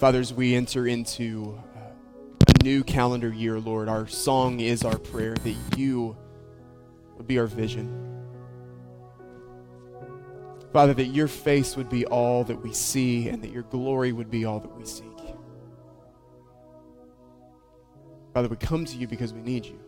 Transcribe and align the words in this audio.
Father, 0.00 0.18
as 0.18 0.32
we 0.32 0.54
enter 0.54 0.86
into 0.86 1.60
uh, 1.76 1.80
a 2.48 2.64
new 2.64 2.82
calendar 2.82 3.30
year, 3.30 3.60
Lord, 3.60 3.86
our 3.86 4.08
song 4.08 4.60
is 4.60 4.82
our 4.82 4.96
prayer 4.96 5.34
that 5.34 5.54
you 5.76 6.16
would 7.18 7.26
be 7.26 7.38
our 7.38 7.46
vision. 7.46 8.24
Father, 10.72 10.94
that 10.94 11.08
your 11.08 11.28
face 11.28 11.76
would 11.76 11.90
be 11.90 12.06
all 12.06 12.44
that 12.44 12.62
we 12.62 12.72
see 12.72 13.28
and 13.28 13.44
that 13.44 13.50
your 13.50 13.64
glory 13.64 14.12
would 14.12 14.30
be 14.30 14.46
all 14.46 14.58
that 14.60 14.74
we 14.74 14.86
seek. 14.86 15.04
Father, 18.32 18.48
we 18.48 18.56
come 18.56 18.86
to 18.86 18.96
you 18.96 19.06
because 19.06 19.34
we 19.34 19.42
need 19.42 19.66
you. 19.66 19.78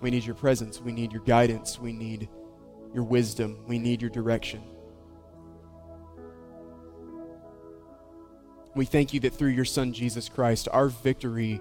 We 0.00 0.12
need 0.12 0.24
your 0.24 0.36
presence. 0.36 0.80
We 0.80 0.92
need 0.92 1.10
your 1.12 1.22
guidance. 1.22 1.80
We 1.80 1.92
need 1.92 2.28
your 2.94 3.02
wisdom. 3.02 3.64
We 3.66 3.80
need 3.80 4.00
your 4.00 4.10
direction. 4.10 4.62
We 8.74 8.86
thank 8.86 9.12
you 9.12 9.20
that 9.20 9.34
through 9.34 9.50
your 9.50 9.64
Son, 9.64 9.92
Jesus 9.92 10.28
Christ, 10.28 10.68
our 10.72 10.88
victory 10.88 11.60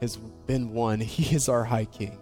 has 0.00 0.16
been 0.16 0.72
won. 0.72 1.00
He 1.12 1.34
is 1.34 1.48
our 1.48 1.64
high 1.64 1.84
king. 1.84 2.18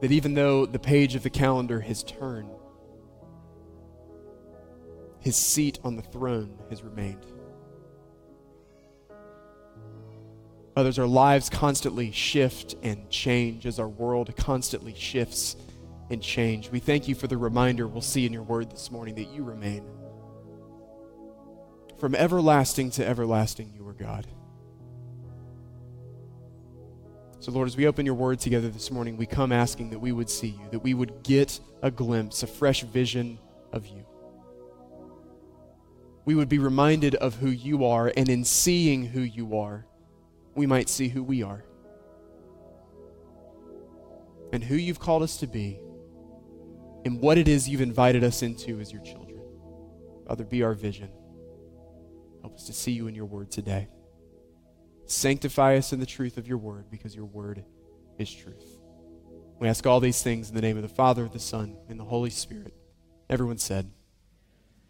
That 0.00 0.12
even 0.12 0.34
though 0.34 0.66
the 0.66 0.78
page 0.78 1.14
of 1.14 1.22
the 1.22 1.30
calendar 1.30 1.80
has 1.80 2.02
turned, 2.02 2.50
his 5.20 5.36
seat 5.36 5.78
on 5.84 5.96
the 5.96 6.02
throne 6.02 6.58
has 6.68 6.82
remained. 6.82 7.24
Others, 10.74 10.98
our 10.98 11.06
lives 11.06 11.48
constantly 11.48 12.10
shift 12.10 12.74
and 12.82 13.08
change 13.10 13.66
as 13.66 13.78
our 13.78 13.88
world 13.88 14.34
constantly 14.36 14.94
shifts 14.94 15.54
and 16.10 16.20
change. 16.20 16.70
We 16.70 16.80
thank 16.80 17.08
you 17.08 17.14
for 17.14 17.26
the 17.26 17.36
reminder 17.36 17.86
we'll 17.86 18.00
see 18.00 18.26
in 18.26 18.32
your 18.32 18.42
word 18.42 18.70
this 18.70 18.90
morning 18.90 19.14
that 19.14 19.28
you 19.28 19.44
remain. 19.44 19.84
From 22.02 22.16
everlasting 22.16 22.90
to 22.90 23.06
everlasting, 23.06 23.72
you 23.76 23.86
are 23.86 23.92
God. 23.92 24.26
So, 27.38 27.52
Lord, 27.52 27.68
as 27.68 27.76
we 27.76 27.86
open 27.86 28.04
your 28.04 28.16
word 28.16 28.40
together 28.40 28.68
this 28.70 28.90
morning, 28.90 29.16
we 29.16 29.24
come 29.24 29.52
asking 29.52 29.90
that 29.90 30.00
we 30.00 30.10
would 30.10 30.28
see 30.28 30.48
you, 30.48 30.68
that 30.72 30.80
we 30.80 30.94
would 30.94 31.22
get 31.22 31.60
a 31.80 31.92
glimpse, 31.92 32.42
a 32.42 32.48
fresh 32.48 32.82
vision 32.82 33.38
of 33.70 33.86
you. 33.86 34.04
We 36.24 36.34
would 36.34 36.48
be 36.48 36.58
reminded 36.58 37.14
of 37.14 37.36
who 37.36 37.50
you 37.50 37.84
are, 37.84 38.12
and 38.16 38.28
in 38.28 38.44
seeing 38.44 39.06
who 39.06 39.20
you 39.20 39.56
are, 39.56 39.86
we 40.56 40.66
might 40.66 40.88
see 40.88 41.06
who 41.06 41.22
we 41.22 41.44
are 41.44 41.62
and 44.52 44.64
who 44.64 44.74
you've 44.74 44.98
called 44.98 45.22
us 45.22 45.36
to 45.36 45.46
be 45.46 45.78
and 47.04 47.20
what 47.20 47.38
it 47.38 47.46
is 47.46 47.68
you've 47.68 47.80
invited 47.80 48.24
us 48.24 48.42
into 48.42 48.80
as 48.80 48.90
your 48.90 49.02
children. 49.02 49.40
Father, 50.26 50.42
be 50.42 50.64
our 50.64 50.74
vision. 50.74 51.08
Help 52.42 52.54
us 52.54 52.66
to 52.66 52.72
see 52.72 52.92
you 52.92 53.06
in 53.06 53.14
your 53.14 53.24
word 53.24 53.50
today. 53.50 53.88
Sanctify 55.06 55.76
us 55.76 55.92
in 55.92 56.00
the 56.00 56.06
truth 56.06 56.36
of 56.36 56.46
your 56.46 56.58
word 56.58 56.90
because 56.90 57.14
your 57.14 57.24
word 57.24 57.64
is 58.18 58.32
truth. 58.32 58.78
We 59.58 59.68
ask 59.68 59.86
all 59.86 60.00
these 60.00 60.22
things 60.22 60.48
in 60.48 60.54
the 60.54 60.60
name 60.60 60.76
of 60.76 60.82
the 60.82 60.88
Father, 60.88 61.28
the 61.28 61.38
Son, 61.38 61.76
and 61.88 61.98
the 61.98 62.04
Holy 62.04 62.30
Spirit. 62.30 62.74
Everyone 63.30 63.58
said, 63.58 63.90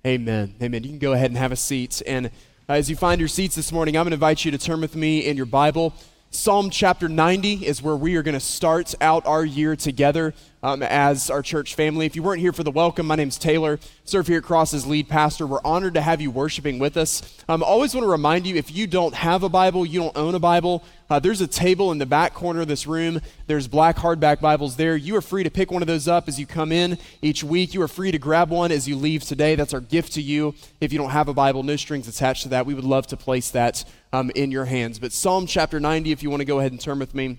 Amen. 0.07 0.57
Amen. 0.61 0.83
You 0.83 0.91
can 0.91 0.99
go 0.99 1.13
ahead 1.13 1.31
and 1.31 1.39
have 1.39 1.53
a 1.53 1.57
seat. 1.57 2.03
And 2.07 2.27
uh, 2.27 2.31
as 2.69 2.91
you 2.91 2.97
find 2.97 3.21
your 3.21 3.29
seats 3.29 3.55
this 3.55 3.71
morning, 3.71 3.97
I'm 3.97 4.05
going 4.05 4.11
to 4.11 4.15
invite 4.15 4.45
you 4.45 4.51
to 4.51 4.59
turn 4.59 4.81
with 4.81 4.97
me 4.97 5.21
in 5.21 5.37
your 5.37 5.47
Bible 5.47 5.95
Psalm 6.35 6.71
chapter 6.71 7.11
90 7.11 7.67
is 7.67 7.83
where 7.83 7.95
we 7.95 8.17
are 8.17 8.23
going 8.23 8.33
to 8.33 8.41
start 8.41 8.95
out 9.03 9.27
our 9.27 9.45
year 9.45 9.77
together 9.77 10.33
um, 10.63 10.83
as 10.83 11.31
our 11.31 11.43
church 11.43 11.75
family. 11.75 12.07
If 12.07 12.15
you 12.15 12.23
weren't 12.23 12.41
here 12.41 12.53
for 12.53 12.63
the 12.63 12.71
welcome, 12.71 13.07
my 13.07 13.17
name's 13.17 13.39
Taylor. 13.39 13.81
Serve 14.05 14.27
here 14.29 14.39
at 14.39 14.45
Cross 14.45 14.75
as 14.75 14.87
lead 14.87 15.09
pastor. 15.09 15.47
We're 15.47 15.65
honored 15.65 15.95
to 15.95 16.01
have 16.01 16.21
you 16.21 16.31
worshiping 16.31 16.79
with 16.79 16.97
us. 16.97 17.23
I 17.49 17.55
um, 17.55 17.63
always 17.63 17.95
want 17.95 18.05
to 18.05 18.11
remind 18.11 18.47
you 18.47 18.57
if 18.57 18.75
you 18.75 18.87
don't 18.87 19.15
have 19.15 19.43
a 19.43 19.49
Bible, 19.49 19.85
you 19.85 20.01
don't 20.01 20.17
own 20.17 20.35
a 20.35 20.39
Bible, 20.39 20.85
uh, 21.11 21.19
there's 21.19 21.43
a 21.43 21.47
table 21.47 21.93
in 21.93 21.99
the 21.99 22.07
back 22.07 22.33
corner 22.33 22.63
of 22.63 22.69
this 22.69 22.87
room. 22.87 23.21
There's 23.47 23.69
black 23.69 23.97
hardback 23.97 24.41
Bibles 24.41 24.77
there. 24.77 24.97
You 24.97 25.15
are 25.17 25.21
free 25.21 25.43
to 25.43 25.51
pick 25.51 25.71
one 25.71 25.83
of 25.83 25.89
those 25.89 26.09
up 26.09 26.27
as 26.27 26.41
you 26.41 26.47
come 26.47 26.73
in 26.73 26.97
each 27.21 27.45
week. 27.45 27.75
You 27.75 27.83
are 27.83 27.89
free 27.89 28.13
to 28.13 28.19
grab 28.19 28.49
one 28.49 28.73
as 28.73 28.89
you 28.89 28.97
leave 28.97 29.23
today. 29.23 29.55
That's 29.55 29.75
our 29.75 29.81
gift 29.81 30.15
to 30.15 30.23
you. 30.23 30.55
If 30.81 30.91
you 30.91 30.99
don't 30.99 31.11
have 31.11 31.29
a 31.29 31.35
Bible, 31.35 31.65
no 31.65 31.77
strings 31.77 32.09
attached 32.09 32.45
to 32.45 32.49
that. 32.51 32.65
We 32.65 32.73
would 32.73 32.85
love 32.85 33.07
to 33.09 33.17
place 33.19 33.51
that 33.51 33.85
um, 34.13 34.31
in 34.35 34.51
your 34.51 34.65
hands. 34.65 34.99
But 34.99 35.13
Psalm 35.13 35.47
chapter 35.47 35.79
90, 35.79 36.13
if 36.13 36.23
you 36.23 36.31
want 36.31 36.41
to 36.41 36.47
go 36.47 36.61
ahead 36.61 36.73
and 36.73 36.81
turn 36.81 36.99
with 36.99 37.15
me, 37.15 37.39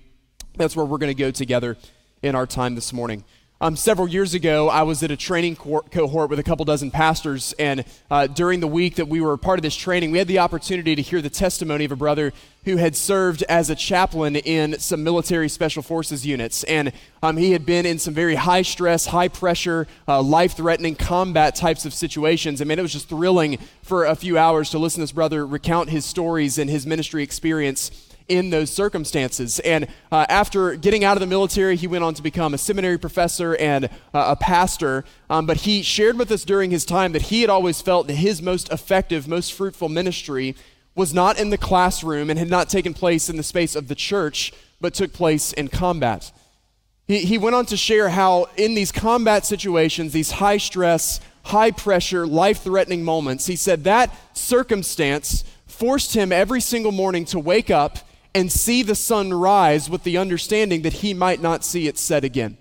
that's 0.56 0.76
where 0.76 0.86
we're 0.86 0.98
going 0.98 1.14
to 1.14 1.20
go 1.20 1.32
together 1.32 1.76
in 2.24 2.34
our 2.34 2.46
time 2.46 2.74
this 2.74 2.92
morning. 2.92 3.22
Um, 3.60 3.76
several 3.76 4.08
years 4.08 4.34
ago, 4.34 4.68
I 4.68 4.82
was 4.82 5.02
at 5.02 5.10
a 5.10 5.16
training 5.16 5.56
co- 5.56 5.82
cohort 5.82 6.28
with 6.28 6.38
a 6.38 6.42
couple 6.42 6.64
dozen 6.64 6.90
pastors, 6.90 7.54
and 7.58 7.84
uh, 8.10 8.26
during 8.26 8.60
the 8.60 8.66
week 8.66 8.96
that 8.96 9.08
we 9.08 9.20
were 9.20 9.36
part 9.36 9.58
of 9.58 9.62
this 9.62 9.76
training, 9.76 10.10
we 10.10 10.18
had 10.18 10.26
the 10.26 10.38
opportunity 10.38 10.96
to 10.96 11.02
hear 11.02 11.22
the 11.22 11.30
testimony 11.30 11.84
of 11.84 11.92
a 11.92 11.96
brother 11.96 12.32
who 12.64 12.78
had 12.78 12.96
served 12.96 13.42
as 13.44 13.68
a 13.68 13.74
chaplain 13.74 14.36
in 14.36 14.78
some 14.78 15.04
military 15.04 15.50
special 15.50 15.82
forces 15.82 16.26
units. 16.26 16.64
And 16.64 16.92
um, 17.22 17.36
he 17.36 17.52
had 17.52 17.64
been 17.64 17.84
in 17.86 17.98
some 17.98 18.14
very 18.14 18.34
high 18.34 18.62
stress, 18.62 19.06
high 19.06 19.28
pressure, 19.28 19.86
uh, 20.08 20.20
life 20.22 20.56
threatening 20.56 20.96
combat 20.96 21.54
types 21.54 21.84
of 21.84 21.92
situations. 21.92 22.60
I 22.60 22.64
mean, 22.64 22.78
it 22.78 22.82
was 22.82 22.92
just 22.92 23.08
thrilling 23.10 23.58
for 23.82 24.06
a 24.06 24.16
few 24.16 24.38
hours 24.38 24.70
to 24.70 24.78
listen 24.78 25.00
to 25.00 25.02
this 25.02 25.12
brother 25.12 25.46
recount 25.46 25.90
his 25.90 26.06
stories 26.06 26.58
and 26.58 26.70
his 26.70 26.86
ministry 26.86 27.22
experience 27.22 28.13
in 28.28 28.50
those 28.50 28.70
circumstances. 28.70 29.60
And 29.60 29.86
uh, 30.10 30.26
after 30.28 30.76
getting 30.76 31.04
out 31.04 31.16
of 31.16 31.20
the 31.20 31.26
military, 31.26 31.76
he 31.76 31.86
went 31.86 32.04
on 32.04 32.14
to 32.14 32.22
become 32.22 32.54
a 32.54 32.58
seminary 32.58 32.98
professor 32.98 33.54
and 33.56 33.86
uh, 33.86 33.88
a 34.28 34.36
pastor. 34.36 35.04
Um, 35.28 35.46
but 35.46 35.58
he 35.58 35.82
shared 35.82 36.18
with 36.18 36.30
us 36.30 36.44
during 36.44 36.70
his 36.70 36.84
time 36.84 37.12
that 37.12 37.22
he 37.22 37.42
had 37.42 37.50
always 37.50 37.82
felt 37.82 38.06
that 38.06 38.14
his 38.14 38.40
most 38.40 38.70
effective, 38.70 39.28
most 39.28 39.52
fruitful 39.52 39.88
ministry 39.88 40.56
was 40.94 41.12
not 41.12 41.38
in 41.38 41.50
the 41.50 41.58
classroom 41.58 42.30
and 42.30 42.38
had 42.38 42.48
not 42.48 42.68
taken 42.68 42.94
place 42.94 43.28
in 43.28 43.36
the 43.36 43.42
space 43.42 43.74
of 43.74 43.88
the 43.88 43.94
church, 43.94 44.52
but 44.80 44.94
took 44.94 45.12
place 45.12 45.52
in 45.52 45.68
combat. 45.68 46.32
He, 47.06 47.18
he 47.18 47.36
went 47.36 47.56
on 47.56 47.66
to 47.66 47.76
share 47.76 48.08
how, 48.08 48.46
in 48.56 48.74
these 48.74 48.92
combat 48.92 49.44
situations, 49.44 50.12
these 50.12 50.30
high 50.30 50.56
stress, 50.56 51.20
high 51.42 51.72
pressure, 51.72 52.26
life 52.26 52.62
threatening 52.62 53.04
moments, 53.04 53.46
he 53.46 53.56
said 53.56 53.84
that 53.84 54.14
circumstance 54.32 55.44
forced 55.66 56.14
him 56.14 56.32
every 56.32 56.60
single 56.60 56.92
morning 56.92 57.24
to 57.26 57.38
wake 57.38 57.70
up 57.70 57.98
and 58.34 58.50
see 58.50 58.82
the 58.82 58.94
sun 58.94 59.32
rise 59.32 59.88
with 59.88 60.02
the 60.02 60.18
understanding 60.18 60.82
that 60.82 60.94
he 60.94 61.14
might 61.14 61.40
not 61.40 61.64
see 61.64 61.86
it 61.86 61.98
set 61.98 62.24
again. 62.24 62.58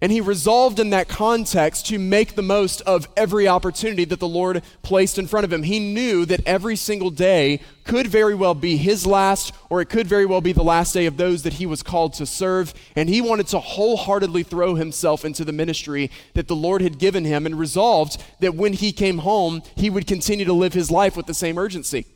And 0.00 0.12
he 0.12 0.20
resolved 0.20 0.78
in 0.78 0.90
that 0.90 1.08
context 1.08 1.86
to 1.86 1.98
make 1.98 2.36
the 2.36 2.42
most 2.42 2.82
of 2.82 3.08
every 3.16 3.48
opportunity 3.48 4.04
that 4.04 4.20
the 4.20 4.28
Lord 4.28 4.62
placed 4.82 5.18
in 5.18 5.26
front 5.26 5.44
of 5.44 5.52
him. 5.52 5.64
He 5.64 5.80
knew 5.80 6.24
that 6.26 6.46
every 6.46 6.76
single 6.76 7.10
day 7.10 7.60
could 7.82 8.06
very 8.06 8.34
well 8.36 8.54
be 8.54 8.76
his 8.76 9.08
last, 9.08 9.52
or 9.68 9.80
it 9.80 9.88
could 9.88 10.06
very 10.06 10.24
well 10.24 10.40
be 10.40 10.52
the 10.52 10.62
last 10.62 10.92
day 10.92 11.06
of 11.06 11.16
those 11.16 11.42
that 11.42 11.54
he 11.54 11.66
was 11.66 11.82
called 11.82 12.12
to 12.14 12.26
serve. 12.26 12.72
And 12.94 13.08
he 13.08 13.20
wanted 13.20 13.48
to 13.48 13.58
wholeheartedly 13.58 14.44
throw 14.44 14.76
himself 14.76 15.24
into 15.24 15.44
the 15.44 15.52
ministry 15.52 16.12
that 16.34 16.46
the 16.46 16.54
Lord 16.54 16.80
had 16.80 17.00
given 17.00 17.24
him 17.24 17.44
and 17.44 17.58
resolved 17.58 18.22
that 18.38 18.54
when 18.54 18.74
he 18.74 18.92
came 18.92 19.18
home, 19.18 19.64
he 19.74 19.90
would 19.90 20.06
continue 20.06 20.44
to 20.44 20.52
live 20.52 20.74
his 20.74 20.92
life 20.92 21.16
with 21.16 21.26
the 21.26 21.34
same 21.34 21.58
urgency. 21.58 22.06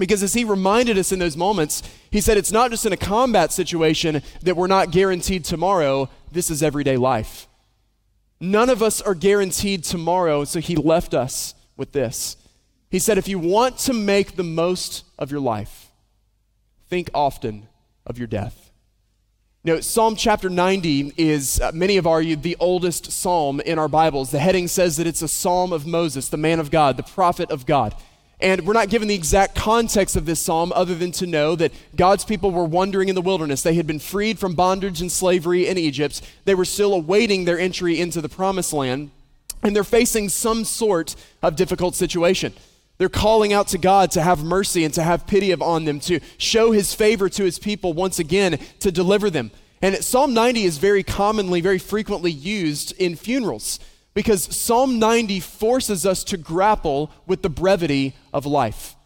Because 0.00 0.22
as 0.22 0.32
he 0.32 0.44
reminded 0.44 0.96
us 0.96 1.12
in 1.12 1.18
those 1.18 1.36
moments, 1.36 1.82
he 2.10 2.22
said 2.22 2.38
it's 2.38 2.50
not 2.50 2.70
just 2.70 2.86
in 2.86 2.92
a 2.94 2.96
combat 2.96 3.52
situation 3.52 4.22
that 4.40 4.56
we're 4.56 4.66
not 4.66 4.92
guaranteed 4.92 5.44
tomorrow, 5.44 6.08
this 6.32 6.50
is 6.50 6.62
everyday 6.62 6.96
life. 6.96 7.46
None 8.40 8.70
of 8.70 8.82
us 8.82 9.02
are 9.02 9.14
guaranteed 9.14 9.84
tomorrow, 9.84 10.44
so 10.44 10.58
he 10.58 10.74
left 10.74 11.12
us 11.12 11.54
with 11.76 11.92
this. 11.92 12.38
He 12.88 12.98
said, 12.98 13.18
if 13.18 13.28
you 13.28 13.38
want 13.38 13.76
to 13.80 13.92
make 13.92 14.36
the 14.36 14.42
most 14.42 15.04
of 15.18 15.30
your 15.30 15.40
life, 15.40 15.90
think 16.88 17.10
often 17.12 17.68
of 18.06 18.16
your 18.16 18.26
death. 18.26 18.70
You 19.64 19.82
Psalm 19.82 20.16
chapter 20.16 20.48
90 20.48 21.12
is, 21.18 21.60
uh, 21.60 21.72
many 21.74 21.96
have 21.96 22.06
argued, 22.06 22.42
the 22.42 22.56
oldest 22.58 23.12
psalm 23.12 23.60
in 23.60 23.78
our 23.78 23.88
Bibles. 23.88 24.30
The 24.30 24.38
heading 24.38 24.66
says 24.66 24.96
that 24.96 25.06
it's 25.06 25.20
a 25.20 25.28
psalm 25.28 25.74
of 25.74 25.86
Moses, 25.86 26.30
the 26.30 26.38
man 26.38 26.58
of 26.58 26.70
God, 26.70 26.96
the 26.96 27.02
prophet 27.02 27.50
of 27.50 27.66
God. 27.66 27.94
And 28.40 28.66
we're 28.66 28.72
not 28.72 28.88
given 28.88 29.06
the 29.06 29.14
exact 29.14 29.54
context 29.54 30.16
of 30.16 30.24
this 30.24 30.40
psalm 30.40 30.72
other 30.74 30.94
than 30.94 31.12
to 31.12 31.26
know 31.26 31.54
that 31.56 31.72
God's 31.94 32.24
people 32.24 32.50
were 32.50 32.64
wandering 32.64 33.10
in 33.10 33.14
the 33.14 33.20
wilderness. 33.20 33.62
They 33.62 33.74
had 33.74 33.86
been 33.86 33.98
freed 33.98 34.38
from 34.38 34.54
bondage 34.54 35.00
and 35.00 35.12
slavery 35.12 35.66
in 35.66 35.76
Egypt. 35.76 36.22
They 36.46 36.54
were 36.54 36.64
still 36.64 36.94
awaiting 36.94 37.44
their 37.44 37.58
entry 37.58 38.00
into 38.00 38.20
the 38.20 38.30
promised 38.30 38.72
land. 38.72 39.10
And 39.62 39.76
they're 39.76 39.84
facing 39.84 40.30
some 40.30 40.64
sort 40.64 41.16
of 41.42 41.54
difficult 41.54 41.94
situation. 41.94 42.54
They're 42.96 43.10
calling 43.10 43.52
out 43.52 43.68
to 43.68 43.78
God 43.78 44.10
to 44.12 44.22
have 44.22 44.42
mercy 44.42 44.84
and 44.84 44.94
to 44.94 45.02
have 45.02 45.26
pity 45.26 45.52
on 45.54 45.84
them, 45.84 46.00
to 46.00 46.20
show 46.38 46.70
his 46.70 46.94
favor 46.94 47.28
to 47.28 47.44
his 47.44 47.58
people 47.58 47.92
once 47.92 48.18
again, 48.18 48.58
to 48.80 48.90
deliver 48.90 49.28
them. 49.28 49.50
And 49.82 49.96
Psalm 49.96 50.34
90 50.34 50.64
is 50.64 50.78
very 50.78 51.02
commonly, 51.02 51.60
very 51.60 51.78
frequently 51.78 52.30
used 52.30 52.92
in 52.98 53.16
funerals 53.16 53.80
because 54.14 54.54
Psalm 54.56 54.98
90 54.98 55.40
forces 55.40 56.04
us 56.04 56.24
to 56.24 56.36
grapple 56.36 57.10
with 57.26 57.42
the 57.42 57.50
brevity 57.50 58.14
of 58.32 58.46
life. 58.46 58.96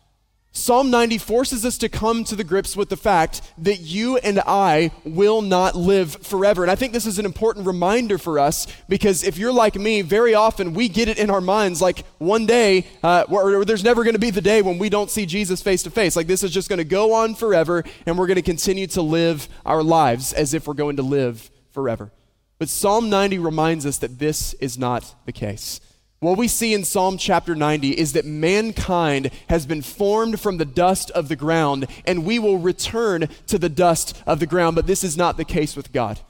Psalm 0.57 0.89
90 0.89 1.19
forces 1.19 1.65
us 1.65 1.77
to 1.79 1.89
come 1.89 2.23
to 2.23 2.37
the 2.37 2.45
grips 2.45 2.77
with 2.77 2.89
the 2.89 2.97
fact 2.97 3.43
that 3.59 3.81
you 3.81 4.19
and 4.19 4.39
I 4.39 4.93
will 5.05 5.43
not 5.43 5.75
live 5.75 6.13
forever. 6.25 6.63
And 6.63 6.71
I 6.71 6.77
think 6.77 6.93
this 6.93 7.07
is 7.07 7.19
an 7.19 7.25
important 7.27 7.67
reminder 7.67 8.19
for 8.19 8.39
us 8.39 8.69
because 8.89 9.25
if 9.25 9.37
you're 9.37 9.53
like 9.53 9.75
me, 9.75 10.03
very 10.03 10.33
often 10.33 10.73
we 10.73 10.89
get 10.89 11.09
it 11.09 11.19
in 11.19 11.29
our 11.29 11.41
minds 11.41 11.83
like 11.83 12.07
one 12.19 12.47
day, 12.47 12.87
uh, 13.03 13.25
or, 13.29 13.65
there's 13.65 13.83
never 13.83 14.05
going 14.05 14.15
to 14.15 14.21
be 14.21 14.31
the 14.31 14.41
day 14.41 14.63
when 14.63 14.79
we 14.79 14.89
don't 14.89 15.11
see 15.11 15.27
Jesus 15.27 15.61
face 15.61 15.83
to 15.83 15.91
face. 15.91 16.15
Like 16.15 16.29
this 16.29 16.45
is 16.45 16.53
just 16.53 16.69
going 16.69 16.79
to 16.79 16.85
go 16.85 17.15
on 17.15 17.35
forever 17.35 17.83
and 18.07 18.17
we're 18.17 18.29
going 18.29 18.37
to 18.37 18.43
continue 18.43 18.87
to 18.87 19.03
live 19.03 19.49
our 19.67 19.83
lives 19.83 20.33
as 20.33 20.55
if 20.55 20.69
we're 20.69 20.75
going 20.75 20.97
to 20.99 21.03
live 21.03 21.51
forever. 21.73 22.13
But 22.59 22.69
Psalm 22.69 23.11
90 23.11 23.39
reminds 23.39 23.85
us 23.85 23.99
that 23.99 24.19
this 24.19 24.55
is 24.55 24.79
not 24.79 25.15
the 25.27 25.33
case. 25.33 25.81
What 26.21 26.39
we 26.39 26.49
see 26.49 26.73
in 26.73 26.85
Psalm 26.85 27.19
chapter 27.19 27.55
90 27.55 27.91
is 27.91 28.15
that 28.15 28.25
mankind 28.25 29.31
has 29.51 29.67
been 29.67 29.83
formed 29.83 30.41
from 30.41 30.57
the 30.57 30.65
dust 30.65 31.11
of 31.11 31.29
the 31.29 31.37
ground, 31.37 31.87
and 32.07 32.25
we 32.25 32.39
will 32.39 32.59
return 32.59 33.29
to 33.49 33.59
the 33.59 33.69
dust 33.69 34.23
of 34.27 34.41
the 34.41 34.47
ground. 34.47 34.77
But 34.77 34.87
this 34.87 35.05
is 35.05 35.19
not 35.19 35.37
the 35.37 35.45
case 35.45 35.77
with 35.77 35.93
God. 35.93 36.21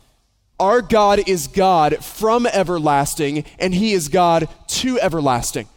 Our 0.58 0.82
God 0.82 1.28
is 1.28 1.46
God 1.46 2.04
from 2.04 2.46
everlasting, 2.46 3.44
and 3.58 3.74
He 3.74 3.92
is 3.92 4.08
God 4.08 4.48
to 4.68 4.98
everlasting. 4.98 5.68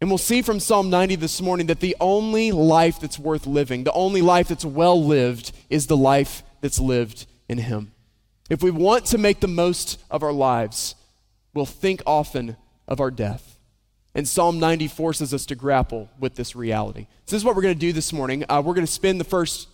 And 0.00 0.08
we'll 0.08 0.16
see 0.16 0.40
from 0.40 0.60
Psalm 0.60 0.88
90 0.88 1.16
this 1.16 1.42
morning 1.42 1.66
that 1.66 1.80
the 1.80 1.96
only 2.00 2.52
life 2.52 3.00
that's 3.00 3.18
worth 3.18 3.46
living, 3.46 3.84
the 3.84 3.92
only 3.92 4.22
life 4.22 4.48
that's 4.48 4.64
well 4.64 5.02
lived, 5.04 5.52
is 5.68 5.88
the 5.88 5.96
life 5.96 6.42
that's 6.62 6.80
lived 6.80 7.26
in 7.50 7.58
Him. 7.58 7.92
If 8.50 8.64
we 8.64 8.72
want 8.72 9.06
to 9.06 9.18
make 9.18 9.38
the 9.38 9.48
most 9.48 10.02
of 10.10 10.24
our 10.24 10.32
lives, 10.32 10.96
we'll 11.54 11.66
think 11.66 12.02
often 12.04 12.56
of 12.88 12.98
our 12.98 13.12
death. 13.12 13.56
And 14.12 14.26
Psalm 14.26 14.58
90 14.58 14.88
forces 14.88 15.32
us 15.32 15.46
to 15.46 15.54
grapple 15.54 16.10
with 16.18 16.34
this 16.34 16.56
reality. 16.56 17.06
So, 17.26 17.36
this 17.36 17.42
is 17.42 17.44
what 17.44 17.54
we're 17.54 17.62
going 17.62 17.76
to 17.76 17.80
do 17.80 17.92
this 17.92 18.12
morning. 18.12 18.44
Uh, 18.48 18.60
we're 18.62 18.74
going 18.74 18.86
to 18.86 18.92
spend 18.92 19.20
the 19.20 19.24
first 19.24 19.68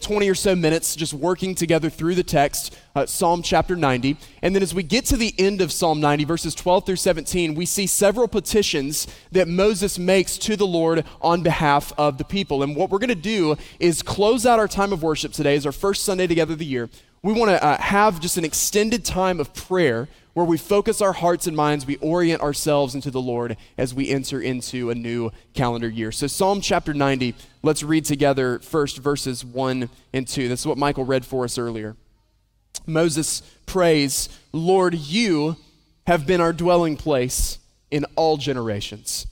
20 0.00 0.30
or 0.30 0.34
so 0.34 0.56
minutes 0.56 0.96
just 0.96 1.12
working 1.12 1.54
together 1.54 1.90
through 1.90 2.14
the 2.14 2.22
text, 2.22 2.76
uh, 2.96 3.04
Psalm 3.04 3.42
chapter 3.42 3.76
90. 3.76 4.16
And 4.40 4.54
then 4.54 4.62
as 4.62 4.74
we 4.74 4.82
get 4.82 5.04
to 5.06 5.18
the 5.18 5.34
end 5.38 5.60
of 5.60 5.70
Psalm 5.70 6.00
90, 6.00 6.24
verses 6.24 6.54
12 6.54 6.86
through 6.86 6.96
17, 6.96 7.54
we 7.54 7.66
see 7.66 7.86
several 7.86 8.26
petitions 8.26 9.06
that 9.30 9.46
Moses 9.46 9.98
makes 9.98 10.38
to 10.38 10.56
the 10.56 10.66
Lord 10.66 11.04
on 11.20 11.42
behalf 11.42 11.92
of 11.98 12.16
the 12.16 12.24
people. 12.24 12.62
And 12.62 12.74
what 12.74 12.88
we're 12.88 12.98
going 12.98 13.08
to 13.10 13.14
do 13.14 13.56
is 13.78 14.02
close 14.02 14.46
out 14.46 14.58
our 14.58 14.68
time 14.68 14.92
of 14.94 15.02
worship 15.02 15.34
today 15.34 15.54
as 15.54 15.66
our 15.66 15.72
first 15.72 16.02
Sunday 16.02 16.26
together 16.26 16.54
of 16.54 16.58
the 16.58 16.64
year. 16.64 16.88
We 17.24 17.32
want 17.32 17.50
to 17.52 17.64
uh, 17.64 17.80
have 17.80 18.18
just 18.18 18.36
an 18.36 18.44
extended 18.44 19.04
time 19.04 19.38
of 19.38 19.54
prayer 19.54 20.08
where 20.34 20.44
we 20.44 20.58
focus 20.58 21.00
our 21.00 21.12
hearts 21.12 21.46
and 21.46 21.56
minds, 21.56 21.86
we 21.86 21.94
orient 21.98 22.42
ourselves 22.42 22.96
into 22.96 23.12
the 23.12 23.20
Lord 23.20 23.56
as 23.78 23.94
we 23.94 24.08
enter 24.08 24.40
into 24.40 24.90
a 24.90 24.94
new 24.96 25.30
calendar 25.54 25.88
year. 25.88 26.10
So, 26.10 26.26
Psalm 26.26 26.60
chapter 26.60 26.92
90, 26.92 27.36
let's 27.62 27.84
read 27.84 28.06
together 28.06 28.58
first 28.58 28.98
verses 28.98 29.44
1 29.44 29.88
and 30.12 30.26
2. 30.26 30.48
This 30.48 30.60
is 30.60 30.66
what 30.66 30.78
Michael 30.78 31.04
read 31.04 31.24
for 31.24 31.44
us 31.44 31.58
earlier. 31.58 31.96
Moses 32.86 33.42
prays, 33.66 34.28
Lord, 34.50 34.94
you 34.94 35.56
have 36.08 36.26
been 36.26 36.40
our 36.40 36.52
dwelling 36.52 36.96
place 36.96 37.58
in 37.92 38.04
all 38.16 38.36
generations. 38.36 39.28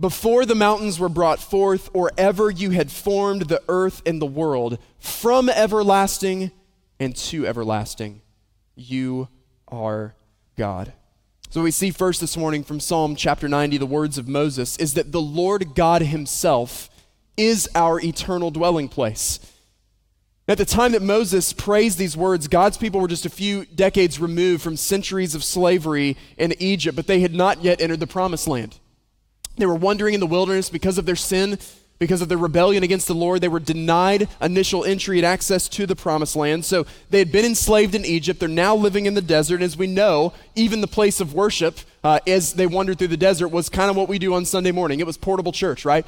Before 0.00 0.46
the 0.46 0.54
mountains 0.54 0.98
were 0.98 1.10
brought 1.10 1.40
forth, 1.40 1.90
or 1.92 2.10
ever 2.16 2.50
you 2.50 2.70
had 2.70 2.90
formed 2.90 3.42
the 3.42 3.62
earth 3.68 4.00
and 4.06 4.22
the 4.22 4.26
world, 4.26 4.78
from 4.98 5.50
everlasting 5.50 6.52
and 7.02 7.16
to 7.16 7.44
everlasting, 7.44 8.22
you 8.76 9.26
are 9.66 10.14
God. 10.56 10.92
So 11.50 11.60
we 11.60 11.72
see 11.72 11.90
first 11.90 12.20
this 12.20 12.36
morning 12.36 12.62
from 12.62 12.78
Psalm 12.78 13.16
chapter 13.16 13.48
90, 13.48 13.76
the 13.78 13.86
words 13.86 14.18
of 14.18 14.28
Moses, 14.28 14.76
is 14.76 14.94
that 14.94 15.10
the 15.10 15.20
Lord 15.20 15.74
God 15.74 16.02
Himself 16.02 16.88
is 17.36 17.68
our 17.74 18.00
eternal 18.00 18.52
dwelling 18.52 18.88
place. 18.88 19.40
At 20.46 20.58
the 20.58 20.64
time 20.64 20.92
that 20.92 21.02
Moses 21.02 21.52
praised 21.52 21.98
these 21.98 22.16
words, 22.16 22.46
God's 22.46 22.76
people 22.76 23.00
were 23.00 23.08
just 23.08 23.26
a 23.26 23.30
few 23.30 23.64
decades 23.64 24.20
removed 24.20 24.62
from 24.62 24.76
centuries 24.76 25.34
of 25.34 25.42
slavery 25.42 26.16
in 26.36 26.54
Egypt, 26.60 26.94
but 26.94 27.08
they 27.08 27.18
had 27.18 27.34
not 27.34 27.64
yet 27.64 27.80
entered 27.80 27.98
the 27.98 28.06
promised 28.06 28.46
land. 28.46 28.78
They 29.56 29.66
were 29.66 29.74
wandering 29.74 30.14
in 30.14 30.20
the 30.20 30.26
wilderness 30.26 30.70
because 30.70 30.98
of 30.98 31.06
their 31.06 31.16
sin 31.16 31.58
because 32.02 32.20
of 32.20 32.28
their 32.28 32.36
rebellion 32.36 32.82
against 32.82 33.06
the 33.06 33.14
Lord, 33.14 33.40
they 33.40 33.46
were 33.46 33.60
denied 33.60 34.28
initial 34.40 34.84
entry 34.84 35.18
and 35.20 35.24
access 35.24 35.68
to 35.68 35.86
the 35.86 35.94
promised 35.94 36.34
land. 36.34 36.64
So 36.64 36.84
they 37.10 37.20
had 37.20 37.30
been 37.30 37.44
enslaved 37.44 37.94
in 37.94 38.04
Egypt. 38.04 38.40
They're 38.40 38.48
now 38.48 38.74
living 38.74 39.06
in 39.06 39.14
the 39.14 39.22
desert. 39.22 39.62
As 39.62 39.76
we 39.76 39.86
know, 39.86 40.32
even 40.56 40.80
the 40.80 40.88
place 40.88 41.20
of 41.20 41.32
worship, 41.32 41.78
uh, 42.02 42.18
as 42.26 42.54
they 42.54 42.66
wandered 42.66 42.98
through 42.98 43.06
the 43.06 43.16
desert, 43.16 43.50
was 43.50 43.68
kind 43.68 43.88
of 43.88 43.94
what 43.94 44.08
we 44.08 44.18
do 44.18 44.34
on 44.34 44.44
Sunday 44.44 44.72
morning. 44.72 44.98
It 44.98 45.06
was 45.06 45.16
portable 45.16 45.52
church, 45.52 45.84
right? 45.84 46.04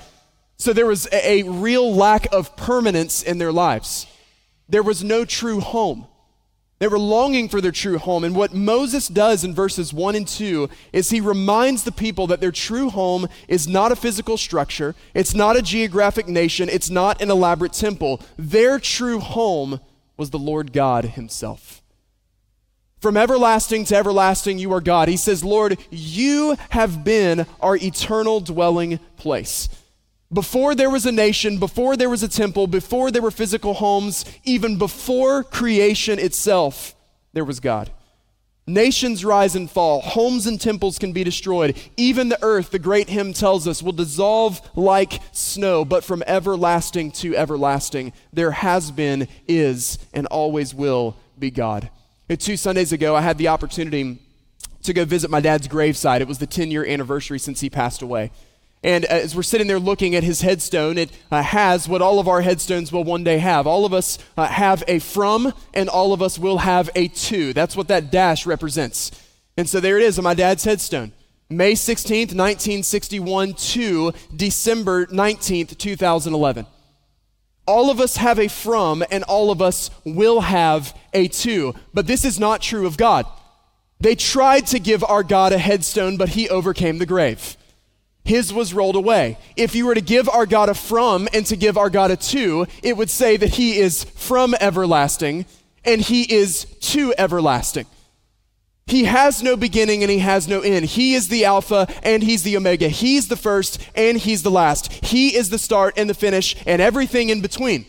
So 0.56 0.72
there 0.72 0.84
was 0.84 1.06
a, 1.12 1.42
a 1.42 1.42
real 1.44 1.94
lack 1.94 2.26
of 2.32 2.56
permanence 2.56 3.22
in 3.22 3.38
their 3.38 3.52
lives. 3.52 4.08
There 4.68 4.82
was 4.82 5.04
no 5.04 5.24
true 5.24 5.60
home. 5.60 6.08
They 6.80 6.88
were 6.88 6.98
longing 6.98 7.48
for 7.48 7.60
their 7.60 7.72
true 7.72 7.98
home. 7.98 8.24
And 8.24 8.34
what 8.34 8.52
Moses 8.52 9.08
does 9.08 9.44
in 9.44 9.54
verses 9.54 9.92
1 9.92 10.16
and 10.16 10.26
2 10.26 10.68
is 10.92 11.10
he 11.10 11.20
reminds 11.20 11.84
the 11.84 11.92
people 11.92 12.26
that 12.26 12.40
their 12.40 12.52
true 12.52 12.90
home 12.90 13.28
is 13.48 13.68
not 13.68 13.92
a 13.92 13.96
physical 13.96 14.36
structure, 14.36 14.94
it's 15.14 15.34
not 15.34 15.56
a 15.56 15.62
geographic 15.62 16.26
nation, 16.26 16.68
it's 16.68 16.90
not 16.90 17.22
an 17.22 17.30
elaborate 17.30 17.72
temple. 17.72 18.20
Their 18.36 18.78
true 18.78 19.20
home 19.20 19.80
was 20.16 20.30
the 20.30 20.38
Lord 20.38 20.72
God 20.72 21.04
Himself. 21.04 21.80
From 23.00 23.16
everlasting 23.16 23.84
to 23.86 23.96
everlasting, 23.96 24.58
you 24.58 24.72
are 24.72 24.80
God. 24.80 25.08
He 25.08 25.18
says, 25.18 25.44
Lord, 25.44 25.78
you 25.90 26.56
have 26.70 27.04
been 27.04 27.46
our 27.60 27.76
eternal 27.76 28.40
dwelling 28.40 28.98
place. 29.16 29.68
Before 30.34 30.74
there 30.74 30.90
was 30.90 31.06
a 31.06 31.12
nation, 31.12 31.58
before 31.58 31.96
there 31.96 32.10
was 32.10 32.24
a 32.24 32.28
temple, 32.28 32.66
before 32.66 33.12
there 33.12 33.22
were 33.22 33.30
physical 33.30 33.74
homes, 33.74 34.24
even 34.42 34.78
before 34.78 35.44
creation 35.44 36.18
itself, 36.18 36.96
there 37.32 37.44
was 37.44 37.60
God. 37.60 37.92
Nations 38.66 39.24
rise 39.24 39.54
and 39.54 39.70
fall, 39.70 40.00
homes 40.00 40.48
and 40.48 40.60
temples 40.60 40.98
can 40.98 41.12
be 41.12 41.22
destroyed. 41.22 41.76
Even 41.96 42.30
the 42.30 42.42
earth, 42.42 42.70
the 42.70 42.80
great 42.80 43.08
hymn 43.08 43.32
tells 43.32 43.68
us, 43.68 43.80
will 43.80 43.92
dissolve 43.92 44.60
like 44.74 45.20
snow, 45.30 45.84
but 45.84 46.02
from 46.02 46.24
everlasting 46.26 47.12
to 47.12 47.36
everlasting, 47.36 48.12
there 48.32 48.50
has 48.50 48.90
been, 48.90 49.28
is, 49.46 50.00
and 50.12 50.26
always 50.26 50.74
will 50.74 51.16
be 51.38 51.52
God. 51.52 51.90
Two 52.38 52.56
Sundays 52.56 52.90
ago, 52.90 53.14
I 53.14 53.20
had 53.20 53.38
the 53.38 53.48
opportunity 53.48 54.18
to 54.82 54.92
go 54.92 55.04
visit 55.04 55.30
my 55.30 55.40
dad's 55.40 55.68
graveside. 55.68 56.22
It 56.22 56.28
was 56.28 56.38
the 56.38 56.46
10 56.46 56.72
year 56.72 56.84
anniversary 56.84 57.38
since 57.38 57.60
he 57.60 57.70
passed 57.70 58.02
away. 58.02 58.32
And 58.84 59.06
as 59.06 59.34
we're 59.34 59.42
sitting 59.42 59.66
there 59.66 59.80
looking 59.80 60.14
at 60.14 60.22
his 60.22 60.42
headstone, 60.42 60.98
it 60.98 61.10
uh, 61.32 61.42
has 61.42 61.88
what 61.88 62.02
all 62.02 62.20
of 62.20 62.28
our 62.28 62.42
headstones 62.42 62.92
will 62.92 63.02
one 63.02 63.24
day 63.24 63.38
have. 63.38 63.66
All 63.66 63.86
of 63.86 63.94
us 63.94 64.18
uh, 64.36 64.46
have 64.46 64.84
a 64.86 64.98
from, 64.98 65.54
and 65.72 65.88
all 65.88 66.12
of 66.12 66.20
us 66.20 66.38
will 66.38 66.58
have 66.58 66.90
a 66.94 67.08
to. 67.08 67.54
That's 67.54 67.76
what 67.76 67.88
that 67.88 68.12
dash 68.12 68.44
represents. 68.44 69.10
And 69.56 69.66
so 69.66 69.80
there 69.80 69.96
it 69.96 70.04
is 70.04 70.18
on 70.18 70.24
my 70.24 70.34
dad's 70.34 70.64
headstone. 70.64 71.12
May 71.48 71.72
16th, 71.72 72.34
1961 72.34 73.54
to 73.54 74.12
December 74.36 75.06
19th, 75.06 75.78
2011. 75.78 76.66
All 77.66 77.90
of 77.90 78.00
us 78.00 78.18
have 78.18 78.38
a 78.38 78.48
from, 78.48 79.02
and 79.10 79.24
all 79.24 79.50
of 79.50 79.62
us 79.62 79.88
will 80.04 80.42
have 80.42 80.94
a 81.14 81.28
to. 81.28 81.74
But 81.94 82.06
this 82.06 82.26
is 82.26 82.38
not 82.38 82.60
true 82.60 82.86
of 82.86 82.98
God. 82.98 83.24
They 83.98 84.14
tried 84.14 84.66
to 84.66 84.78
give 84.78 85.02
our 85.02 85.22
God 85.22 85.54
a 85.54 85.58
headstone, 85.58 86.18
but 86.18 86.30
he 86.30 86.50
overcame 86.50 86.98
the 86.98 87.06
grave 87.06 87.56
his 88.24 88.52
was 88.52 88.72
rolled 88.72 88.96
away. 88.96 89.38
If 89.54 89.74
you 89.74 89.86
were 89.86 89.94
to 89.94 90.00
give 90.00 90.28
our 90.28 90.46
God 90.46 90.68
a 90.68 90.74
from 90.74 91.28
and 91.32 91.44
to 91.46 91.56
give 91.56 91.76
our 91.76 91.90
God 91.90 92.10
a 92.10 92.16
to, 92.16 92.66
it 92.82 92.96
would 92.96 93.10
say 93.10 93.36
that 93.36 93.50
he 93.50 93.78
is 93.78 94.04
from 94.04 94.54
everlasting 94.60 95.44
and 95.84 96.00
he 96.00 96.22
is 96.32 96.64
to 96.64 97.14
everlasting. 97.18 97.86
He 98.86 99.04
has 99.04 99.42
no 99.42 99.56
beginning 99.56 100.02
and 100.02 100.10
he 100.10 100.18
has 100.18 100.48
no 100.48 100.60
end. 100.60 100.86
He 100.86 101.14
is 101.14 101.28
the 101.28 101.44
Alpha 101.44 101.86
and 102.02 102.22
he's 102.22 102.42
the 102.42 102.56
Omega. 102.56 102.88
He's 102.88 103.28
the 103.28 103.36
first 103.36 103.80
and 103.94 104.18
he's 104.18 104.42
the 104.42 104.50
last. 104.50 104.92
He 104.92 105.36
is 105.36 105.50
the 105.50 105.58
start 105.58 105.94
and 105.96 106.08
the 106.08 106.14
finish 106.14 106.56
and 106.66 106.80
everything 106.80 107.28
in 107.28 107.40
between. 107.40 107.86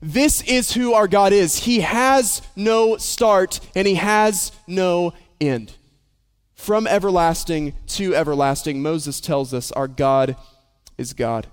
This 0.00 0.42
is 0.42 0.72
who 0.72 0.94
our 0.94 1.06
God 1.06 1.32
is. 1.32 1.58
He 1.58 1.80
has 1.80 2.42
no 2.56 2.96
start 2.96 3.60
and 3.74 3.86
he 3.86 3.94
has 3.94 4.52
no 4.66 5.12
end 5.40 5.72
from 6.62 6.86
everlasting 6.86 7.74
to 7.88 8.14
everlasting, 8.14 8.80
Moses 8.80 9.20
tells 9.20 9.52
us 9.52 9.72
our 9.72 9.88
God 9.88 10.36
is 10.96 11.12
God. 11.12 11.48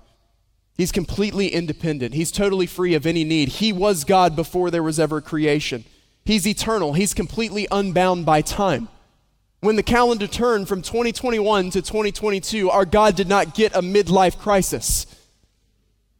He's 0.76 0.92
completely 0.92 1.48
independent. 1.48 2.14
He's 2.14 2.30
totally 2.30 2.66
free 2.66 2.94
of 2.94 3.04
any 3.04 3.24
need. 3.24 3.48
He 3.48 3.72
was 3.72 4.04
God 4.04 4.36
before 4.36 4.70
there 4.70 4.84
was 4.84 5.00
ever 5.00 5.20
creation. 5.20 5.84
He's 6.24 6.46
eternal. 6.46 6.92
He's 6.92 7.12
completely 7.12 7.66
unbound 7.72 8.24
by 8.24 8.40
time. 8.40 8.88
When 9.58 9.74
the 9.74 9.82
calendar 9.82 10.28
turned 10.28 10.68
from 10.68 10.80
2021 10.80 11.70
to 11.70 11.82
2022, 11.82 12.70
our 12.70 12.84
God 12.84 13.16
did 13.16 13.28
not 13.28 13.56
get 13.56 13.74
a 13.74 13.82
midlife 13.82 14.38
crisis. 14.38 15.06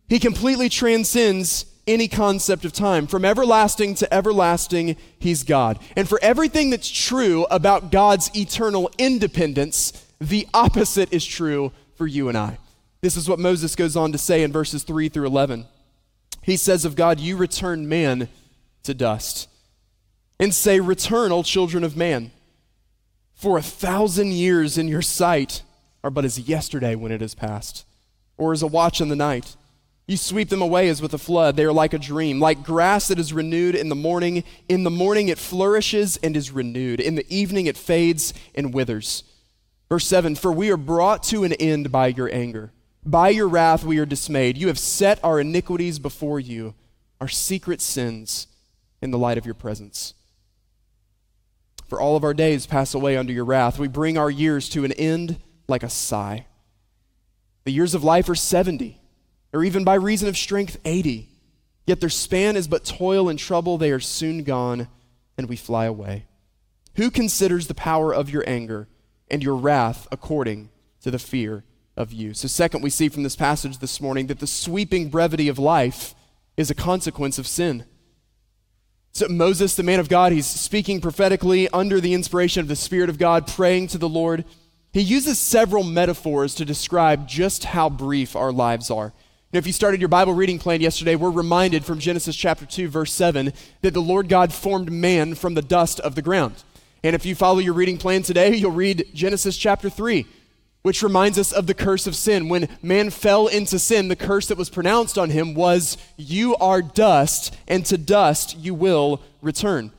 He 0.08 0.18
completely 0.18 0.68
transcends 0.68 1.64
any 1.90 2.08
concept 2.08 2.64
of 2.64 2.72
time. 2.72 3.06
From 3.06 3.24
everlasting 3.24 3.94
to 3.96 4.12
everlasting, 4.12 4.96
He's 5.18 5.42
God. 5.42 5.78
And 5.96 6.08
for 6.08 6.18
everything 6.22 6.70
that's 6.70 6.88
true 6.88 7.46
about 7.50 7.90
God's 7.90 8.30
eternal 8.36 8.90
independence, 8.98 10.06
the 10.20 10.46
opposite 10.54 11.12
is 11.12 11.24
true 11.24 11.72
for 11.96 12.06
you 12.06 12.28
and 12.28 12.38
I. 12.38 12.58
This 13.00 13.16
is 13.16 13.28
what 13.28 13.38
Moses 13.38 13.76
goes 13.76 13.96
on 13.96 14.12
to 14.12 14.18
say 14.18 14.42
in 14.42 14.52
verses 14.52 14.82
3 14.82 15.08
through 15.08 15.26
11. 15.26 15.66
He 16.42 16.56
says 16.56 16.84
of 16.84 16.96
God, 16.96 17.20
You 17.20 17.36
return 17.36 17.88
man 17.88 18.28
to 18.82 18.94
dust, 18.94 19.48
and 20.38 20.54
say, 20.54 20.80
Return, 20.80 21.32
O 21.32 21.42
children 21.42 21.84
of 21.84 21.96
man. 21.96 22.30
For 23.34 23.56
a 23.56 23.62
thousand 23.62 24.32
years 24.32 24.76
in 24.76 24.86
your 24.86 25.02
sight 25.02 25.62
are 26.04 26.10
but 26.10 26.24
as 26.24 26.38
yesterday 26.38 26.94
when 26.94 27.12
it 27.12 27.22
is 27.22 27.34
past, 27.34 27.86
or 28.36 28.52
as 28.52 28.62
a 28.62 28.66
watch 28.66 29.00
in 29.00 29.08
the 29.08 29.16
night. 29.16 29.56
You 30.10 30.16
sweep 30.16 30.48
them 30.48 30.60
away 30.60 30.88
as 30.88 31.00
with 31.00 31.14
a 31.14 31.18
flood. 31.18 31.54
They 31.54 31.62
are 31.62 31.72
like 31.72 31.94
a 31.94 31.98
dream, 31.98 32.40
like 32.40 32.64
grass 32.64 33.06
that 33.06 33.20
is 33.20 33.32
renewed 33.32 33.76
in 33.76 33.90
the 33.90 33.94
morning. 33.94 34.42
In 34.68 34.82
the 34.82 34.90
morning 34.90 35.28
it 35.28 35.38
flourishes 35.38 36.16
and 36.16 36.36
is 36.36 36.50
renewed. 36.50 36.98
In 36.98 37.14
the 37.14 37.32
evening 37.32 37.66
it 37.66 37.76
fades 37.76 38.34
and 38.52 38.74
withers. 38.74 39.22
Verse 39.88 40.04
7 40.04 40.34
For 40.34 40.50
we 40.50 40.68
are 40.72 40.76
brought 40.76 41.22
to 41.24 41.44
an 41.44 41.52
end 41.52 41.92
by 41.92 42.08
your 42.08 42.28
anger. 42.34 42.72
By 43.06 43.28
your 43.28 43.46
wrath 43.46 43.84
we 43.84 43.98
are 43.98 44.04
dismayed. 44.04 44.58
You 44.58 44.66
have 44.66 44.80
set 44.80 45.22
our 45.22 45.38
iniquities 45.38 46.00
before 46.00 46.40
you, 46.40 46.74
our 47.20 47.28
secret 47.28 47.80
sins 47.80 48.48
in 49.00 49.12
the 49.12 49.18
light 49.18 49.38
of 49.38 49.46
your 49.46 49.54
presence. 49.54 50.14
For 51.88 52.00
all 52.00 52.16
of 52.16 52.24
our 52.24 52.34
days 52.34 52.66
pass 52.66 52.94
away 52.94 53.16
under 53.16 53.32
your 53.32 53.44
wrath. 53.44 53.78
We 53.78 53.86
bring 53.86 54.18
our 54.18 54.28
years 54.28 54.68
to 54.70 54.84
an 54.84 54.90
end 54.90 55.38
like 55.68 55.84
a 55.84 55.88
sigh. 55.88 56.46
The 57.62 57.70
years 57.70 57.94
of 57.94 58.02
life 58.02 58.28
are 58.28 58.34
70, 58.34 58.99
or 59.52 59.64
even 59.64 59.84
by 59.84 59.94
reason 59.94 60.28
of 60.28 60.36
strength, 60.36 60.78
80. 60.84 61.28
Yet 61.86 62.00
their 62.00 62.08
span 62.08 62.56
is 62.56 62.68
but 62.68 62.84
toil 62.84 63.28
and 63.28 63.38
trouble. 63.38 63.78
They 63.78 63.90
are 63.90 64.00
soon 64.00 64.44
gone, 64.44 64.88
and 65.36 65.48
we 65.48 65.56
fly 65.56 65.86
away. 65.86 66.26
Who 66.96 67.10
considers 67.10 67.66
the 67.66 67.74
power 67.74 68.14
of 68.14 68.30
your 68.30 68.44
anger 68.46 68.88
and 69.30 69.42
your 69.42 69.56
wrath 69.56 70.06
according 70.12 70.70
to 71.02 71.10
the 71.10 71.18
fear 71.18 71.64
of 71.96 72.12
you. 72.12 72.34
So, 72.34 72.48
second, 72.48 72.82
we 72.82 72.90
see 72.90 73.08
from 73.08 73.22
this 73.22 73.36
passage 73.36 73.78
this 73.78 74.00
morning 74.00 74.26
that 74.28 74.38
the 74.38 74.46
sweeping 74.46 75.08
brevity 75.08 75.48
of 75.48 75.58
life 75.58 76.14
is 76.56 76.70
a 76.70 76.74
consequence 76.74 77.38
of 77.38 77.46
sin. 77.46 77.84
So, 79.12 79.28
Moses, 79.28 79.74
the 79.74 79.82
man 79.82 80.00
of 80.00 80.08
God, 80.08 80.32
he's 80.32 80.46
speaking 80.46 81.00
prophetically 81.00 81.68
under 81.70 82.00
the 82.00 82.14
inspiration 82.14 82.60
of 82.60 82.68
the 82.68 82.76
Spirit 82.76 83.10
of 83.10 83.18
God, 83.18 83.46
praying 83.46 83.88
to 83.88 83.98
the 83.98 84.08
Lord. 84.08 84.44
He 84.92 85.00
uses 85.00 85.38
several 85.38 85.84
metaphors 85.84 86.54
to 86.56 86.64
describe 86.64 87.28
just 87.28 87.64
how 87.64 87.88
brief 87.88 88.34
our 88.34 88.52
lives 88.52 88.90
are. 88.90 89.12
Now, 89.52 89.58
if 89.58 89.66
you 89.66 89.72
started 89.72 90.00
your 90.00 90.08
Bible 90.08 90.32
reading 90.32 90.60
plan 90.60 90.80
yesterday, 90.80 91.16
we're 91.16 91.28
reminded 91.28 91.84
from 91.84 91.98
Genesis 91.98 92.36
chapter 92.36 92.64
2, 92.64 92.86
verse 92.86 93.12
7, 93.12 93.52
that 93.80 93.94
the 93.94 94.00
Lord 94.00 94.28
God 94.28 94.52
formed 94.52 94.92
man 94.92 95.34
from 95.34 95.54
the 95.54 95.62
dust 95.62 95.98
of 95.98 96.14
the 96.14 96.22
ground. 96.22 96.62
And 97.02 97.16
if 97.16 97.26
you 97.26 97.34
follow 97.34 97.58
your 97.58 97.74
reading 97.74 97.98
plan 97.98 98.22
today, 98.22 98.54
you'll 98.54 98.70
read 98.70 99.08
Genesis 99.12 99.56
chapter 99.56 99.90
3, 99.90 100.24
which 100.82 101.02
reminds 101.02 101.36
us 101.36 101.50
of 101.50 101.66
the 101.66 101.74
curse 101.74 102.06
of 102.06 102.14
sin. 102.14 102.48
When 102.48 102.68
man 102.80 103.10
fell 103.10 103.48
into 103.48 103.80
sin, 103.80 104.06
the 104.06 104.14
curse 104.14 104.46
that 104.46 104.58
was 104.58 104.70
pronounced 104.70 105.18
on 105.18 105.30
him 105.30 105.54
was, 105.54 105.96
You 106.16 106.54
are 106.58 106.80
dust, 106.80 107.52
and 107.66 107.84
to 107.86 107.98
dust 107.98 108.56
you 108.56 108.72
will 108.72 109.20
return. 109.42 109.90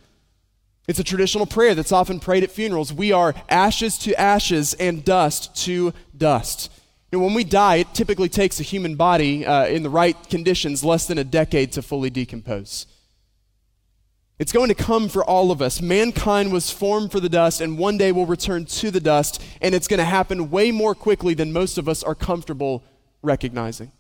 It's 0.88 1.00
a 1.00 1.04
traditional 1.04 1.46
prayer 1.46 1.76
that's 1.76 1.92
often 1.92 2.22
prayed 2.22 2.44
at 2.44 2.52
funerals. 2.52 2.94
We 2.94 3.12
are 3.12 3.36
ashes 3.50 3.98
to 4.00 4.18
ashes 4.18 4.76
and 4.76 5.04
dust 5.04 5.54
to 5.66 5.94
dust. 6.18 6.72
And 7.12 7.22
when 7.22 7.34
we 7.34 7.44
die, 7.44 7.78
it 7.78 7.94
typically 7.94 8.30
takes 8.30 8.60
a 8.60 8.64
human 8.64 8.96
body 8.96 9.46
uh, 9.46 9.66
in 9.66 9.84
the 9.84 9.90
right 9.90 10.16
conditions 10.30 10.84
less 10.84 11.08
than 11.08 11.18
a 11.18 11.24
decade 11.24 11.74
to 11.74 11.82
fully 11.82 12.10
decompose. 12.10 12.86
It's 14.40 14.54
going 14.54 14.70
to 14.70 14.76
come 14.76 15.08
for 15.08 15.24
all 15.24 15.52
of 15.52 15.62
us. 15.62 15.82
Mankind 15.82 16.52
was 16.52 16.72
formed 16.72 17.12
for 17.12 17.20
the 17.20 17.30
dust, 17.30 17.62
and 17.62 17.78
one 17.78 17.98
day 17.98 18.12
will 18.12 18.26
return 18.26 18.66
to 18.66 18.90
the 18.90 19.00
dust, 19.00 19.44
and 19.62 19.76
it's 19.76 19.88
going 19.88 20.00
to 20.00 20.04
happen 20.04 20.50
way 20.50 20.72
more 20.72 20.96
quickly 20.96 21.34
than 21.34 21.54
most 21.54 21.78
of 21.78 21.88
us 21.88 22.02
are 22.02 22.16
comfortable 22.16 22.82
recognizing. 23.22 23.92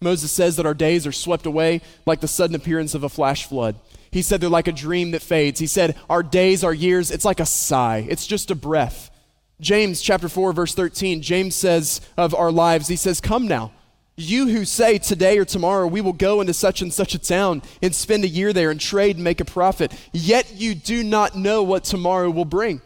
Moses 0.00 0.30
says 0.30 0.56
that 0.56 0.66
our 0.66 0.74
days 0.74 1.06
are 1.06 1.12
swept 1.12 1.46
away 1.46 1.80
like 2.04 2.20
the 2.20 2.28
sudden 2.28 2.54
appearance 2.54 2.94
of 2.94 3.02
a 3.02 3.08
flash 3.08 3.46
flood. 3.46 3.76
He 4.10 4.22
said 4.22 4.40
they're 4.40 4.50
like 4.50 4.68
a 4.68 4.72
dream 4.72 5.10
that 5.12 5.22
fades. 5.22 5.58
He 5.58 5.66
said 5.66 5.96
our 6.08 6.22
days, 6.22 6.62
our 6.62 6.74
years, 6.74 7.10
it's 7.10 7.24
like 7.24 7.40
a 7.40 7.46
sigh, 7.46 8.06
it's 8.08 8.26
just 8.26 8.50
a 8.50 8.54
breath. 8.54 9.10
James 9.60 10.02
chapter 10.02 10.28
4 10.28 10.52
verse 10.52 10.74
13, 10.74 11.22
James 11.22 11.54
says 11.54 12.00
of 12.16 12.34
our 12.34 12.52
lives, 12.52 12.88
he 12.88 12.96
says, 12.96 13.20
"Come 13.20 13.48
now, 13.48 13.72
you 14.16 14.48
who 14.48 14.64
say 14.64 14.98
today 14.98 15.38
or 15.38 15.44
tomorrow 15.44 15.86
we 15.86 16.00
will 16.00 16.12
go 16.12 16.40
into 16.40 16.54
such 16.54 16.80
and 16.80 16.92
such 16.92 17.14
a 17.14 17.18
town 17.18 17.62
and 17.82 17.94
spend 17.94 18.24
a 18.24 18.28
year 18.28 18.52
there 18.52 18.70
and 18.70 18.80
trade 18.80 19.16
and 19.16 19.24
make 19.24 19.40
a 19.40 19.44
profit, 19.44 19.92
yet 20.12 20.54
you 20.54 20.74
do 20.74 21.02
not 21.02 21.36
know 21.36 21.62
what 21.62 21.84
tomorrow 21.84 22.30
will 22.30 22.46
bring. 22.46 22.80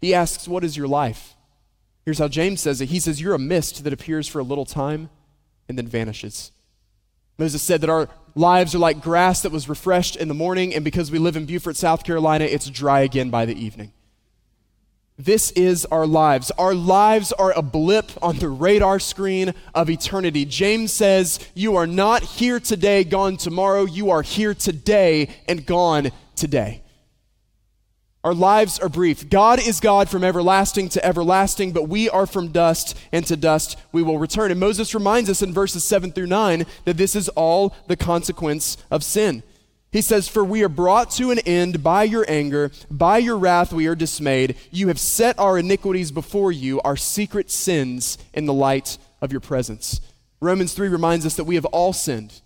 He 0.00 0.12
asks, 0.12 0.48
What 0.48 0.64
is 0.64 0.76
your 0.76 0.88
life? 0.88 1.34
Here's 2.04 2.18
how 2.18 2.28
James 2.28 2.60
says 2.60 2.80
it 2.80 2.88
He 2.88 2.98
says, 2.98 3.20
You're 3.20 3.34
a 3.34 3.38
mist 3.38 3.84
that 3.84 3.92
appears 3.92 4.26
for 4.26 4.40
a 4.40 4.44
little 4.44 4.66
time 4.66 5.10
and 5.68 5.78
then 5.78 5.86
vanishes. 5.86 6.50
Moses 7.38 7.62
said 7.62 7.80
that 7.80 7.90
our 7.90 8.08
lives 8.34 8.74
are 8.74 8.78
like 8.78 9.00
grass 9.00 9.42
that 9.42 9.52
was 9.52 9.68
refreshed 9.68 10.16
in 10.16 10.28
the 10.28 10.34
morning, 10.34 10.74
and 10.74 10.84
because 10.84 11.10
we 11.10 11.18
live 11.18 11.36
in 11.36 11.46
Beaufort, 11.46 11.76
South 11.76 12.04
Carolina, 12.04 12.44
it's 12.44 12.68
dry 12.68 13.00
again 13.00 13.30
by 13.30 13.46
the 13.46 13.54
evening. 13.54 13.92
This 15.18 15.50
is 15.52 15.84
our 15.86 16.06
lives. 16.06 16.50
Our 16.52 16.74
lives 16.74 17.32
are 17.32 17.52
a 17.52 17.62
blip 17.62 18.10
on 18.22 18.38
the 18.38 18.48
radar 18.48 18.98
screen 18.98 19.54
of 19.74 19.90
eternity. 19.90 20.44
James 20.44 20.92
says, 20.92 21.38
You 21.54 21.76
are 21.76 21.86
not 21.86 22.22
here 22.22 22.58
today, 22.58 23.04
gone 23.04 23.36
tomorrow. 23.36 23.84
You 23.84 24.10
are 24.10 24.22
here 24.22 24.54
today 24.54 25.28
and 25.46 25.66
gone 25.66 26.10
today. 26.34 26.82
Our 28.24 28.34
lives 28.34 28.78
are 28.78 28.88
brief. 28.88 29.28
God 29.28 29.60
is 29.60 29.80
God 29.80 30.08
from 30.08 30.22
everlasting 30.22 30.88
to 30.90 31.04
everlasting, 31.04 31.72
but 31.72 31.88
we 31.88 32.08
are 32.08 32.26
from 32.26 32.52
dust, 32.52 32.96
and 33.10 33.26
to 33.26 33.36
dust 33.36 33.76
we 33.90 34.02
will 34.02 34.18
return. 34.18 34.52
And 34.52 34.60
Moses 34.60 34.94
reminds 34.94 35.28
us 35.28 35.42
in 35.42 35.52
verses 35.52 35.82
7 35.82 36.12
through 36.12 36.28
9 36.28 36.64
that 36.84 36.96
this 36.96 37.16
is 37.16 37.28
all 37.30 37.74
the 37.88 37.96
consequence 37.96 38.76
of 38.92 39.02
sin. 39.02 39.42
He 39.92 40.00
says, 40.00 40.26
For 40.26 40.42
we 40.42 40.64
are 40.64 40.70
brought 40.70 41.10
to 41.12 41.30
an 41.30 41.38
end 41.40 41.82
by 41.82 42.04
your 42.04 42.24
anger, 42.26 42.72
by 42.90 43.18
your 43.18 43.36
wrath 43.36 43.72
we 43.72 43.86
are 43.86 43.94
dismayed. 43.94 44.56
You 44.70 44.88
have 44.88 44.98
set 44.98 45.38
our 45.38 45.58
iniquities 45.58 46.10
before 46.10 46.50
you, 46.50 46.80
our 46.80 46.96
secret 46.96 47.50
sins 47.50 48.16
in 48.32 48.46
the 48.46 48.54
light 48.54 48.96
of 49.20 49.32
your 49.32 49.40
presence. 49.40 50.00
Romans 50.40 50.72
3 50.72 50.88
reminds 50.88 51.26
us 51.26 51.36
that 51.36 51.44
we 51.44 51.56
have 51.56 51.66
all 51.66 51.92
sinned. 51.92 52.40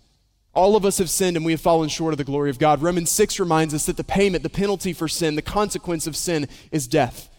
All 0.53 0.75
of 0.75 0.85
us 0.85 0.97
have 0.97 1.09
sinned 1.09 1.37
and 1.37 1.45
we 1.45 1.53
have 1.53 1.61
fallen 1.61 1.87
short 1.87 2.13
of 2.13 2.17
the 2.17 2.23
glory 2.23 2.49
of 2.49 2.59
God. 2.59 2.81
Romans 2.81 3.11
6 3.11 3.39
reminds 3.39 3.73
us 3.73 3.85
that 3.85 3.95
the 3.95 4.03
payment, 4.03 4.43
the 4.43 4.49
penalty 4.49 4.91
for 4.91 5.07
sin, 5.07 5.35
the 5.35 5.41
consequence 5.41 6.05
of 6.05 6.17
sin 6.17 6.47
is 6.71 6.87
death. 6.87 7.29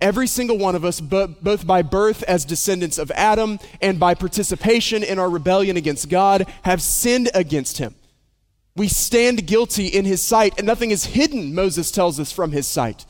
Every 0.00 0.26
single 0.26 0.58
one 0.58 0.74
of 0.74 0.84
us, 0.84 1.00
both 1.00 1.66
by 1.66 1.82
birth 1.82 2.22
as 2.24 2.44
descendants 2.44 2.98
of 2.98 3.10
Adam 3.12 3.58
and 3.80 4.00
by 4.00 4.14
participation 4.14 5.02
in 5.02 5.18
our 5.18 5.30
rebellion 5.30 5.76
against 5.76 6.08
God, 6.08 6.46
have 6.62 6.82
sinned 6.82 7.30
against 7.32 7.78
him. 7.78 7.94
We 8.76 8.88
stand 8.88 9.46
guilty 9.46 9.86
in 9.86 10.04
his 10.04 10.22
sight, 10.22 10.54
and 10.58 10.66
nothing 10.66 10.90
is 10.90 11.06
hidden, 11.06 11.54
Moses 11.54 11.90
tells 11.90 12.20
us, 12.20 12.30
from 12.30 12.52
his 12.52 12.66
sight. 12.66 13.06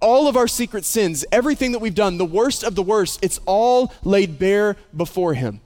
All 0.00 0.26
of 0.26 0.36
our 0.36 0.48
secret 0.48 0.84
sins, 0.86 1.24
everything 1.30 1.72
that 1.72 1.78
we've 1.78 1.94
done, 1.94 2.16
the 2.16 2.24
worst 2.24 2.64
of 2.64 2.74
the 2.74 2.82
worst, 2.82 3.20
it's 3.22 3.38
all 3.44 3.92
laid 4.02 4.38
bare 4.38 4.76
before 4.96 5.34
him. 5.34 5.60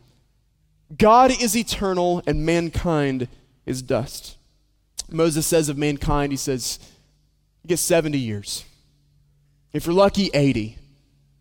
God 0.97 1.31
is 1.31 1.57
eternal, 1.57 2.23
and 2.27 2.45
mankind 2.45 3.29
is 3.65 3.81
dust. 3.81 4.37
Moses 5.09 5.47
says 5.47 5.69
of 5.69 5.79
mankind, 5.79 6.33
he 6.33 6.37
says, 6.37 6.81
you 7.63 7.69
get 7.69 7.79
70 7.79 8.19
years. 8.19 8.65
If 9.73 9.87
you're 9.87 9.95
lucky, 9.95 10.31
80. 10.35 10.79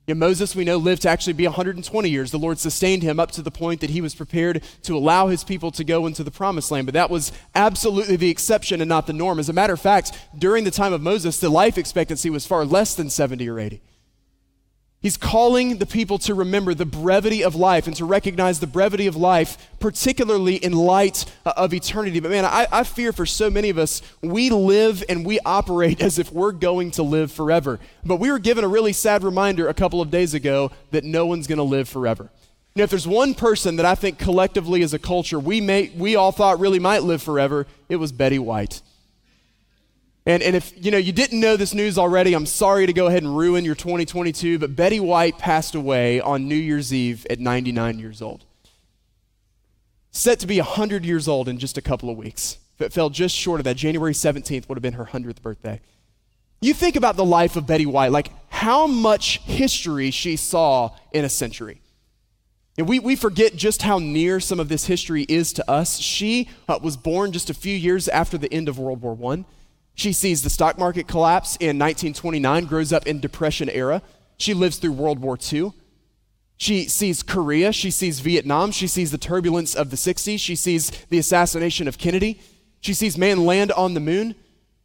You 0.08 0.16
know, 0.16 0.26
Moses, 0.26 0.56
we 0.56 0.64
know, 0.64 0.78
lived 0.78 1.02
to 1.02 1.10
actually 1.10 1.34
be 1.34 1.46
120 1.46 2.10
years. 2.10 2.32
The 2.32 2.40
Lord 2.40 2.60
sustained 2.60 3.04
him 3.04 3.20
up 3.20 3.32
to 3.32 3.42
the 3.42 3.52
point 3.52 3.82
that 3.82 3.90
he 3.90 4.00
was 4.00 4.16
prepared 4.16 4.64
to 4.84 4.96
allow 4.96 5.28
his 5.28 5.44
people 5.44 5.70
to 5.72 5.84
go 5.84 6.06
into 6.06 6.24
the 6.24 6.32
promised 6.32 6.72
land. 6.72 6.88
But 6.88 6.94
that 6.94 7.10
was 7.10 7.34
absolutely 7.54 8.16
the 8.16 8.30
exception 8.30 8.80
and 8.80 8.88
not 8.88 9.06
the 9.06 9.12
norm. 9.12 9.38
As 9.38 9.50
a 9.50 9.54
matter 9.54 9.74
of 9.74 9.82
fact, 9.82 10.18
during 10.38 10.64
the 10.64 10.72
time 10.72 10.94
of 10.94 11.02
Moses, 11.02 11.42
the 11.42 11.50
life 11.50 11.78
expectancy 11.78 12.30
was 12.30 12.46
far 12.46 12.64
less 12.64 12.96
than 12.96 13.10
70 13.10 13.50
or 13.50 13.60
80. 13.60 13.82
He's 15.00 15.16
calling 15.16 15.78
the 15.78 15.86
people 15.86 16.18
to 16.20 16.34
remember 16.34 16.74
the 16.74 16.86
brevity 16.86 17.44
of 17.44 17.54
life 17.54 17.86
and 17.86 17.96
to 17.98 18.06
recognize 18.06 18.60
the 18.60 18.68
brevity 18.68 19.06
of 19.06 19.16
life, 19.16 19.70
particularly 19.80 20.56
in 20.56 20.74
light 20.74 21.26
uh, 21.46 21.54
of 21.56 21.72
eternity. 21.72 22.20
But 22.20 22.32
man, 22.32 22.46
I, 22.46 22.68
I, 22.72 22.84
fear 22.84 23.14
for 23.14 23.26
so 23.26 23.52
many 23.52 23.70
of 23.70 23.78
us, 23.78 24.02
we 24.22 24.50
live 24.50 25.04
and 25.08 25.24
we 25.24 25.40
operate 25.46 26.02
as 26.08 26.18
if 26.18 26.34
we're 26.34 26.52
going 26.52 26.92
to 26.92 27.04
live 27.04 27.32
forever. 27.32 27.80
But 28.04 28.16
we 28.16 28.32
were 28.32 28.40
given 28.40 28.64
a 28.64 28.68
really 28.68 28.92
sad 28.92 29.24
reminder 29.24 29.68
a 29.68 29.74
couple 29.74 30.02
of 30.02 30.10
days 30.10 30.34
ago 30.34 30.72
that 30.90 31.04
no 31.04 31.28
one's 31.28 31.46
going 31.46 31.58
to 31.58 31.64
live 31.64 31.88
forever. 31.88 32.32
Know, 32.76 32.84
if 32.84 32.90
there's 32.92 33.08
one 33.08 33.34
person 33.34 33.78
that 33.78 33.86
I 33.86 33.96
think 33.96 34.20
collectively 34.20 34.84
as 34.84 34.94
a 34.94 35.00
culture 35.00 35.40
we, 35.40 35.62
may, 35.62 35.90
we 35.96 36.16
all 36.16 36.32
thought 36.32 36.60
really 36.60 36.80
might 36.80 37.02
live 37.02 37.24
forever, 37.24 37.66
it 37.90 37.96
was 37.96 38.12
Betty 38.12 38.38
White. 38.38 38.82
And, 40.28 40.44
and 40.44 40.58
if 40.58 40.74
you 40.76 40.92
know 40.92 40.98
you 40.98 41.14
didn't 41.14 41.40
know 41.40 41.56
this 41.56 41.74
news 41.74 41.98
already, 41.98 42.34
I'm 42.34 42.46
sorry 42.46 42.86
to 42.86 42.92
go 42.92 43.08
ahead 43.08 43.24
and 43.24 43.38
ruin 43.38 43.64
your 43.64 43.76
2022, 43.76 44.60
but 44.60 44.76
Betty 44.76 45.00
White 45.00 45.38
passed 45.38 45.74
away 45.74 46.20
on 46.20 46.50
New 46.50 46.56
Year's 46.56 46.94
Eve 46.94 47.26
at 47.30 47.40
99 47.40 47.98
years 47.98 48.22
old. 48.22 48.44
Set 50.12 50.38
to 50.40 50.48
be 50.48 50.58
100 50.58 51.06
years 51.06 51.30
old 51.30 51.48
in 51.48 51.58
just 51.58 51.78
a 51.78 51.82
couple 51.82 52.10
of 52.10 52.18
weeks. 52.18 52.58
If 52.76 52.82
it 52.82 52.92
fell 52.92 53.10
just 53.10 53.34
short 53.34 53.62
of 53.62 53.64
that, 53.64 53.78
January 53.78 54.12
17th 54.12 54.68
would 54.68 54.78
have 54.78 54.82
been 54.82 54.96
her 54.96 55.06
100th 55.06 55.42
birthday. 55.42 55.80
You 56.60 56.74
think 56.74 56.98
about 56.98 57.16
the 57.16 57.24
life 57.24 57.56
of 57.56 57.66
Betty 57.66 57.86
White, 57.86 58.12
like 58.12 58.30
how 58.50 58.86
much 58.86 59.40
history 59.44 60.12
she 60.12 60.36
saw 60.36 60.90
in 61.14 61.24
a 61.24 61.30
century. 61.30 61.80
And 62.78 62.86
we, 62.86 63.00
we 63.00 63.16
forget 63.16 63.56
just 63.56 63.82
how 63.82 63.98
near 63.98 64.42
some 64.42 64.60
of 64.60 64.68
this 64.68 64.88
history 64.88 65.24
is 65.30 65.54
to 65.54 65.72
us. 65.72 66.00
She 66.00 66.50
uh, 66.68 66.80
was 66.82 66.98
born 66.98 67.32
just 67.32 67.50
a 67.50 67.54
few 67.54 67.76
years 67.76 68.10
after 68.10 68.38
the 68.38 68.52
end 68.54 68.68
of 68.68 68.78
World 68.78 69.02
War 69.02 69.18
I. 69.34 69.46
She 69.98 70.14
sees 70.14 70.44
the 70.44 70.50
stock 70.50 70.78
market 70.78 71.08
collapse 71.08 71.56
in 71.56 71.80
1929, 71.80 72.66
grows 72.66 72.94
up 72.94 73.08
in 73.08 73.20
Depression 73.20 73.68
era. 73.68 74.04
She 74.38 74.54
lives 74.54 74.78
through 74.78 74.92
World 74.94 75.20
War 75.20 75.38
II. 75.52 75.74
She 76.56 76.88
sees 76.88 77.24
Korea, 77.24 77.74
she 77.74 77.90
sees 77.90 78.20
Vietnam, 78.20 78.72
she 78.72 78.88
sees 78.88 79.12
the 79.12 79.18
turbulence 79.18 79.76
of 79.76 79.90
the 79.90 79.96
60s, 79.96 80.40
she 80.40 80.56
sees 80.56 80.92
the 81.10 81.18
assassination 81.18 81.88
of 81.88 81.98
Kennedy, 81.98 82.40
she 82.80 82.94
sees 82.94 83.18
man 83.18 83.46
land 83.46 83.72
on 83.72 83.96
the 83.96 84.00
moon. 84.00 84.36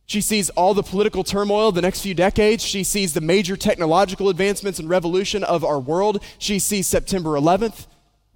She 0.07 0.21
sees 0.21 0.51
all 0.51 0.75
the 0.75 0.83
political 0.83 1.25
turmoil 1.25 1.73
the 1.73 1.83
next 1.83 2.01
few 2.01 2.15
decades. 2.15 2.65
She 2.65 2.83
sees 2.83 3.15
the 3.15 3.21
major 3.21 3.57
technological 3.57 4.29
advancements 4.29 4.79
and 4.79 4.89
revolution 4.89 5.45
of 5.45 5.65
our 5.65 5.79
world. 5.79 6.23
She 6.39 6.59
sees 6.59 6.87
September 6.87 7.31
11th. 7.31 7.87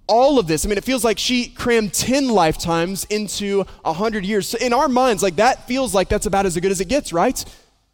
All 0.07 0.39
of 0.39 0.47
this, 0.47 0.65
I 0.65 0.69
mean, 0.69 0.77
it 0.77 0.83
feels 0.83 1.03
like 1.03 1.19
she 1.19 1.47
crammed 1.47 1.93
10 1.93 2.29
lifetimes 2.29 3.03
into 3.05 3.65
100 3.83 4.25
years. 4.25 4.47
So 4.47 4.57
in 4.57 4.73
our 4.73 4.87
minds, 4.87 5.21
like 5.21 5.35
that 5.35 5.67
feels 5.67 5.93
like 5.93 6.07
that's 6.07 6.25
about 6.25 6.45
as 6.45 6.57
good 6.57 6.71
as 6.71 6.79
it 6.79 6.87
gets, 6.87 7.11
right? 7.11 7.43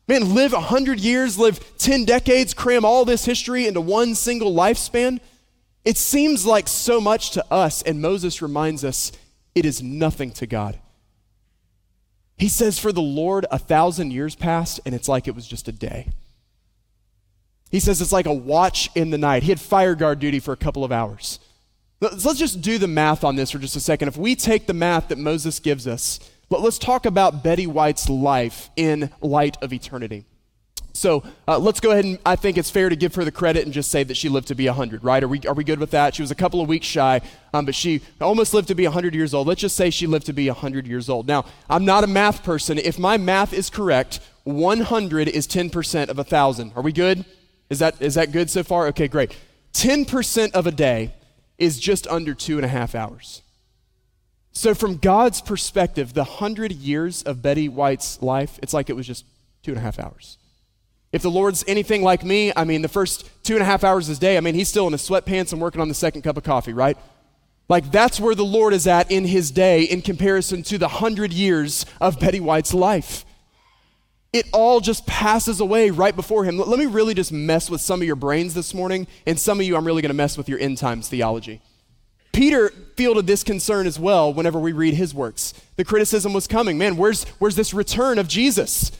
Man, 0.07 0.35
live 0.35 0.53
100 0.53 0.99
years, 0.99 1.39
live 1.39 1.77
10 1.77 2.05
decades, 2.05 2.53
cram 2.53 2.85
all 2.85 3.05
this 3.05 3.25
history 3.25 3.67
into 3.67 3.81
one 3.81 4.15
single 4.15 4.53
lifespan. 4.53 5.19
It 5.85 5.97
seems 5.97 6.45
like 6.45 6.67
so 6.67 7.01
much 7.01 7.31
to 7.31 7.45
us, 7.51 7.81
and 7.81 8.01
Moses 8.01 8.41
reminds 8.41 8.83
us 8.83 9.11
it 9.55 9.65
is 9.65 9.81
nothing 9.81 10.31
to 10.31 10.45
God. 10.45 10.79
He 12.37 12.49
says, 12.49 12.79
For 12.79 12.91
the 12.91 13.01
Lord, 13.01 13.45
a 13.51 13.59
thousand 13.59 14.11
years 14.11 14.35
passed, 14.35 14.79
and 14.85 14.93
it's 14.93 15.07
like 15.07 15.27
it 15.27 15.35
was 15.35 15.47
just 15.47 15.67
a 15.67 15.71
day. 15.71 16.09
He 17.71 17.79
says 17.79 18.01
it's 18.01 18.11
like 18.11 18.25
a 18.25 18.33
watch 18.33 18.89
in 18.95 19.09
the 19.09 19.17
night. 19.17 19.43
He 19.43 19.49
had 19.49 19.59
fire 19.59 19.95
guard 19.95 20.19
duty 20.19 20.39
for 20.39 20.53
a 20.53 20.57
couple 20.57 20.83
of 20.83 20.91
hours. 20.91 21.39
Let's 22.03 22.39
just 22.39 22.61
do 22.61 22.77
the 22.77 22.87
math 22.87 23.23
on 23.23 23.37
this 23.37 23.51
for 23.51 23.59
just 23.59 23.77
a 23.77 23.79
second. 23.79 24.09
If 24.09 24.17
we 24.17 24.35
take 24.35 24.67
the 24.67 24.73
math 24.73 25.07
that 25.07 25.17
Moses 25.17 25.59
gives 25.59 25.87
us, 25.87 26.19
let's 26.49 26.77
talk 26.77 27.05
about 27.05 27.43
Betty 27.43 27.65
White's 27.65 28.09
life 28.09 28.69
in 28.75 29.09
light 29.21 29.55
of 29.61 29.71
eternity. 29.71 30.25
So 30.95 31.23
uh, 31.47 31.57
let's 31.57 31.79
go 31.79 31.91
ahead 31.91 32.05
and 32.05 32.19
I 32.25 32.35
think 32.35 32.57
it's 32.57 32.69
fair 32.69 32.89
to 32.89 32.95
give 32.95 33.15
her 33.15 33.23
the 33.23 33.31
credit 33.31 33.63
and 33.63 33.73
just 33.73 33.89
say 33.89 34.03
that 34.03 34.15
she 34.15 34.29
lived 34.29 34.49
to 34.49 34.55
be 34.55 34.67
100, 34.67 35.03
right? 35.03 35.23
Are 35.23 35.27
we, 35.27 35.39
are 35.47 35.53
we 35.53 35.63
good 35.63 35.79
with 35.79 35.91
that? 35.91 36.13
She 36.13 36.21
was 36.21 36.29
a 36.29 36.35
couple 36.35 36.61
of 36.61 36.67
weeks 36.67 36.85
shy, 36.85 37.21
um, 37.53 37.65
but 37.65 37.73
she 37.73 38.01
almost 38.21 38.53
lived 38.53 38.67
to 38.67 38.75
be 38.75 38.83
100 38.83 39.15
years 39.15 39.33
old. 39.33 39.47
Let's 39.47 39.61
just 39.61 39.75
say 39.75 39.89
she 39.89 40.05
lived 40.05 40.25
to 40.27 40.33
be 40.33 40.47
100 40.47 40.85
years 40.85 41.09
old. 41.09 41.25
Now, 41.25 41.45
I'm 41.69 41.85
not 41.85 42.03
a 42.03 42.07
math 42.07 42.43
person. 42.43 42.77
If 42.77 42.99
my 42.99 43.17
math 43.17 43.53
is 43.53 43.69
correct, 43.69 44.19
100 44.43 45.29
is 45.29 45.47
10% 45.47 46.09
of 46.09 46.17
1,000. 46.17 46.73
Are 46.75 46.83
we 46.83 46.91
good? 46.91 47.25
Is 47.69 47.79
that, 47.79 47.99
is 48.01 48.13
that 48.15 48.31
good 48.31 48.49
so 48.49 48.61
far? 48.61 48.87
Okay, 48.87 49.07
great. 49.07 49.35
10% 49.73 50.51
of 50.51 50.67
a 50.67 50.71
day 50.71 51.11
is 51.57 51.79
just 51.79 52.07
under 52.07 52.33
two 52.33 52.57
and 52.57 52.65
a 52.65 52.69
half 52.69 52.95
hours. 52.95 53.41
So, 54.51 54.75
from 54.75 54.97
God's 54.97 55.41
perspective, 55.41 56.13
the 56.13 56.23
100 56.23 56.71
years 56.71 57.23
of 57.23 57.41
Betty 57.41 57.67
White's 57.67 58.21
life, 58.21 58.59
it's 58.61 58.73
like 58.73 58.89
it 58.89 58.95
was 58.95 59.07
just 59.07 59.25
two 59.63 59.71
and 59.71 59.79
a 59.79 59.81
half 59.81 59.99
hours. 59.99 60.37
If 61.11 61.21
the 61.21 61.31
Lord's 61.31 61.63
anything 61.67 62.03
like 62.03 62.23
me, 62.23 62.51
I 62.55 62.63
mean, 62.63 62.81
the 62.81 62.87
first 62.87 63.29
two 63.43 63.53
and 63.53 63.61
a 63.61 63.65
half 63.65 63.83
hours 63.83 64.05
of 64.05 64.09
his 64.09 64.19
day, 64.19 64.37
I 64.37 64.41
mean, 64.41 64.55
he's 64.55 64.67
still 64.67 64.87
in 64.87 64.91
his 64.93 65.07
sweatpants 65.07 65.53
and 65.53 65.61
working 65.61 65.81
on 65.81 65.87
the 65.87 65.93
second 65.93 66.21
cup 66.21 66.37
of 66.37 66.43
coffee, 66.43 66.73
right? 66.73 66.97
Like, 67.69 67.91
that's 67.91 68.19
where 68.19 68.35
the 68.35 68.45
Lord 68.45 68.73
is 68.73 68.87
at 68.87 69.09
in 69.11 69.25
his 69.25 69.49
day 69.49 69.83
in 69.83 70.01
comparison 70.01 70.63
to 70.63 70.77
the 70.77 70.87
hundred 70.87 71.31
years 71.31 71.85
of 72.01 72.19
Betty 72.19 72.39
White's 72.39 72.73
life. 72.73 73.25
It 74.33 74.47
all 74.51 74.79
just 74.79 75.05
passes 75.05 75.59
away 75.59 75.91
right 75.91 76.15
before 76.15 76.43
him. 76.43 76.57
Let 76.57 76.79
me 76.79 76.87
really 76.87 77.13
just 77.13 77.31
mess 77.31 77.69
with 77.69 77.81
some 77.81 78.01
of 78.01 78.07
your 78.07 78.15
brains 78.15 78.55
this 78.55 78.73
morning, 78.73 79.05
and 79.27 79.39
some 79.39 79.59
of 79.59 79.65
you, 79.65 79.77
I'm 79.77 79.85
really 79.85 80.01
going 80.01 80.09
to 80.09 80.15
mess 80.15 80.37
with 80.37 80.49
your 80.49 80.59
end 80.59 80.79
times 80.79 81.07
theology. 81.07 81.61
Peter 82.31 82.69
fielded 82.97 83.27
this 83.27 83.43
concern 83.43 83.85
as 83.85 83.99
well 83.99 84.33
whenever 84.33 84.59
we 84.59 84.71
read 84.71 84.95
his 84.95 85.13
works. 85.13 85.53
The 85.75 85.85
criticism 85.85 86.33
was 86.33 86.47
coming 86.47 86.79
man, 86.79 86.97
where's, 86.97 87.25
where's 87.37 87.55
this 87.55 87.75
return 87.75 88.17
of 88.17 88.27
Jesus? 88.27 88.91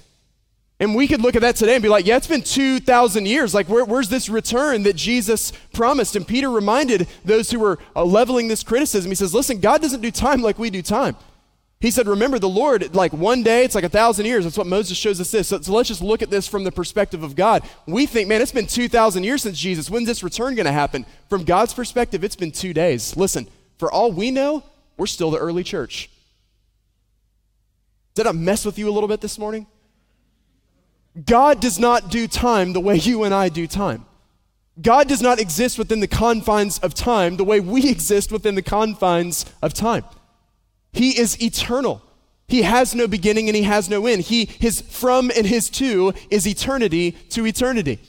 And 0.79 0.95
we 0.95 1.07
could 1.07 1.21
look 1.21 1.35
at 1.35 1.41
that 1.41 1.55
today 1.55 1.75
and 1.75 1.81
be 1.81 1.89
like, 1.89 2.05
yeah, 2.05 2.17
it's 2.17 2.27
been 2.27 2.41
2,000 2.41 3.25
years. 3.25 3.53
Like, 3.53 3.69
where, 3.69 3.85
where's 3.85 4.09
this 4.09 4.27
return 4.27 4.83
that 4.83 4.95
Jesus 4.95 5.53
promised? 5.71 6.15
And 6.15 6.27
Peter 6.27 6.49
reminded 6.49 7.07
those 7.23 7.49
who 7.51 7.59
were 7.59 7.79
uh, 7.96 8.03
leveling 8.03 8.50
this 8.50 8.63
criticism, 8.63 9.09
he 9.09 9.15
says, 9.15 9.33
listen, 9.33 9.59
God 9.59 9.81
doesn't 9.81 10.01
do 10.01 10.11
time 10.11 10.41
like 10.41 10.59
we 10.59 10.69
do 10.69 10.81
time. 10.81 11.15
He 11.83 11.91
said, 11.91 12.07
remember, 12.07 12.39
the 12.39 12.48
Lord, 12.48 12.96
like 12.96 13.11
one 13.11 13.43
day, 13.43 13.65
it's 13.65 13.75
like 13.75 13.83
a 13.83 13.89
thousand 13.89 14.25
years. 14.25 14.46
That's 14.46 14.57
what 14.57 14.67
Moses 14.67 14.98
shows 14.98 15.19
us 15.19 15.31
this. 15.31 15.50
So, 15.50 15.59
so 15.59 15.74
let's 15.74 15.89
just 15.89 16.01
look 16.01 16.22
at 16.22 16.29
this 16.29 16.48
from 16.48 16.63
the 16.63 16.72
perspective 16.72 17.24
of 17.24 17.35
God. 17.35 17.61
We 17.85 18.05
think, 18.05 18.29
man, 18.29 18.41
it's 18.41 18.53
been 18.53 18.67
2,000 18.67 19.25
years 19.25 19.41
since 19.41 19.59
Jesus. 19.59 19.89
When's 19.89 20.07
this 20.07 20.24
return 20.24 20.55
going 20.55 20.65
to 20.65 20.72
happen? 20.72 21.05
From 21.27 21.43
God's 21.43 21.74
perspective, 21.74 22.24
it's 22.24 22.37
been 22.37 22.53
two 22.53 22.74
days. 22.74 23.17
Listen, 23.17 23.50
for 23.79 23.91
all 23.91 24.13
we 24.13 24.31
know, 24.31 24.63
we're 24.96 25.07
still 25.07 25.29
the 25.29 25.39
early 25.39 25.61
church. 25.61 26.09
Did 28.15 28.27
I 28.27 28.31
mess 28.31 28.63
with 28.63 28.79
you 28.79 28.87
a 28.87 28.93
little 28.93 29.09
bit 29.09 29.19
this 29.19 29.37
morning? 29.37 29.67
God 31.25 31.59
does 31.59 31.79
not 31.79 32.09
do 32.09 32.29
time 32.29 32.72
the 32.72 32.79
way 32.79 32.96
you 32.96 33.24
and 33.24 33.33
I 33.33 33.50
do 33.50 33.67
time. 33.67 34.05
God 34.81 35.09
does 35.09 35.22
not 35.22 35.37
exist 35.37 35.77
within 35.77 36.00
the 36.00 36.07
confines 36.07 36.79
of 36.79 36.93
time 36.93 37.35
the 37.35 37.43
way 37.43 37.59
we 37.59 37.89
exist 37.91 38.31
within 38.31 38.55
the 38.55 38.61
confines 38.61 39.46
of 39.61 39.74
time. 39.74 40.05
He 40.94 41.20
is 41.20 41.42
eternal. 41.42 42.01
He 42.48 42.62
has 42.62 42.96
no 42.96 43.08
beginning 43.08 43.50
and 43.50 43.56
he 43.56 43.64
has 43.64 43.90
no 43.90 44.06
end. 44.06 44.22
He 44.22 44.46
his 44.46 44.82
from 44.82 45.32
and 45.36 45.46
his 45.46 45.70
to 45.72 46.14
is 46.29 46.48
eternity 46.48 47.12
to 47.29 47.46
eternity. 47.46 48.00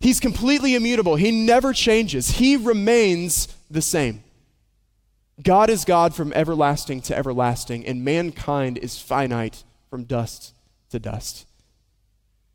He's 0.00 0.20
completely 0.20 0.74
immutable. 0.74 1.16
He 1.16 1.30
never 1.30 1.74
changes. 1.74 2.30
He 2.30 2.56
remains 2.56 3.48
the 3.70 3.82
same. 3.82 4.24
God 5.42 5.70
is 5.70 5.84
God 5.84 6.14
from 6.14 6.32
everlasting 6.32 7.00
to 7.02 7.16
everlasting, 7.16 7.86
and 7.86 8.04
mankind 8.04 8.78
is 8.78 8.98
finite 8.98 9.64
from 9.88 10.04
dust 10.04 10.54
to 10.90 10.98
dust. 10.98 11.46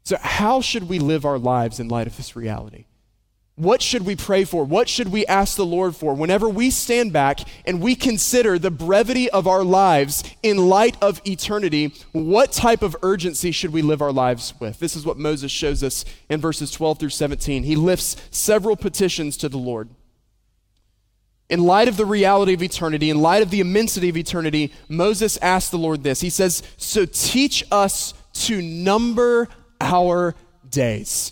So, 0.03 0.17
how 0.21 0.61
should 0.61 0.87
we 0.87 0.99
live 0.99 1.25
our 1.25 1.39
lives 1.39 1.79
in 1.79 1.87
light 1.87 2.07
of 2.07 2.17
this 2.17 2.35
reality? 2.35 2.85
What 3.57 3.81
should 3.81 4.05
we 4.05 4.17
pray 4.17 4.43
for? 4.43 4.65
What 4.65 4.89
should 4.89 5.13
we 5.13 5.25
ask 5.27 5.55
the 5.55 5.65
Lord 5.65 5.95
for 5.95 6.13
whenever 6.13 6.49
we 6.49 6.69
stand 6.69 7.13
back 7.13 7.39
and 7.65 7.79
we 7.79 7.95
consider 7.95 8.59
the 8.59 8.71
brevity 8.71 9.29
of 9.29 9.47
our 9.47 9.63
lives 9.63 10.25
in 10.43 10.57
light 10.57 10.97
of 11.01 11.21
eternity? 11.25 11.93
What 12.11 12.51
type 12.51 12.81
of 12.81 12.97
urgency 13.01 13.53
should 13.53 13.71
we 13.71 13.81
live 13.81 14.01
our 14.01 14.11
lives 14.11 14.53
with? 14.59 14.79
This 14.79 14.97
is 14.97 15.05
what 15.05 15.17
Moses 15.17 15.53
shows 15.53 15.83
us 15.83 16.03
in 16.27 16.41
verses 16.41 16.69
12 16.69 16.99
through 16.99 17.09
17. 17.09 17.63
He 17.63 17.77
lifts 17.77 18.17
several 18.29 18.75
petitions 18.75 19.37
to 19.37 19.47
the 19.47 19.57
Lord. 19.57 19.87
In 21.47 21.63
light 21.63 21.87
of 21.87 21.95
the 21.95 22.05
reality 22.05 22.53
of 22.53 22.63
eternity, 22.63 23.09
in 23.09 23.21
light 23.21 23.41
of 23.41 23.51
the 23.51 23.61
immensity 23.61 24.09
of 24.09 24.17
eternity, 24.17 24.73
Moses 24.89 25.37
asks 25.37 25.69
the 25.69 25.77
Lord 25.77 26.03
this. 26.03 26.19
He 26.19 26.29
says, 26.29 26.61
So 26.75 27.05
teach 27.05 27.63
us 27.71 28.15
to 28.33 28.61
number 28.61 29.47
our 29.79 30.35
days. 30.69 31.31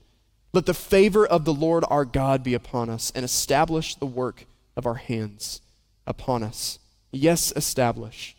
Let 0.53 0.65
the 0.65 0.73
favor 0.73 1.25
of 1.25 1.45
the 1.45 1.53
Lord 1.53 1.83
our 1.89 2.05
God 2.05 2.43
be 2.43 2.53
upon 2.53 2.89
us, 2.89 3.11
and 3.15 3.23
establish 3.23 3.95
the 3.95 4.05
work 4.05 4.45
of 4.75 4.85
our 4.85 4.95
hands 4.95 5.61
upon 6.05 6.43
us. 6.43 6.79
Yes, 7.11 7.53
establish 7.55 8.35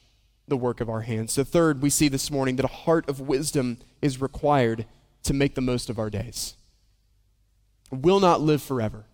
the 0.47 0.57
work 0.57 0.81
of 0.81 0.91
our 0.91 1.03
hands. 1.03 1.33
So, 1.33 1.45
third, 1.45 1.81
we 1.81 1.91
see 1.91 2.09
this 2.09 2.31
morning 2.31 2.57
that 2.57 2.65
a 2.65 2.69
heart 2.69 3.09
of 3.09 3.21
wisdom 3.21 3.79
is 4.01 4.21
required 4.21 4.87
to 5.23 5.33
make 5.33 5.55
the 5.55 5.61
most 5.61 5.89
of 5.89 5.99
our 5.99 6.11
days. 6.11 6.55
We 7.91 7.99
will 7.99 8.21
not 8.21 8.41
live 8.41 8.63
forever 8.63 9.05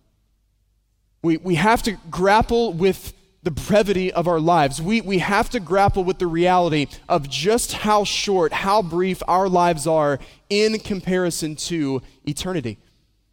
we, 1.21 1.37
we 1.37 1.55
have 1.55 1.83
to 1.83 1.93
grapple 2.09 2.73
with 2.73 3.13
the 3.43 3.51
brevity 3.51 4.11
of 4.11 4.27
our 4.27 4.39
lives. 4.39 4.81
We, 4.81 5.01
we 5.01 5.19
have 5.19 5.49
to 5.51 5.59
grapple 5.59 6.03
with 6.03 6.19
the 6.19 6.27
reality 6.27 6.87
of 7.07 7.29
just 7.29 7.73
how 7.73 8.03
short, 8.03 8.51
how 8.51 8.81
brief 8.81 9.21
our 9.27 9.47
lives 9.47 9.87
are 9.87 10.19
in 10.49 10.79
comparison 10.79 11.55
to 11.55 12.01
eternity. 12.25 12.77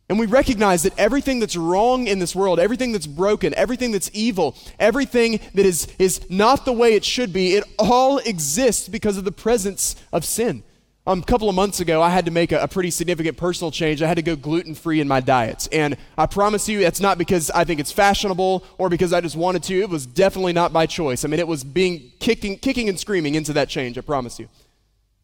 And 0.09 0.21
we 0.21 0.27
recognize 0.27 0.85
that 0.85 0.97
everything 0.99 1.41
that's 1.41 1.57
wrong 1.57 2.07
in 2.07 2.21
this 2.21 2.35
world, 2.35 2.61
everything 2.61 2.93
that's 2.93 3.09
broken, 3.09 3.53
everything 3.55 3.91
that's 3.91 4.11
evil, 4.13 4.55
everything 4.79 5.41
that 5.55 5.67
is, 5.67 5.89
is 5.99 6.21
not 6.31 6.65
the 6.65 6.73
way 6.73 6.95
it 6.95 7.05
should 7.05 7.33
be, 7.33 7.55
it 7.55 7.65
all 7.79 8.19
exists 8.19 8.89
because 8.89 9.17
of 9.17 9.25
the 9.25 9.33
presence 9.33 9.97
of 10.13 10.25
sin. 10.25 10.63
Um, 11.09 11.21
a 11.21 11.25
couple 11.25 11.49
of 11.49 11.55
months 11.55 11.79
ago, 11.79 12.03
I 12.03 12.11
had 12.11 12.25
to 12.25 12.33
make 12.33 12.51
a, 12.51 12.61
a 12.63 12.69
pretty 12.69 12.91
significant 12.91 13.37
personal 13.37 13.71
change. 13.71 14.03
I 14.03 14.09
had 14.09 14.17
to 14.17 14.23
go 14.23 14.35
gluten 14.35 14.75
free 14.75 15.01
in 15.01 15.07
my 15.07 15.21
diet. 15.21 15.69
And 15.71 15.97
I 16.19 16.27
promise 16.27 16.69
you, 16.69 16.81
it's 16.81 17.01
not 17.01 17.17
because 17.17 17.49
I 17.51 17.63
think 17.63 17.79
it's 17.79 17.93
fashionable 17.93 18.65
or 18.77 18.89
because 18.89 19.13
I 19.13 19.21
just 19.21 19.37
wanted 19.37 19.63
to. 19.65 19.81
It 19.81 19.89
was 19.89 20.05
definitely 20.05 20.53
not 20.53 20.73
by 20.73 20.87
choice. 20.87 21.25
I 21.25 21.29
mean, 21.29 21.39
it 21.39 21.47
was 21.47 21.63
being 21.63 22.11
kicking, 22.19 22.59
kicking 22.59 22.89
and 22.89 22.99
screaming 22.99 23.37
into 23.37 23.53
that 23.53 23.69
change, 23.69 23.99
I 23.99 24.01
promise 24.01 24.41
you. 24.41 24.49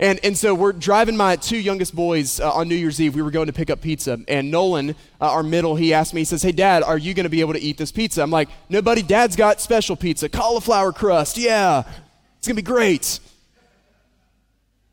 And, 0.02 0.18
and 0.24 0.36
so 0.36 0.52
we're 0.52 0.72
driving 0.72 1.16
my 1.16 1.36
two 1.36 1.56
youngest 1.56 1.94
boys 1.94 2.40
uh, 2.40 2.50
on 2.50 2.66
New 2.66 2.74
Year's 2.74 3.00
Eve. 3.00 3.14
We 3.14 3.22
were 3.22 3.30
going 3.30 3.46
to 3.46 3.52
pick 3.52 3.70
up 3.70 3.80
pizza. 3.80 4.18
And 4.26 4.50
Nolan, 4.50 4.96
uh, 5.20 5.30
our 5.30 5.44
middle, 5.44 5.76
he 5.76 5.94
asked 5.94 6.12
me, 6.12 6.22
he 6.22 6.24
says, 6.24 6.42
Hey, 6.42 6.50
Dad, 6.50 6.82
are 6.82 6.98
you 6.98 7.14
going 7.14 7.22
to 7.22 7.30
be 7.30 7.40
able 7.40 7.52
to 7.52 7.60
eat 7.60 7.78
this 7.78 7.92
pizza? 7.92 8.20
I'm 8.20 8.32
like, 8.32 8.48
No, 8.68 8.82
buddy, 8.82 9.02
Dad's 9.02 9.36
got 9.36 9.60
special 9.60 9.94
pizza, 9.94 10.28
cauliflower 10.28 10.92
crust. 10.92 11.38
Yeah, 11.38 11.84
it's 12.36 12.48
going 12.48 12.56
to 12.56 12.62
be 12.62 12.66
great. 12.66 13.20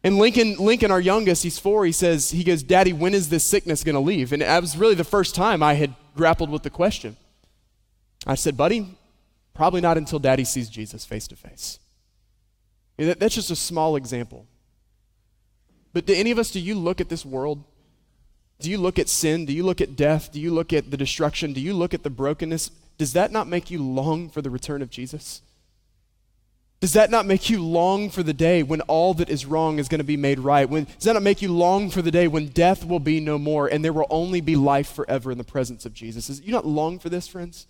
And 0.04 0.19
Lincoln, 0.19 0.58
Lincoln, 0.58 0.91
our 0.91 1.02
youngest, 1.02 1.41
he's 1.41 1.58
four, 1.58 1.88
he 1.88 1.91
says, 1.91 2.30
he 2.30 2.43
goes, 2.43 2.62
Daddy, 2.62 2.93
when 2.93 3.15
is 3.15 3.30
this 3.30 3.43
sickness 3.43 3.84
going 3.84 3.95
to 3.95 4.00
leave? 4.00 4.32
And 4.32 4.43
that 4.43 4.62
was 4.62 4.78
really 4.78 4.93
the 4.93 5.04
first 5.04 5.34
time 5.34 5.63
I 5.63 5.74
had 5.74 5.95
grappled 6.15 6.52
with 6.52 6.62
the 6.62 6.69
question. 6.69 7.17
I 8.28 8.36
said, 8.36 8.56
Buddy, 8.56 8.95
probably 9.56 9.82
not 9.82 9.98
until 9.98 10.19
Daddy 10.19 10.43
sees 10.43 10.69
Jesus 10.69 11.04
face 11.04 11.28
to 11.30 11.36
face. 11.36 11.80
That's 12.95 13.34
just 13.34 13.50
a 13.50 13.56
small 13.56 13.95
example. 13.95 14.45
But 15.99 16.05
do 16.05 16.13
any 16.13 16.31
of 16.31 16.39
us, 16.39 16.49
do 16.49 16.62
you 16.62 16.75
look 16.75 17.01
at 17.01 17.09
this 17.09 17.25
world? 17.25 17.62
Do 18.62 18.71
you 18.71 18.77
look 18.77 18.97
at 18.97 19.09
sin? 19.09 19.45
Do 19.45 19.51
you 19.51 19.65
look 19.65 19.81
at 19.81 19.97
death? 19.97 20.31
Do 20.31 20.39
you 20.39 20.49
look 20.49 20.71
at 20.71 20.91
the 20.91 20.95
destruction? 20.95 21.51
Do 21.51 21.59
you 21.59 21.73
look 21.73 21.93
at 21.93 22.03
the 22.03 22.09
brokenness? 22.09 22.71
Does 22.97 23.12
that 23.12 23.33
not 23.33 23.49
make 23.49 23.69
you 23.69 23.83
long 23.83 24.29
for 24.29 24.41
the 24.41 24.49
return 24.49 24.81
of 24.81 24.89
Jesus? 24.89 25.41
Does 26.79 26.93
that 26.93 27.12
not 27.12 27.25
make 27.25 27.49
you 27.49 27.62
long 27.62 28.09
for 28.09 28.23
the 28.23 28.31
day 28.31 28.63
when 28.63 28.79
all 28.83 29.13
that 29.15 29.29
is 29.29 29.45
wrong 29.45 29.77
is 29.77 29.89
going 29.89 29.99
to 29.99 30.05
be 30.05 30.15
made 30.15 30.39
right? 30.39 30.69
When, 30.69 30.85
does 30.85 31.03
that 31.03 31.15
not 31.15 31.21
make 31.21 31.41
you 31.41 31.51
long 31.51 31.89
for 31.89 32.01
the 32.01 32.12
day 32.12 32.29
when 32.29 32.47
death 32.47 32.85
will 32.85 33.01
be 33.01 33.19
no 33.19 33.38
more 33.38 33.67
and 33.67 33.83
there 33.83 33.91
will 33.91 34.07
only 34.09 34.39
be 34.39 34.55
life 34.55 34.93
forever 34.93 35.33
in 35.33 35.38
the 35.38 35.43
presence 35.43 35.85
of 35.85 35.93
Jesus? 35.93 36.27
Does 36.27 36.39
you 36.39 36.53
not 36.53 36.65
long 36.65 36.97
for 36.97 37.09
this, 37.09 37.27
friends? 37.27 37.67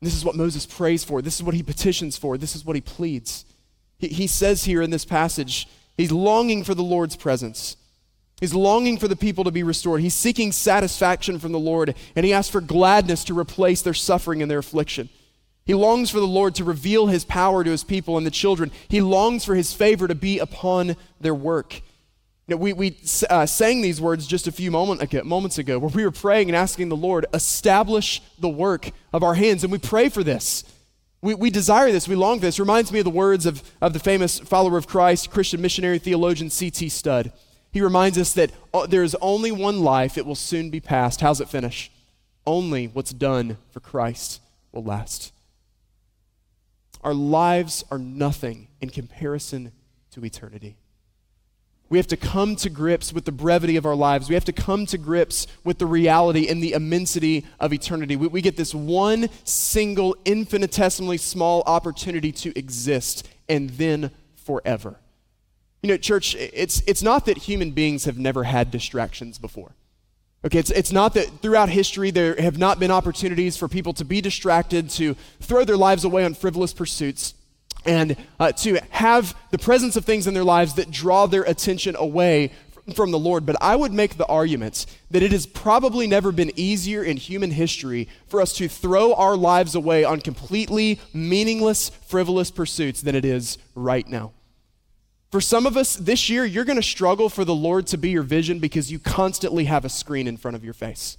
This 0.00 0.16
is 0.16 0.24
what 0.24 0.36
Moses 0.36 0.64
prays 0.64 1.04
for. 1.04 1.20
This 1.20 1.36
is 1.36 1.42
what 1.42 1.54
he 1.54 1.62
petitions 1.62 2.16
for. 2.16 2.38
This 2.38 2.56
is 2.56 2.64
what 2.64 2.76
he 2.76 2.80
pleads. 2.80 3.44
He, 3.98 4.08
he 4.08 4.26
says 4.26 4.64
here 4.64 4.80
in 4.80 4.88
this 4.88 5.04
passage, 5.04 5.68
he's 5.96 6.12
longing 6.12 6.64
for 6.64 6.74
the 6.74 6.82
Lord's 6.82 7.16
presence. 7.16 7.76
He's 8.40 8.54
longing 8.54 8.98
for 8.98 9.06
the 9.06 9.14
people 9.14 9.44
to 9.44 9.52
be 9.52 9.62
restored. 9.62 10.00
He's 10.00 10.14
seeking 10.14 10.50
satisfaction 10.50 11.38
from 11.38 11.52
the 11.52 11.60
Lord, 11.60 11.94
and 12.16 12.26
he 12.26 12.32
asks 12.32 12.50
for 12.50 12.60
gladness 12.60 13.22
to 13.24 13.38
replace 13.38 13.82
their 13.82 13.94
suffering 13.94 14.42
and 14.42 14.50
their 14.50 14.58
affliction. 14.58 15.10
He 15.64 15.74
longs 15.74 16.10
for 16.10 16.18
the 16.18 16.26
Lord 16.26 16.56
to 16.56 16.64
reveal 16.64 17.06
his 17.06 17.24
power 17.24 17.62
to 17.62 17.70
his 17.70 17.84
people 17.84 18.16
and 18.16 18.26
the 18.26 18.32
children. 18.32 18.72
He 18.88 19.00
longs 19.00 19.44
for 19.44 19.54
his 19.54 19.72
favor 19.72 20.08
to 20.08 20.14
be 20.16 20.40
upon 20.40 20.96
their 21.20 21.34
work. 21.34 21.82
We 22.48 22.72
we 22.72 22.96
uh, 23.30 23.46
sang 23.46 23.80
these 23.80 24.00
words 24.00 24.26
just 24.26 24.48
a 24.48 24.52
few 24.52 24.72
moment 24.72 25.00
ago, 25.00 25.22
moments 25.22 25.58
ago 25.58 25.78
where 25.78 25.90
we 25.90 26.04
were 26.04 26.10
praying 26.10 26.48
and 26.48 26.56
asking 26.56 26.88
the 26.88 26.96
Lord, 26.96 27.26
establish 27.32 28.20
the 28.40 28.48
work 28.48 28.90
of 29.12 29.22
our 29.22 29.34
hands. 29.34 29.62
And 29.62 29.72
we 29.72 29.78
pray 29.78 30.08
for 30.08 30.24
this. 30.24 30.64
We, 31.22 31.34
we 31.34 31.50
desire 31.50 31.92
this. 31.92 32.08
We 32.08 32.16
long 32.16 32.40
for 32.40 32.46
this. 32.46 32.58
Reminds 32.58 32.92
me 32.92 32.98
of 32.98 33.04
the 33.04 33.10
words 33.10 33.46
of, 33.46 33.62
of 33.80 33.92
the 33.92 34.00
famous 34.00 34.40
follower 34.40 34.76
of 34.76 34.88
Christ, 34.88 35.30
Christian 35.30 35.62
missionary 35.62 36.00
theologian 36.00 36.50
C.T. 36.50 36.88
Studd. 36.88 37.32
He 37.70 37.80
reminds 37.80 38.18
us 38.18 38.34
that 38.34 38.50
uh, 38.74 38.86
there 38.86 39.04
is 39.04 39.16
only 39.20 39.52
one 39.52 39.80
life, 39.80 40.18
it 40.18 40.26
will 40.26 40.34
soon 40.34 40.68
be 40.68 40.80
past. 40.80 41.20
How's 41.20 41.40
it 41.40 41.48
finish? 41.48 41.90
Only 42.44 42.88
what's 42.88 43.12
done 43.12 43.56
for 43.70 43.80
Christ 43.80 44.40
will 44.72 44.84
last. 44.84 45.32
Our 47.02 47.14
lives 47.14 47.84
are 47.90 47.98
nothing 47.98 48.68
in 48.80 48.90
comparison 48.90 49.72
to 50.10 50.24
eternity. 50.24 50.76
We 51.92 51.98
have 51.98 52.06
to 52.06 52.16
come 52.16 52.56
to 52.56 52.70
grips 52.70 53.12
with 53.12 53.26
the 53.26 53.32
brevity 53.32 53.76
of 53.76 53.84
our 53.84 53.94
lives. 53.94 54.30
We 54.30 54.34
have 54.34 54.46
to 54.46 54.52
come 54.54 54.86
to 54.86 54.96
grips 54.96 55.46
with 55.62 55.76
the 55.76 55.84
reality 55.84 56.48
and 56.48 56.62
the 56.62 56.72
immensity 56.72 57.44
of 57.60 57.74
eternity. 57.74 58.16
We, 58.16 58.28
we, 58.28 58.40
get 58.40 58.56
this 58.56 58.74
one 58.74 59.28
single, 59.44 60.16
infinitesimally 60.24 61.18
small 61.18 61.62
opportunity 61.66 62.32
to 62.32 62.58
exist 62.58 63.28
and 63.46 63.68
then 63.68 64.10
forever. 64.36 65.00
You 65.82 65.90
know, 65.90 65.98
church, 65.98 66.34
it's, 66.34 66.82
it's 66.86 67.02
not 67.02 67.26
that 67.26 67.36
human 67.36 67.72
beings 67.72 68.06
have 68.06 68.16
never 68.16 68.44
had 68.44 68.70
distractions 68.70 69.36
before. 69.36 69.74
Okay, 70.46 70.60
it's, 70.60 70.70
it's 70.70 70.92
not 70.92 71.12
that 71.12 71.42
throughout 71.42 71.68
history 71.68 72.10
there 72.10 72.40
have 72.40 72.56
not 72.56 72.80
been 72.80 72.90
opportunities 72.90 73.58
for 73.58 73.68
people 73.68 73.92
to 73.92 74.04
be 74.06 74.22
distracted, 74.22 74.88
to 74.92 75.14
throw 75.40 75.62
their 75.62 75.76
lives 75.76 76.04
away 76.04 76.24
on 76.24 76.32
frivolous 76.32 76.72
pursuits, 76.72 77.34
and 77.84 78.16
uh, 78.38 78.52
to 78.52 78.78
have 78.90 79.36
the 79.50 79.58
presence 79.58 79.96
of 79.96 80.04
things 80.04 80.26
in 80.26 80.34
their 80.34 80.44
lives 80.44 80.74
that 80.74 80.90
draw 80.90 81.26
their 81.26 81.42
attention 81.42 81.96
away 81.96 82.50
from 82.94 83.10
the 83.10 83.18
Lord. 83.18 83.46
But 83.46 83.56
I 83.60 83.76
would 83.76 83.92
make 83.92 84.16
the 84.16 84.26
argument 84.26 84.86
that 85.10 85.22
it 85.22 85.32
has 85.32 85.46
probably 85.46 86.06
never 86.06 86.32
been 86.32 86.52
easier 86.56 87.02
in 87.02 87.16
human 87.16 87.52
history 87.52 88.08
for 88.26 88.40
us 88.40 88.52
to 88.54 88.68
throw 88.68 89.14
our 89.14 89.36
lives 89.36 89.74
away 89.74 90.04
on 90.04 90.20
completely 90.20 91.00
meaningless, 91.12 91.90
frivolous 91.90 92.50
pursuits 92.50 93.00
than 93.00 93.14
it 93.14 93.24
is 93.24 93.58
right 93.74 94.06
now. 94.08 94.32
For 95.30 95.40
some 95.40 95.64
of 95.64 95.78
us 95.78 95.96
this 95.96 96.28
year, 96.28 96.44
you're 96.44 96.66
going 96.66 96.76
to 96.76 96.82
struggle 96.82 97.30
for 97.30 97.44
the 97.44 97.54
Lord 97.54 97.86
to 97.88 97.96
be 97.96 98.10
your 98.10 98.22
vision 98.22 98.58
because 98.58 98.92
you 98.92 98.98
constantly 98.98 99.64
have 99.64 99.84
a 99.84 99.88
screen 99.88 100.28
in 100.28 100.36
front 100.36 100.56
of 100.56 100.64
your 100.64 100.74
face. 100.74 101.16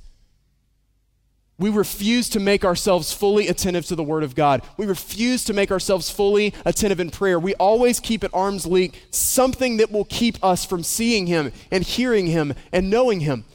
We 1.59 1.69
refuse 1.69 2.29
to 2.29 2.39
make 2.39 2.65
ourselves 2.65 3.13
fully 3.13 3.47
attentive 3.47 3.85
to 3.85 3.95
the 3.95 4.03
Word 4.03 4.23
of 4.23 4.35
God. 4.35 4.63
We 4.75 4.85
refuse 4.85 5.43
to 5.45 5.53
make 5.53 5.71
ourselves 5.71 6.09
fully 6.09 6.53
attentive 6.65 6.99
in 6.99 7.11
prayer. 7.11 7.39
We 7.39 7.53
always 7.55 7.99
keep 7.99 8.23
at 8.23 8.33
arm's 8.33 8.65
length 8.65 8.97
something 9.11 9.77
that 9.77 9.91
will 9.91 10.05
keep 10.05 10.43
us 10.43 10.65
from 10.65 10.83
seeing 10.83 11.27
Him 11.27 11.51
and 11.71 11.83
hearing 11.83 12.27
Him 12.27 12.53
and 12.71 12.89
knowing 12.89 13.19
Him. 13.19 13.45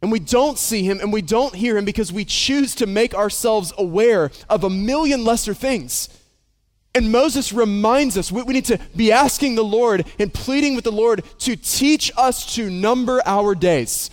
And 0.00 0.12
we 0.12 0.20
don't 0.20 0.58
see 0.58 0.84
Him 0.84 1.00
and 1.00 1.12
we 1.12 1.22
don't 1.22 1.54
hear 1.54 1.76
Him 1.76 1.84
because 1.84 2.12
we 2.12 2.24
choose 2.24 2.74
to 2.76 2.86
make 2.86 3.14
ourselves 3.14 3.72
aware 3.78 4.30
of 4.48 4.62
a 4.62 4.70
million 4.70 5.24
lesser 5.24 5.54
things. 5.54 6.08
And 6.94 7.10
Moses 7.10 7.52
reminds 7.52 8.16
us 8.16 8.30
we, 8.30 8.42
we, 8.42 8.54
need 8.54 8.66
to 8.66 8.78
be 8.94 9.10
asking 9.10 9.56
the 9.56 9.64
Lord 9.64 10.06
and 10.20 10.32
pleading 10.32 10.76
with 10.76 10.84
the 10.84 10.92
Lord 10.92 11.24
to 11.40 11.56
teach 11.56 12.12
us 12.16 12.54
to 12.54 12.70
number 12.70 13.20
our 13.26 13.56
days, 13.56 14.10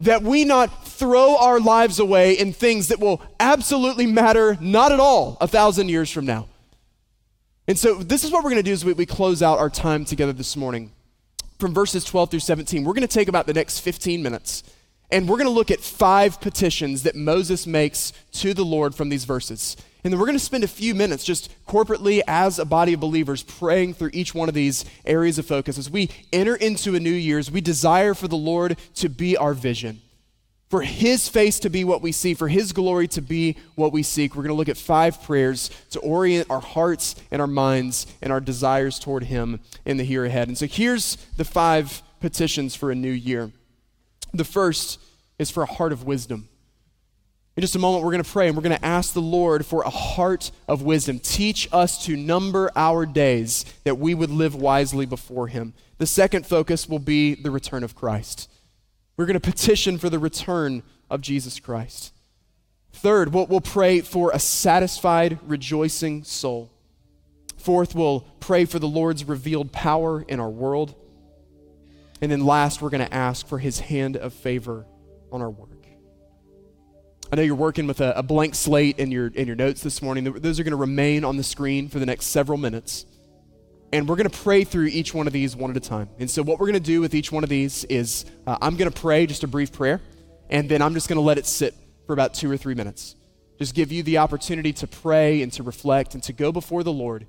that 0.00 0.22
we 0.22 0.44
not 0.44 0.86
throw 0.86 1.36
our 1.36 1.58
lives 1.58 1.98
away 1.98 2.34
in 2.34 2.52
things 2.52 2.88
that 2.88 3.00
will 3.00 3.20
absolutely 3.40 4.06
matter 4.06 4.56
not 4.60 4.92
at 4.92 5.00
all 5.00 5.36
a 5.40 5.48
thousand 5.48 5.88
years 5.88 6.10
from 6.10 6.24
now. 6.24 6.46
And 7.66 7.78
so, 7.78 7.96
this 7.96 8.24
is 8.24 8.30
what 8.30 8.44
we're 8.44 8.50
going 8.50 8.62
to 8.62 8.68
do 8.68 8.72
as 8.72 8.84
we, 8.84 8.92
we 8.94 9.06
close 9.06 9.42
out 9.42 9.58
our 9.58 9.68
time 9.68 10.04
together 10.04 10.32
this 10.32 10.56
morning. 10.56 10.92
From 11.58 11.74
verses 11.74 12.04
12 12.04 12.30
through 12.30 12.40
17, 12.40 12.84
we're 12.84 12.94
going 12.94 13.06
to 13.06 13.08
take 13.08 13.28
about 13.28 13.46
the 13.46 13.52
next 13.52 13.80
15 13.80 14.22
minutes 14.22 14.62
and 15.10 15.28
we're 15.28 15.36
going 15.36 15.48
to 15.48 15.52
look 15.52 15.70
at 15.70 15.80
five 15.80 16.40
petitions 16.40 17.02
that 17.04 17.16
Moses 17.16 17.66
makes 17.66 18.12
to 18.32 18.52
the 18.52 18.64
Lord 18.64 18.94
from 18.94 19.08
these 19.08 19.24
verses. 19.24 19.76
And 20.08 20.14
then 20.14 20.20
we're 20.20 20.26
going 20.26 20.38
to 20.38 20.42
spend 20.42 20.64
a 20.64 20.68
few 20.68 20.94
minutes 20.94 21.22
just 21.22 21.50
corporately 21.66 22.22
as 22.26 22.58
a 22.58 22.64
body 22.64 22.94
of 22.94 23.00
believers 23.00 23.42
praying 23.42 23.92
through 23.92 24.08
each 24.14 24.34
one 24.34 24.48
of 24.48 24.54
these 24.54 24.86
areas 25.04 25.38
of 25.38 25.44
focus. 25.44 25.76
As 25.76 25.90
we 25.90 26.08
enter 26.32 26.56
into 26.56 26.94
a 26.94 26.98
new 26.98 27.12
year, 27.12 27.38
as 27.38 27.50
we 27.50 27.60
desire 27.60 28.14
for 28.14 28.26
the 28.26 28.34
Lord 28.34 28.78
to 28.94 29.10
be 29.10 29.36
our 29.36 29.52
vision, 29.52 30.00
for 30.70 30.80
His 30.80 31.28
face 31.28 31.60
to 31.60 31.68
be 31.68 31.84
what 31.84 32.00
we 32.00 32.12
see, 32.12 32.32
for 32.32 32.48
His 32.48 32.72
glory 32.72 33.06
to 33.08 33.20
be 33.20 33.58
what 33.74 33.92
we 33.92 34.02
seek. 34.02 34.34
We're 34.34 34.44
going 34.44 34.54
to 34.54 34.56
look 34.56 34.70
at 34.70 34.78
five 34.78 35.22
prayers 35.22 35.70
to 35.90 36.00
orient 36.00 36.50
our 36.50 36.62
hearts 36.62 37.14
and 37.30 37.42
our 37.42 37.46
minds 37.46 38.06
and 38.22 38.32
our 38.32 38.40
desires 38.40 38.98
toward 38.98 39.24
Him 39.24 39.60
in 39.84 39.98
the 39.98 40.04
here 40.04 40.24
ahead. 40.24 40.48
And 40.48 40.56
so 40.56 40.66
here's 40.66 41.16
the 41.36 41.44
five 41.44 42.00
petitions 42.18 42.74
for 42.74 42.90
a 42.90 42.94
new 42.94 43.12
year. 43.12 43.52
The 44.32 44.44
first 44.44 45.00
is 45.38 45.50
for 45.50 45.64
a 45.64 45.70
heart 45.70 45.92
of 45.92 46.04
wisdom. 46.04 46.48
In 47.58 47.62
just 47.62 47.74
a 47.74 47.80
moment, 47.80 48.04
we're 48.04 48.12
going 48.12 48.22
to 48.22 48.30
pray 48.30 48.46
and 48.46 48.56
we're 48.56 48.62
going 48.62 48.78
to 48.78 48.84
ask 48.84 49.14
the 49.14 49.20
Lord 49.20 49.66
for 49.66 49.82
a 49.82 49.90
heart 49.90 50.52
of 50.68 50.82
wisdom. 50.82 51.18
Teach 51.18 51.68
us 51.72 52.04
to 52.04 52.16
number 52.16 52.70
our 52.76 53.04
days 53.04 53.64
that 53.82 53.98
we 53.98 54.14
would 54.14 54.30
live 54.30 54.54
wisely 54.54 55.06
before 55.06 55.48
Him. 55.48 55.74
The 55.96 56.06
second 56.06 56.46
focus 56.46 56.88
will 56.88 57.00
be 57.00 57.34
the 57.34 57.50
return 57.50 57.82
of 57.82 57.96
Christ. 57.96 58.48
We're 59.16 59.26
going 59.26 59.34
to 59.34 59.40
petition 59.40 59.98
for 59.98 60.08
the 60.08 60.20
return 60.20 60.84
of 61.10 61.20
Jesus 61.20 61.58
Christ. 61.58 62.12
Third, 62.92 63.34
we'll, 63.34 63.46
we'll 63.46 63.60
pray 63.60 64.02
for 64.02 64.30
a 64.30 64.38
satisfied, 64.38 65.40
rejoicing 65.42 66.22
soul. 66.22 66.70
Fourth, 67.56 67.92
we'll 67.92 68.20
pray 68.38 68.66
for 68.66 68.78
the 68.78 68.86
Lord's 68.86 69.24
revealed 69.24 69.72
power 69.72 70.22
in 70.22 70.38
our 70.38 70.48
world. 70.48 70.94
And 72.22 72.30
then 72.30 72.46
last, 72.46 72.80
we're 72.80 72.90
going 72.90 73.04
to 73.04 73.12
ask 73.12 73.48
for 73.48 73.58
His 73.58 73.80
hand 73.80 74.16
of 74.16 74.32
favor 74.32 74.86
on 75.32 75.42
our 75.42 75.50
work. 75.50 75.67
I 77.30 77.36
know 77.36 77.42
you're 77.42 77.54
working 77.54 77.86
with 77.86 78.00
a, 78.00 78.12
a, 78.12 78.22
blank 78.22 78.54
slate 78.54 78.98
in 78.98 79.10
your, 79.10 79.26
in 79.28 79.46
your 79.46 79.56
notes 79.56 79.82
this 79.82 80.00
morning. 80.00 80.24
Those 80.24 80.58
are 80.58 80.62
going 80.62 80.72
to 80.72 80.76
remain 80.76 81.24
on 81.24 81.36
the 81.36 81.42
screen 81.42 81.88
for 81.88 81.98
the 81.98 82.06
next 82.06 82.26
several 82.26 82.56
minutes. 82.56 83.04
And 83.92 84.08
we're 84.08 84.16
going 84.16 84.28
to 84.28 84.38
pray 84.38 84.64
through 84.64 84.86
each 84.86 85.12
one 85.12 85.26
of 85.26 85.32
these 85.32 85.54
one 85.54 85.70
at 85.70 85.76
a 85.76 85.80
time. 85.80 86.08
And 86.18 86.30
so, 86.30 86.42
what 86.42 86.58
we're 86.58 86.66
going 86.66 86.74
to 86.74 86.80
do 86.80 87.00
with 87.00 87.14
each 87.14 87.30
one 87.30 87.42
of 87.42 87.50
these 87.50 87.84
is 87.84 88.24
uh, 88.46 88.56
I'm 88.60 88.76
going 88.76 88.90
to 88.90 89.00
pray 89.00 89.26
just 89.26 89.44
a 89.44 89.46
brief 89.46 89.72
prayer, 89.72 90.00
and 90.50 90.68
then 90.68 90.82
I'm 90.82 90.94
just 90.94 91.08
going 91.08 91.16
to 91.16 91.22
let 91.22 91.38
it 91.38 91.46
sit 91.46 91.74
for 92.06 92.12
about 92.12 92.34
two 92.34 92.50
or 92.50 92.56
three 92.56 92.74
minutes. 92.74 93.14
Just 93.58 93.74
give 93.74 93.90
you 93.90 94.02
the 94.02 94.18
opportunity 94.18 94.72
to 94.74 94.86
pray 94.86 95.42
and 95.42 95.52
to 95.54 95.62
reflect 95.62 96.14
and 96.14 96.22
to 96.24 96.32
go 96.32 96.52
before 96.52 96.82
the 96.82 96.92
Lord 96.92 97.26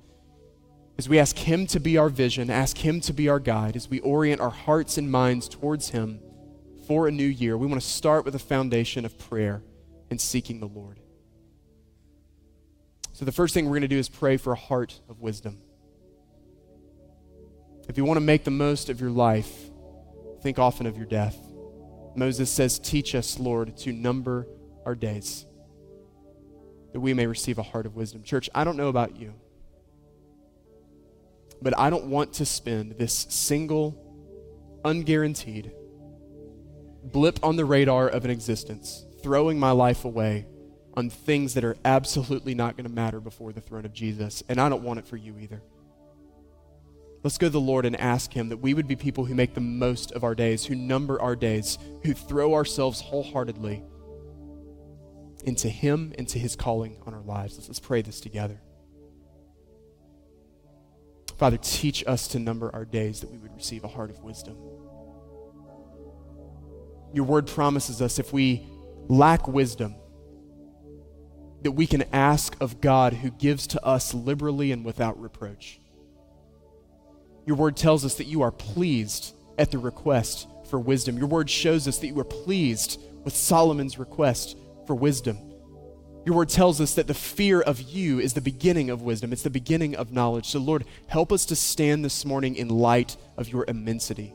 as 1.00 1.08
we 1.08 1.18
ask 1.18 1.38
Him 1.38 1.66
to 1.68 1.80
be 1.80 1.96
our 1.96 2.10
vision, 2.10 2.50
ask 2.50 2.76
Him 2.76 3.00
to 3.02 3.14
be 3.14 3.26
our 3.26 3.40
guide, 3.40 3.74
as 3.74 3.88
we 3.88 4.00
orient 4.00 4.38
our 4.38 4.50
hearts 4.50 4.98
and 4.98 5.10
minds 5.10 5.48
towards 5.48 5.88
Him 5.88 6.20
for 6.86 7.08
a 7.08 7.10
new 7.10 7.24
year, 7.24 7.56
we 7.56 7.66
want 7.66 7.80
to 7.80 7.88
start 7.88 8.26
with 8.26 8.34
a 8.34 8.38
foundation 8.38 9.06
of 9.06 9.16
prayer 9.16 9.62
and 10.10 10.20
seeking 10.20 10.60
the 10.60 10.66
Lord. 10.66 11.00
So, 13.12 13.24
the 13.24 13.32
first 13.32 13.54
thing 13.54 13.66
we're 13.66 13.72
going 13.72 13.82
to 13.82 13.88
do 13.88 13.98
is 13.98 14.08
pray 14.08 14.36
for 14.36 14.52
a 14.52 14.56
heart 14.56 15.00
of 15.08 15.20
wisdom. 15.20 15.60
If 17.88 17.96
you 17.96 18.04
want 18.04 18.16
to 18.16 18.24
make 18.24 18.44
the 18.44 18.50
most 18.50 18.88
of 18.88 19.00
your 19.00 19.10
life, 19.10 19.52
think 20.42 20.58
often 20.58 20.86
of 20.86 20.96
your 20.96 21.06
death. 21.06 21.36
Moses 22.14 22.50
says, 22.50 22.78
Teach 22.78 23.14
us, 23.14 23.38
Lord, 23.38 23.76
to 23.78 23.92
number 23.92 24.46
our 24.86 24.94
days, 24.94 25.44
that 26.92 27.00
we 27.00 27.14
may 27.14 27.26
receive 27.26 27.58
a 27.58 27.62
heart 27.62 27.86
of 27.86 27.94
wisdom. 27.94 28.22
Church, 28.22 28.48
I 28.54 28.64
don't 28.64 28.76
know 28.76 28.88
about 28.88 29.16
you, 29.16 29.34
but 31.60 31.78
I 31.78 31.90
don't 31.90 32.06
want 32.06 32.32
to 32.34 32.46
spend 32.46 32.92
this 32.92 33.26
single, 33.28 34.80
unguaranteed 34.84 35.72
blip 37.02 37.38
on 37.42 37.56
the 37.56 37.64
radar 37.64 38.08
of 38.08 38.24
an 38.24 38.30
existence 38.30 39.04
throwing 39.22 39.58
my 39.58 39.70
life 39.70 40.04
away 40.04 40.46
on 40.94 41.08
things 41.08 41.54
that 41.54 41.64
are 41.64 41.76
absolutely 41.84 42.54
not 42.54 42.76
going 42.76 42.86
to 42.86 42.92
matter 42.92 43.20
before 43.20 43.52
the 43.52 43.60
throne 43.60 43.84
of 43.84 43.92
Jesus. 43.92 44.42
And 44.48 44.60
I 44.60 44.68
don't 44.68 44.82
want 44.82 44.98
it 44.98 45.06
for 45.06 45.16
you 45.16 45.38
either. 45.38 45.62
Let's 47.22 47.38
go 47.38 47.46
to 47.46 47.50
the 47.50 47.60
Lord 47.60 47.84
and 47.84 48.00
ask 48.00 48.32
Him 48.32 48.48
that 48.48 48.56
we 48.56 48.74
would 48.74 48.88
be 48.88 48.96
people 48.96 49.26
who 49.26 49.34
make 49.34 49.54
the 49.54 49.60
most 49.60 50.12
of 50.12 50.24
our 50.24 50.34
days, 50.34 50.64
who 50.64 50.74
number 50.74 51.20
our 51.20 51.36
days, 51.36 51.78
who 52.02 52.14
throw 52.14 52.54
ourselves 52.54 53.00
wholeheartedly 53.00 53.84
into 55.44 55.68
Him, 55.68 56.14
into 56.18 56.38
His 56.38 56.56
calling 56.56 56.96
on 57.06 57.14
our 57.14 57.22
lives. 57.22 57.56
Let's, 57.56 57.68
let's 57.68 57.80
pray 57.80 58.02
this 58.02 58.20
together. 58.20 58.60
Father, 61.36 61.58
teach 61.58 62.04
us 62.06 62.28
to 62.28 62.38
number 62.38 62.70
our 62.74 62.84
days 62.84 63.20
that 63.20 63.30
we 63.30 63.38
would 63.38 63.54
receive 63.54 63.84
a 63.84 63.88
heart 63.88 64.10
of 64.10 64.22
wisdom. 64.22 64.56
Your 67.12 67.24
word 67.24 67.46
promises 67.46 68.00
us 68.00 68.18
if 68.18 68.32
we 68.32 68.66
lack 69.10 69.48
wisdom, 69.48 69.96
that 71.62 71.72
we 71.72 71.86
can 71.86 72.04
ask 72.12 72.56
of 72.60 72.80
God 72.80 73.12
who 73.12 73.30
gives 73.30 73.66
to 73.68 73.84
us 73.84 74.14
liberally 74.14 74.72
and 74.72 74.84
without 74.84 75.20
reproach. 75.20 75.80
Your 77.44 77.56
word 77.56 77.76
tells 77.76 78.04
us 78.04 78.14
that 78.14 78.26
you 78.26 78.42
are 78.42 78.52
pleased 78.52 79.34
at 79.58 79.72
the 79.72 79.78
request 79.78 80.46
for 80.68 80.78
wisdom. 80.78 81.18
Your 81.18 81.26
word 81.26 81.50
shows 81.50 81.88
us 81.88 81.98
that 81.98 82.06
you 82.06 82.18
are 82.20 82.24
pleased 82.24 83.00
with 83.24 83.34
Solomon's 83.34 83.98
request 83.98 84.56
for 84.86 84.94
wisdom. 84.94 85.38
Your 86.24 86.36
word 86.36 86.48
tells 86.48 86.80
us 86.80 86.94
that 86.94 87.08
the 87.08 87.14
fear 87.14 87.60
of 87.60 87.80
you 87.80 88.20
is 88.20 88.34
the 88.34 88.40
beginning 88.40 88.90
of 88.90 89.02
wisdom, 89.02 89.32
it's 89.32 89.42
the 89.42 89.50
beginning 89.50 89.96
of 89.96 90.12
knowledge. 90.12 90.46
So, 90.46 90.60
Lord, 90.60 90.84
help 91.08 91.32
us 91.32 91.44
to 91.46 91.56
stand 91.56 92.04
this 92.04 92.24
morning 92.24 92.54
in 92.54 92.68
light 92.68 93.16
of 93.36 93.48
your 93.48 93.64
immensity, 93.66 94.32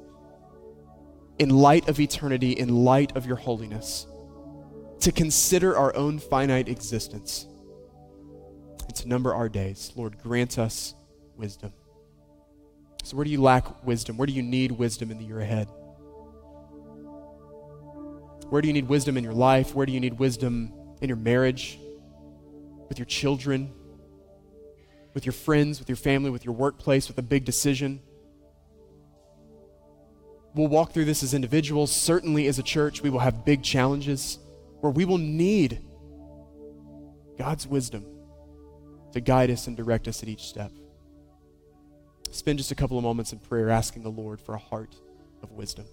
in 1.40 1.50
light 1.50 1.88
of 1.88 2.00
eternity, 2.00 2.52
in 2.52 2.84
light 2.84 3.16
of 3.16 3.26
your 3.26 3.38
holiness, 3.38 4.08
to 5.02 5.12
consider 5.12 5.78
our 5.78 5.96
own 5.96 6.20
finite 6.20 6.68
existence, 6.68 7.48
and 8.88 8.96
to 8.96 9.08
number 9.08 9.34
our 9.34 9.50
days. 9.50 9.92
Lord, 9.96 10.18
grant 10.22 10.58
us 10.58 10.96
wisdom. 11.36 11.74
So, 13.04 13.16
where 13.18 13.24
do 13.24 13.30
you 13.32 13.42
lack 13.42 13.86
wisdom? 13.86 14.18
Where 14.18 14.26
do 14.26 14.34
you 14.34 14.42
need 14.42 14.72
wisdom 14.72 15.12
in 15.12 15.18
the 15.18 15.26
year 15.26 15.40
ahead? 15.40 15.68
Where 18.50 18.62
do 18.62 18.68
you 18.68 18.74
need 18.74 18.88
wisdom 18.88 19.18
in 19.18 19.24
your 19.24 19.34
life? 19.34 19.76
Where 19.76 19.86
do 19.86 19.92
you 19.92 20.00
need 20.00 20.18
wisdom 20.18 20.72
in 21.02 21.10
your 21.10 21.18
marriage, 21.18 21.80
with 22.90 22.98
your 22.98 23.06
children, 23.06 23.74
with 25.14 25.26
your 25.26 25.34
friends, 25.34 25.80
with 25.80 25.90
your 25.90 25.96
family, 25.96 26.30
with 26.30 26.46
your 26.46 26.56
workplace, 26.56 27.08
with 27.08 27.18
a 27.18 27.24
big 27.24 27.46
decision? 27.46 28.02
We'll 30.54 30.68
walk 30.68 30.94
through 30.94 31.06
this 31.06 31.22
as 31.22 31.34
individuals. 31.34 31.92
Certainly, 31.92 32.48
as 32.48 32.60
a 32.60 32.64
church, 32.64 33.02
we 33.04 33.10
will 33.10 33.20
have 33.20 33.44
big 33.44 33.62
challenges 33.62 34.40
where 34.86 34.92
we 34.92 35.04
will 35.04 35.18
need 35.18 35.82
God's 37.40 37.66
wisdom 37.66 38.06
to 39.14 39.20
guide 39.20 39.50
us 39.50 39.66
and 39.66 39.76
direct 39.76 40.08
us 40.08 40.22
at 40.22 40.30
each 40.30 40.44
step 40.44 40.72
spend 42.30 42.60
just 42.60 42.70
a 42.70 42.76
couple 42.76 42.96
of 42.96 43.04
moments 43.04 43.34
in 43.34 43.40
prayer 43.40 43.72
asking 43.72 44.04
the 44.04 44.12
Lord 44.12 44.40
for 44.40 44.54
a 44.54 44.60
heart 44.60 44.96
of 45.42 45.52
wisdom. 45.54 45.86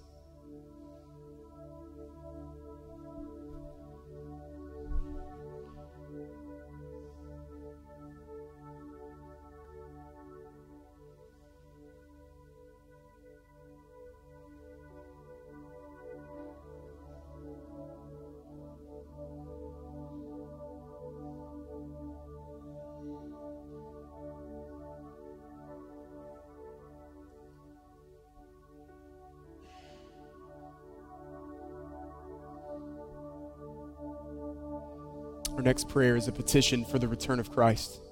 Next 35.73 35.89
prayer 35.89 36.17
is 36.17 36.29
a 36.29 36.33
petition 36.33 36.85
for 36.85 36.99
the 36.99 37.09
return 37.09 37.41
of 37.41 37.51
Christ. 37.51 38.03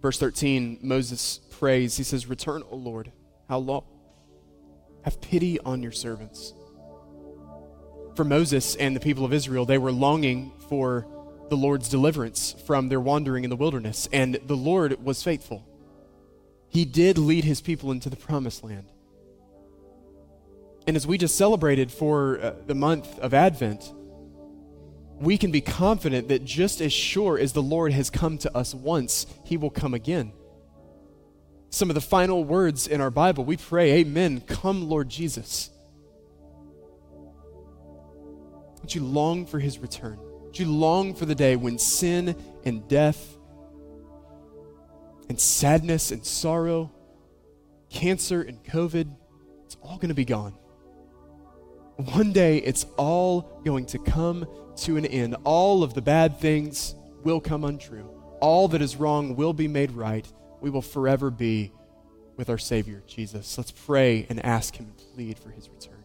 Verse 0.00 0.18
13, 0.18 0.78
Moses 0.80 1.40
prays. 1.50 1.98
He 1.98 2.04
says, 2.04 2.26
Return, 2.26 2.62
O 2.70 2.76
Lord. 2.76 3.12
How 3.50 3.58
long? 3.58 3.84
Have 5.04 5.20
pity 5.20 5.60
on 5.60 5.82
your 5.82 5.92
servants. 5.92 6.54
For 8.16 8.24
Moses 8.24 8.76
and 8.76 8.96
the 8.96 9.00
people 9.00 9.26
of 9.26 9.34
Israel, 9.34 9.66
they 9.66 9.76
were 9.76 9.92
longing 9.92 10.52
for 10.70 11.06
the 11.50 11.56
Lord's 11.58 11.90
deliverance 11.90 12.56
from 12.66 12.88
their 12.88 12.98
wandering 12.98 13.44
in 13.44 13.50
the 13.50 13.56
wilderness, 13.56 14.08
and 14.10 14.36
the 14.46 14.56
Lord 14.56 15.04
was 15.04 15.22
faithful. 15.22 15.66
He 16.70 16.86
did 16.86 17.18
lead 17.18 17.44
his 17.44 17.60
people 17.60 17.92
into 17.92 18.08
the 18.08 18.16
promised 18.16 18.64
land. 18.64 18.90
And 20.86 20.96
as 20.96 21.06
we 21.06 21.18
just 21.18 21.36
celebrated 21.36 21.92
for 21.92 22.40
uh, 22.40 22.54
the 22.66 22.74
month 22.74 23.18
of 23.18 23.34
Advent, 23.34 23.92
we 25.20 25.36
can 25.36 25.50
be 25.50 25.60
confident 25.60 26.28
that 26.28 26.44
just 26.44 26.80
as 26.80 26.92
sure 26.92 27.38
as 27.38 27.52
the 27.52 27.62
Lord 27.62 27.92
has 27.92 28.08
come 28.08 28.38
to 28.38 28.56
us 28.56 28.74
once, 28.74 29.26
he 29.44 29.58
will 29.58 29.70
come 29.70 29.92
again. 29.92 30.32
Some 31.68 31.90
of 31.90 31.94
the 31.94 32.00
final 32.00 32.42
words 32.42 32.88
in 32.88 33.02
our 33.02 33.10
Bible, 33.10 33.44
we 33.44 33.58
pray, 33.58 33.92
Amen, 33.98 34.40
come, 34.40 34.88
Lord 34.88 35.10
Jesus. 35.10 35.70
Would 38.80 38.94
you 38.94 39.04
long 39.04 39.44
for 39.44 39.58
his 39.58 39.78
return? 39.78 40.18
Would 40.46 40.58
you 40.58 40.66
long 40.66 41.14
for 41.14 41.26
the 41.26 41.34
day 41.34 41.54
when 41.54 41.78
sin 41.78 42.34
and 42.64 42.88
death 42.88 43.36
and 45.28 45.38
sadness 45.38 46.10
and 46.12 46.24
sorrow, 46.24 46.90
cancer 47.90 48.40
and 48.40 48.64
COVID, 48.64 49.14
it's 49.66 49.76
all 49.82 49.96
going 49.96 50.08
to 50.08 50.14
be 50.14 50.24
gone? 50.24 50.54
One 51.96 52.32
day 52.32 52.56
it's 52.56 52.86
all 52.96 53.60
going 53.64 53.84
to 53.86 53.98
come 53.98 54.46
to 54.80 54.96
an 54.96 55.06
end. 55.06 55.36
All 55.44 55.82
of 55.82 55.94
the 55.94 56.02
bad 56.02 56.38
things 56.38 56.94
will 57.22 57.40
come 57.40 57.64
untrue. 57.64 58.08
All 58.40 58.68
that 58.68 58.82
is 58.82 58.96
wrong 58.96 59.36
will 59.36 59.52
be 59.52 59.68
made 59.68 59.92
right. 59.92 60.26
We 60.60 60.70
will 60.70 60.82
forever 60.82 61.30
be 61.30 61.72
with 62.36 62.48
our 62.48 62.58
Savior, 62.58 63.02
Jesus. 63.06 63.56
Let's 63.58 63.70
pray 63.70 64.26
and 64.28 64.44
ask 64.44 64.76
Him 64.76 64.86
and 64.86 64.96
plead 65.14 65.38
for 65.38 65.50
His 65.50 65.68
return. 65.68 66.02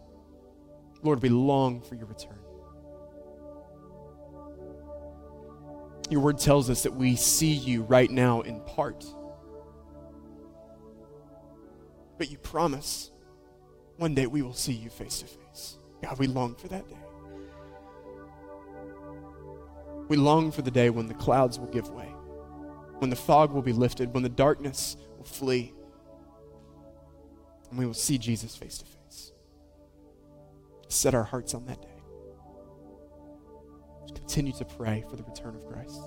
Lord, 1.02 1.22
we 1.22 1.30
long 1.30 1.82
for 1.82 1.96
your 1.96 2.08
return. 2.08 2.40
Your 6.10 6.22
word 6.22 6.38
tells 6.38 6.70
us 6.70 6.84
that 6.84 6.94
we 6.94 7.16
see 7.16 7.54
you 7.54 7.84
right 7.84 8.12
now 8.12 8.42
in 8.42 8.60
part. 8.62 9.06
But 12.18 12.30
you 12.30 12.38
promise 12.38 13.12
one 13.98 14.14
day 14.14 14.28
we 14.28 14.42
will 14.42 14.54
see 14.54 14.74
you 14.74 14.90
face 14.90 15.20
to 15.20 15.26
face. 15.26 15.78
God, 16.02 16.20
we 16.20 16.28
long 16.28 16.56
for 16.56 16.68
that 16.68 16.88
day. 16.90 17.05
We 20.08 20.18
long 20.18 20.52
for 20.52 20.62
the 20.62 20.72
day 20.72 20.90
when 20.90 21.08
the 21.08 21.14
clouds 21.14 21.60
will 21.60 21.68
give 21.68 21.90
way, 21.90 22.08
when 23.00 23.10
the 23.10 23.16
fog 23.16 23.52
will 23.52 23.62
be 23.62 23.74
lifted, 23.74 24.14
when 24.14 24.24
the 24.24 24.30
darkness 24.30 24.98
will 25.18 25.26
flee, 25.26 25.74
and 27.70 27.80
we 27.80 27.86
will 27.86 27.94
see 27.94 28.18
Jesus 28.18 28.56
face 28.56 28.78
to 28.78 28.86
face. 28.86 29.32
Set 30.88 31.16
our 31.16 31.24
hearts 31.24 31.54
on 31.54 31.66
that 31.66 31.82
day. 31.82 31.90
Continue 34.14 34.54
to 34.54 34.66
pray 34.66 35.04
for 35.10 35.16
the 35.16 35.24
return 35.24 35.56
of 35.56 35.66
Christ. 35.66 36.00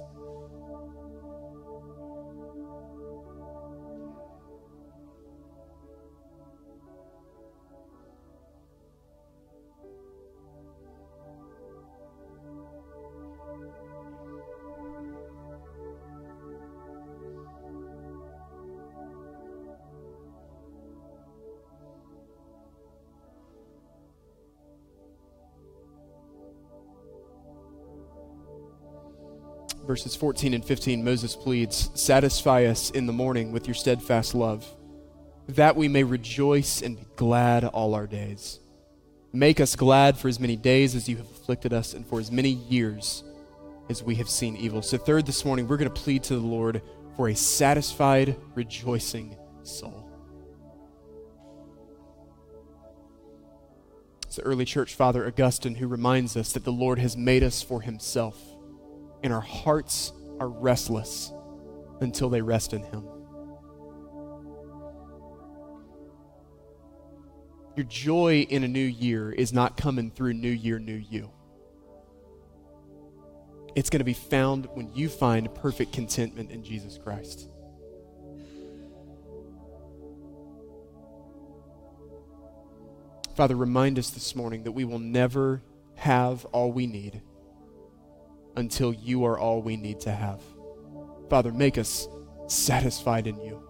Verses 29.88 30.14
14 30.14 30.52
and 30.52 30.62
15, 30.62 31.02
Moses 31.02 31.34
pleads, 31.34 31.90
Satisfy 31.94 32.66
us 32.66 32.90
in 32.90 33.06
the 33.06 33.12
morning 33.12 33.52
with 33.52 33.66
your 33.66 33.74
steadfast 33.74 34.34
love, 34.34 34.66
that 35.48 35.76
we 35.76 35.88
may 35.88 36.04
rejoice 36.04 36.82
and 36.82 36.98
be 36.98 37.06
glad 37.16 37.64
all 37.64 37.94
our 37.94 38.06
days. 38.06 38.60
Make 39.32 39.60
us 39.60 39.74
glad 39.74 40.18
for 40.18 40.28
as 40.28 40.38
many 40.38 40.56
days 40.56 40.94
as 40.94 41.08
you 41.08 41.16
have 41.16 41.30
afflicted 41.30 41.72
us, 41.72 41.94
and 41.94 42.06
for 42.06 42.20
as 42.20 42.30
many 42.30 42.50
years 42.50 43.24
as 43.88 44.02
we 44.02 44.16
have 44.16 44.28
seen 44.28 44.56
evil. 44.56 44.82
So, 44.82 44.98
third, 44.98 45.24
this 45.24 45.46
morning, 45.46 45.66
we're 45.66 45.78
going 45.78 45.90
to 45.90 46.02
plead 46.02 46.22
to 46.24 46.34
the 46.34 46.46
Lord 46.46 46.82
for 47.16 47.30
a 47.30 47.34
satisfied, 47.34 48.36
rejoicing 48.54 49.38
soul. 49.62 50.06
It's 54.26 54.36
the 54.36 54.42
early 54.42 54.66
church 54.66 54.94
father 54.94 55.26
Augustine 55.26 55.76
who 55.76 55.88
reminds 55.88 56.36
us 56.36 56.52
that 56.52 56.64
the 56.64 56.72
Lord 56.72 56.98
has 56.98 57.16
made 57.16 57.42
us 57.42 57.62
for 57.62 57.80
himself, 57.80 58.38
and 59.22 59.32
our 59.32 59.40
hearts 59.40 60.12
are 60.40 60.48
restless 60.48 61.32
until 62.00 62.28
they 62.28 62.42
rest 62.42 62.72
in 62.72 62.82
him. 62.82 63.04
Your 67.76 67.86
joy 67.86 68.46
in 68.48 68.64
a 68.64 68.68
new 68.68 68.80
year 68.80 69.30
is 69.30 69.52
not 69.52 69.76
coming 69.76 70.10
through 70.10 70.34
New 70.34 70.50
Year, 70.50 70.78
New 70.78 70.96
You. 70.96 71.30
It's 73.76 73.90
going 73.90 74.00
to 74.00 74.04
be 74.04 74.14
found 74.14 74.66
when 74.74 74.92
you 74.94 75.08
find 75.08 75.54
perfect 75.54 75.92
contentment 75.92 76.50
in 76.50 76.64
Jesus 76.64 76.98
Christ. 76.98 77.48
Father, 83.36 83.54
remind 83.54 84.00
us 84.00 84.10
this 84.10 84.34
morning 84.34 84.64
that 84.64 84.72
we 84.72 84.84
will 84.84 84.98
never 84.98 85.62
have 85.94 86.44
all 86.46 86.72
we 86.72 86.88
need 86.88 87.22
until 88.58 88.92
you 88.92 89.24
are 89.24 89.38
all 89.38 89.62
we 89.62 89.76
need 89.76 90.00
to 90.00 90.12
have. 90.12 90.40
Father, 91.30 91.52
make 91.52 91.78
us 91.78 92.08
satisfied 92.46 93.26
in 93.26 93.40
you, 93.40 93.62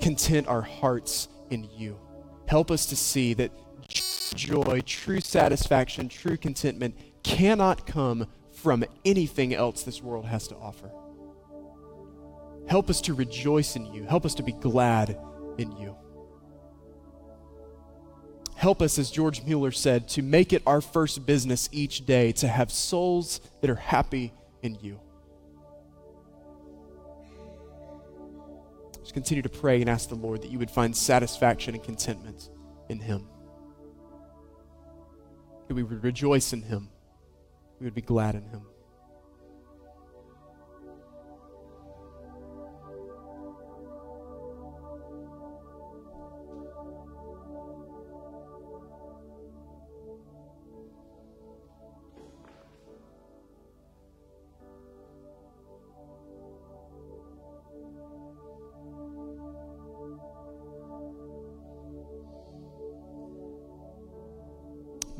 content 0.00 0.48
our 0.48 0.62
hearts 0.62 1.28
in 1.50 1.68
you. 1.76 1.98
Help 2.46 2.70
us 2.70 2.86
to 2.86 2.96
see 2.96 3.34
that 3.34 3.52
joy, 4.34 4.80
true 4.86 5.20
satisfaction, 5.20 6.08
true 6.08 6.36
contentment 6.36 6.96
cannot 7.22 7.86
come 7.86 8.26
from 8.52 8.84
anything 9.04 9.54
else 9.54 9.82
this 9.82 10.02
world 10.02 10.26
has 10.26 10.48
to 10.48 10.56
offer. 10.56 10.90
Help 12.68 12.90
us 12.90 13.00
to 13.02 13.14
rejoice 13.14 13.76
in 13.76 13.86
you. 13.86 14.04
Help 14.04 14.24
us 14.24 14.34
to 14.34 14.42
be 14.42 14.52
glad 14.52 15.18
in 15.58 15.72
you. 15.72 15.96
Help 18.60 18.82
us, 18.82 18.98
as 18.98 19.10
George 19.10 19.42
Mueller 19.44 19.70
said, 19.70 20.06
to 20.06 20.20
make 20.20 20.52
it 20.52 20.62
our 20.66 20.82
first 20.82 21.24
business 21.24 21.70
each 21.72 22.04
day 22.04 22.30
to 22.32 22.46
have 22.46 22.70
souls 22.70 23.40
that 23.62 23.70
are 23.70 23.74
happy 23.74 24.34
in 24.60 24.76
you. 24.82 25.00
Just 28.98 29.14
continue 29.14 29.40
to 29.40 29.48
pray 29.48 29.80
and 29.80 29.88
ask 29.88 30.10
the 30.10 30.14
Lord 30.14 30.42
that 30.42 30.50
you 30.50 30.58
would 30.58 30.70
find 30.70 30.94
satisfaction 30.94 31.74
and 31.74 31.82
contentment 31.82 32.50
in 32.90 33.00
Him. 33.00 33.26
That 35.68 35.74
we 35.74 35.82
would 35.82 36.04
rejoice 36.04 36.52
in 36.52 36.60
Him. 36.60 36.90
We 37.78 37.86
would 37.86 37.94
be 37.94 38.02
glad 38.02 38.34
in 38.34 38.44
Him. 38.44 38.66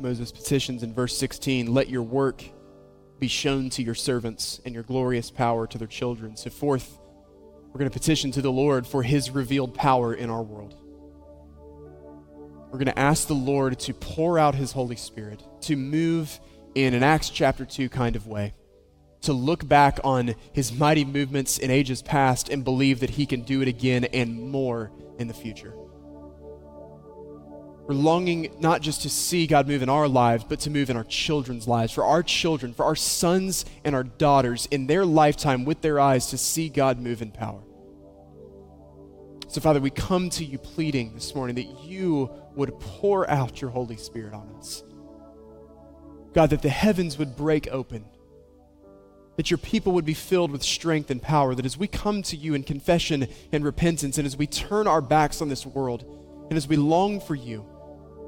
Moses 0.01 0.31
petitions 0.31 0.83
in 0.83 0.93
verse 0.93 1.15
16, 1.17 1.73
let 1.73 1.89
your 1.89 2.03
work 2.03 2.43
be 3.19 3.27
shown 3.27 3.69
to 3.69 3.83
your 3.83 3.95
servants 3.95 4.59
and 4.65 4.73
your 4.73 4.83
glorious 4.83 5.29
power 5.29 5.67
to 5.67 5.77
their 5.77 5.87
children. 5.87 6.35
So, 6.35 6.49
fourth, 6.49 6.97
we're 7.67 7.79
going 7.79 7.89
to 7.89 7.93
petition 7.93 8.31
to 8.31 8.41
the 8.41 8.51
Lord 8.51 8.87
for 8.87 9.03
his 9.03 9.29
revealed 9.29 9.75
power 9.75 10.13
in 10.13 10.29
our 10.29 10.41
world. 10.41 10.75
We're 12.71 12.79
going 12.79 12.85
to 12.85 12.99
ask 12.99 13.27
the 13.27 13.35
Lord 13.35 13.79
to 13.79 13.93
pour 13.93 14.39
out 14.39 14.55
his 14.55 14.71
Holy 14.71 14.95
Spirit, 14.95 15.43
to 15.61 15.75
move 15.75 16.39
in 16.73 16.93
an 16.93 17.03
Acts 17.03 17.29
chapter 17.29 17.65
2 17.65 17.89
kind 17.89 18.15
of 18.15 18.27
way, 18.27 18.53
to 19.21 19.33
look 19.33 19.67
back 19.67 19.99
on 20.03 20.35
his 20.51 20.73
mighty 20.73 21.05
movements 21.05 21.59
in 21.59 21.69
ages 21.69 22.01
past 22.01 22.49
and 22.49 22.63
believe 22.63 23.01
that 23.01 23.11
he 23.11 23.25
can 23.25 23.41
do 23.41 23.61
it 23.61 23.67
again 23.67 24.05
and 24.05 24.49
more 24.49 24.91
in 25.19 25.27
the 25.27 25.33
future. 25.33 25.73
We're 27.91 27.97
longing 27.97 28.55
not 28.61 28.81
just 28.81 29.01
to 29.01 29.09
see 29.09 29.45
God 29.47 29.67
move 29.67 29.81
in 29.81 29.89
our 29.89 30.07
lives, 30.07 30.45
but 30.45 30.61
to 30.61 30.69
move 30.69 30.89
in 30.89 30.95
our 30.95 31.03
children's 31.03 31.67
lives, 31.67 31.91
for 31.91 32.05
our 32.05 32.23
children, 32.23 32.73
for 32.73 32.85
our 32.85 32.95
sons 32.95 33.65
and 33.83 33.93
our 33.93 34.05
daughters 34.05 34.65
in 34.71 34.87
their 34.87 35.05
lifetime 35.05 35.65
with 35.65 35.81
their 35.81 35.99
eyes 35.99 36.27
to 36.27 36.37
see 36.37 36.69
God 36.69 37.01
move 37.01 37.21
in 37.21 37.31
power. 37.31 37.61
So, 39.49 39.59
Father, 39.59 39.81
we 39.81 39.89
come 39.89 40.29
to 40.29 40.45
you 40.45 40.57
pleading 40.57 41.15
this 41.15 41.35
morning 41.35 41.57
that 41.57 41.83
you 41.83 42.31
would 42.55 42.79
pour 42.79 43.29
out 43.29 43.59
your 43.59 43.71
Holy 43.71 43.97
Spirit 43.97 44.33
on 44.33 44.55
us. 44.57 44.85
God, 46.31 46.51
that 46.51 46.61
the 46.61 46.69
heavens 46.69 47.17
would 47.17 47.35
break 47.35 47.67
open, 47.73 48.05
that 49.35 49.51
your 49.51 49.57
people 49.57 49.91
would 49.91 50.05
be 50.05 50.13
filled 50.13 50.51
with 50.51 50.63
strength 50.63 51.11
and 51.11 51.21
power, 51.21 51.55
that 51.55 51.65
as 51.65 51.77
we 51.77 51.87
come 51.87 52.21
to 52.23 52.37
you 52.37 52.53
in 52.53 52.63
confession 52.63 53.27
and 53.51 53.65
repentance, 53.65 54.17
and 54.17 54.25
as 54.25 54.37
we 54.37 54.47
turn 54.47 54.87
our 54.87 55.01
backs 55.01 55.41
on 55.41 55.49
this 55.49 55.65
world, 55.65 56.05
and 56.49 56.55
as 56.55 56.69
we 56.69 56.77
long 56.77 57.19
for 57.19 57.35
you, 57.35 57.65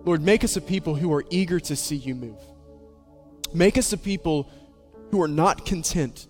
Lord, 0.05 0.21
make 0.21 0.43
us 0.43 0.57
a 0.57 0.61
people 0.61 0.95
who 0.95 1.13
are 1.13 1.23
eager 1.29 1.59
to 1.61 1.75
see 1.75 1.95
you 1.95 2.15
move. 2.15 2.39
Make 3.53 3.77
us 3.77 3.93
a 3.93 3.97
people 3.97 4.49
who 5.11 5.21
are 5.21 5.27
not 5.27 5.65
content 5.65 6.27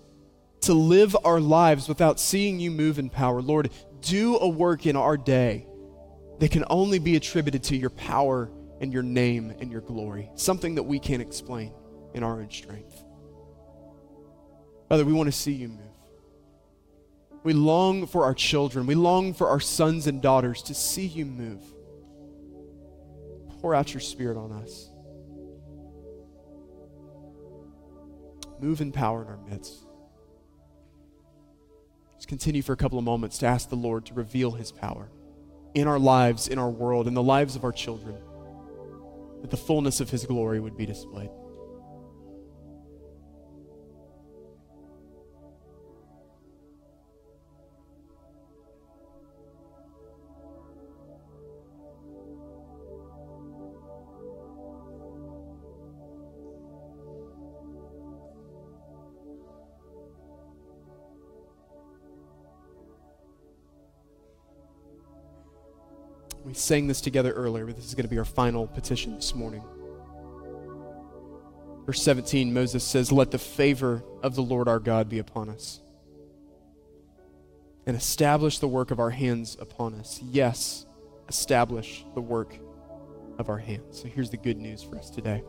to 0.62 0.74
live 0.74 1.16
our 1.26 1.40
lives 1.40 1.88
without 1.88 2.20
seeing 2.20 2.60
you 2.60 2.72
move 2.72 3.00
in 3.00 3.10
power. 3.10 3.42
Lord, 3.42 3.70
do 4.02 4.38
a 4.38 4.48
work 4.48 4.86
in 4.86 4.96
our 4.96 5.18
day 5.18 5.66
that 6.40 6.52
can 6.52 6.66
only 6.70 7.00
be 7.00 7.16
attributed 7.16 7.64
to 7.64 7.78
your 7.78 7.90
power 7.90 8.52
and 8.80 8.94
your 8.94 9.04
name 9.04 9.54
and 9.60 9.72
your 9.72 9.82
glory, 9.82 10.30
something 10.36 10.76
that 10.76 10.84
we 10.84 11.00
can't 11.00 11.22
explain 11.22 11.74
in 12.14 12.24
our 12.24 12.42
own 12.42 12.52
strength. 12.52 13.04
Father, 14.90 15.06
we 15.06 15.14
want 15.14 15.28
to 15.28 15.32
see 15.32 15.54
you 15.54 15.70
move. 15.70 15.80
We 17.44 17.54
long 17.54 18.06
for 18.06 18.24
our 18.24 18.34
children, 18.34 18.86
we 18.86 18.96
long 18.96 19.34
for 19.34 19.50
our 19.50 19.60
sons 19.60 20.08
and 20.08 20.22
daughters 20.22 20.62
to 20.64 20.74
see 20.74 21.06
you 21.06 21.26
move 21.26 21.64
pour 23.64 23.74
out 23.74 23.94
your 23.94 24.02
spirit 24.02 24.36
on 24.36 24.52
us. 24.52 24.90
Move 28.60 28.82
in 28.82 28.92
power 28.92 29.22
in 29.22 29.28
our 29.30 29.40
midst. 29.50 29.86
Just 32.16 32.28
continue 32.28 32.62
for 32.62 32.74
a 32.74 32.76
couple 32.76 33.00
of 33.00 33.06
moments 33.06 33.38
to 33.38 33.46
ask 33.46 33.70
the 33.70 33.78
Lord 33.78 34.06
to 34.08 34.14
reveal 34.14 34.52
his 34.52 34.74
power 34.74 35.10
in 35.76 35.88
our 35.88 35.98
lives, 35.98 36.50
in 36.50 36.60
our 36.60 36.70
world, 36.70 37.08
in 37.08 37.14
the 37.14 37.24
lives 37.24 37.56
of 37.56 37.64
our 37.64 37.72
children, 37.72 38.18
that 39.40 39.50
the 39.50 39.56
fullness 39.56 40.02
of 40.02 40.10
his 40.10 40.26
glory 40.26 40.60
would 40.60 40.76
be 40.76 40.86
displayed. 40.86 41.30
We 66.54 66.58
sang 66.58 66.86
this 66.86 67.02
together 67.02 67.32
earlier, 67.32 67.66
but 67.66 67.78
this 67.78 67.86
is 67.86 67.96
going 67.96 68.04
to 68.04 68.10
be 68.10 68.20
our 68.20 68.26
final 68.26 68.68
petition 68.68 69.16
this 69.16 69.34
morning. 69.34 69.64
Verse 71.88 72.00
17, 72.04 72.54
Moses 72.54 72.84
says, 72.84 73.12
Let 73.12 73.32
the 73.32 73.40
favor 73.40 74.04
of 74.22 74.36
the 74.36 74.44
Lord 74.44 74.68
our 74.68 74.78
God 74.78 75.10
be 75.10 75.18
upon 75.18 75.50
us, 75.50 75.82
and 77.88 77.98
establish 77.98 78.60
the 78.60 78.68
work 78.68 78.92
of 78.92 79.00
our 79.00 79.10
hands 79.10 79.58
upon 79.60 79.96
us. 79.96 80.20
Yes, 80.22 80.86
establish 81.28 82.06
the 82.14 82.22
work 82.22 82.56
of 83.40 83.50
our 83.50 83.58
hands. 83.58 84.02
So 84.02 84.08
here's 84.08 84.30
the 84.30 84.38
good 84.38 84.60
news 84.60 84.84
for 84.84 84.96
us 85.00 85.10
today. 85.10 85.42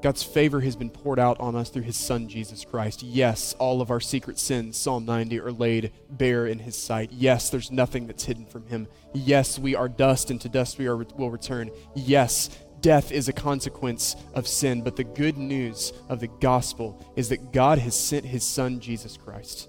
God's 0.00 0.22
favor 0.22 0.60
has 0.60 0.76
been 0.76 0.90
poured 0.90 1.18
out 1.18 1.40
on 1.40 1.56
us 1.56 1.70
through 1.70 1.82
his 1.82 1.96
Son, 1.96 2.28
Jesus 2.28 2.64
Christ. 2.64 3.02
Yes, 3.02 3.54
all 3.58 3.80
of 3.80 3.90
our 3.90 4.00
secret 4.00 4.38
sins, 4.38 4.76
Psalm 4.76 5.04
90, 5.04 5.40
are 5.40 5.50
laid 5.50 5.92
bare 6.08 6.46
in 6.46 6.60
his 6.60 6.76
sight. 6.76 7.10
Yes, 7.12 7.50
there's 7.50 7.72
nothing 7.72 8.06
that's 8.06 8.24
hidden 8.24 8.46
from 8.46 8.66
him. 8.66 8.86
Yes, 9.12 9.58
we 9.58 9.74
are 9.74 9.88
dust, 9.88 10.30
and 10.30 10.40
to 10.40 10.48
dust 10.48 10.78
we 10.78 10.86
are, 10.86 10.96
will 10.96 11.30
return. 11.30 11.70
Yes, 11.96 12.48
death 12.80 13.10
is 13.10 13.28
a 13.28 13.32
consequence 13.32 14.14
of 14.34 14.46
sin, 14.46 14.82
but 14.82 14.94
the 14.94 15.02
good 15.02 15.36
news 15.36 15.92
of 16.08 16.20
the 16.20 16.28
gospel 16.28 17.04
is 17.16 17.28
that 17.30 17.52
God 17.52 17.78
has 17.78 17.98
sent 17.98 18.24
his 18.24 18.44
Son, 18.44 18.78
Jesus 18.78 19.16
Christ. 19.16 19.68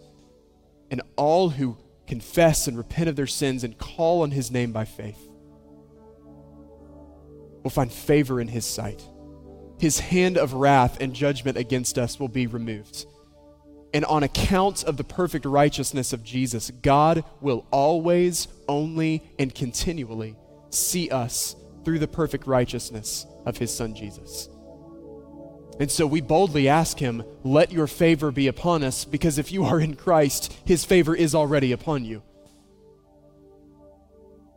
And 0.92 1.02
all 1.16 1.50
who 1.50 1.78
confess 2.06 2.68
and 2.68 2.78
repent 2.78 3.10
of 3.10 3.16
their 3.16 3.28
sins 3.28 3.64
and 3.64 3.78
call 3.78 4.22
on 4.22 4.32
his 4.32 4.52
name 4.52 4.72
by 4.72 4.86
faith 4.86 5.28
will 7.64 7.70
find 7.70 7.92
favor 7.92 8.40
in 8.40 8.48
his 8.48 8.66
sight. 8.66 9.04
His 9.80 10.00
hand 10.00 10.38
of 10.38 10.54
wrath 10.54 10.98
and 11.00 11.14
judgment 11.14 11.58
against 11.58 11.98
us 11.98 12.20
will 12.20 12.28
be 12.28 12.48
removed. 12.48 13.06
And 13.94 14.06
on 14.06 14.24
account 14.24 14.84
of 14.84 14.98
the 14.98 15.04
perfect 15.04 15.46
righteousness 15.46 16.14
of 16.14 16.24
Jesus, 16.24 16.70
God 16.70 17.24
will 17.42 17.66
always, 17.72 18.48
only, 18.68 19.24
and 19.40 19.56
continually 19.56 20.36
see 20.70 21.10
us 21.10 21.56
through 21.84 22.00
the 22.00 22.08
perfect 22.08 22.46
righteousness 22.46 23.26
of 23.46 23.58
his 23.58 23.74
Son 23.74 23.96
Jesus. 23.96 24.50
And 25.80 25.90
so 25.90 26.06
we 26.06 26.20
boldly 26.20 26.68
ask 26.68 27.00
him, 27.00 27.24
Let 27.44 27.72
your 27.72 27.88
favor 27.88 28.32
be 28.32 28.48
upon 28.48 28.84
us, 28.84 29.06
because 29.06 29.40
if 29.40 29.52
you 29.52 29.64
are 29.64 29.80
in 29.80 29.96
Christ, 29.96 30.54
his 30.66 30.84
favor 30.84 31.16
is 31.16 31.34
already 31.34 31.72
upon 31.72 32.04
you. 32.04 32.22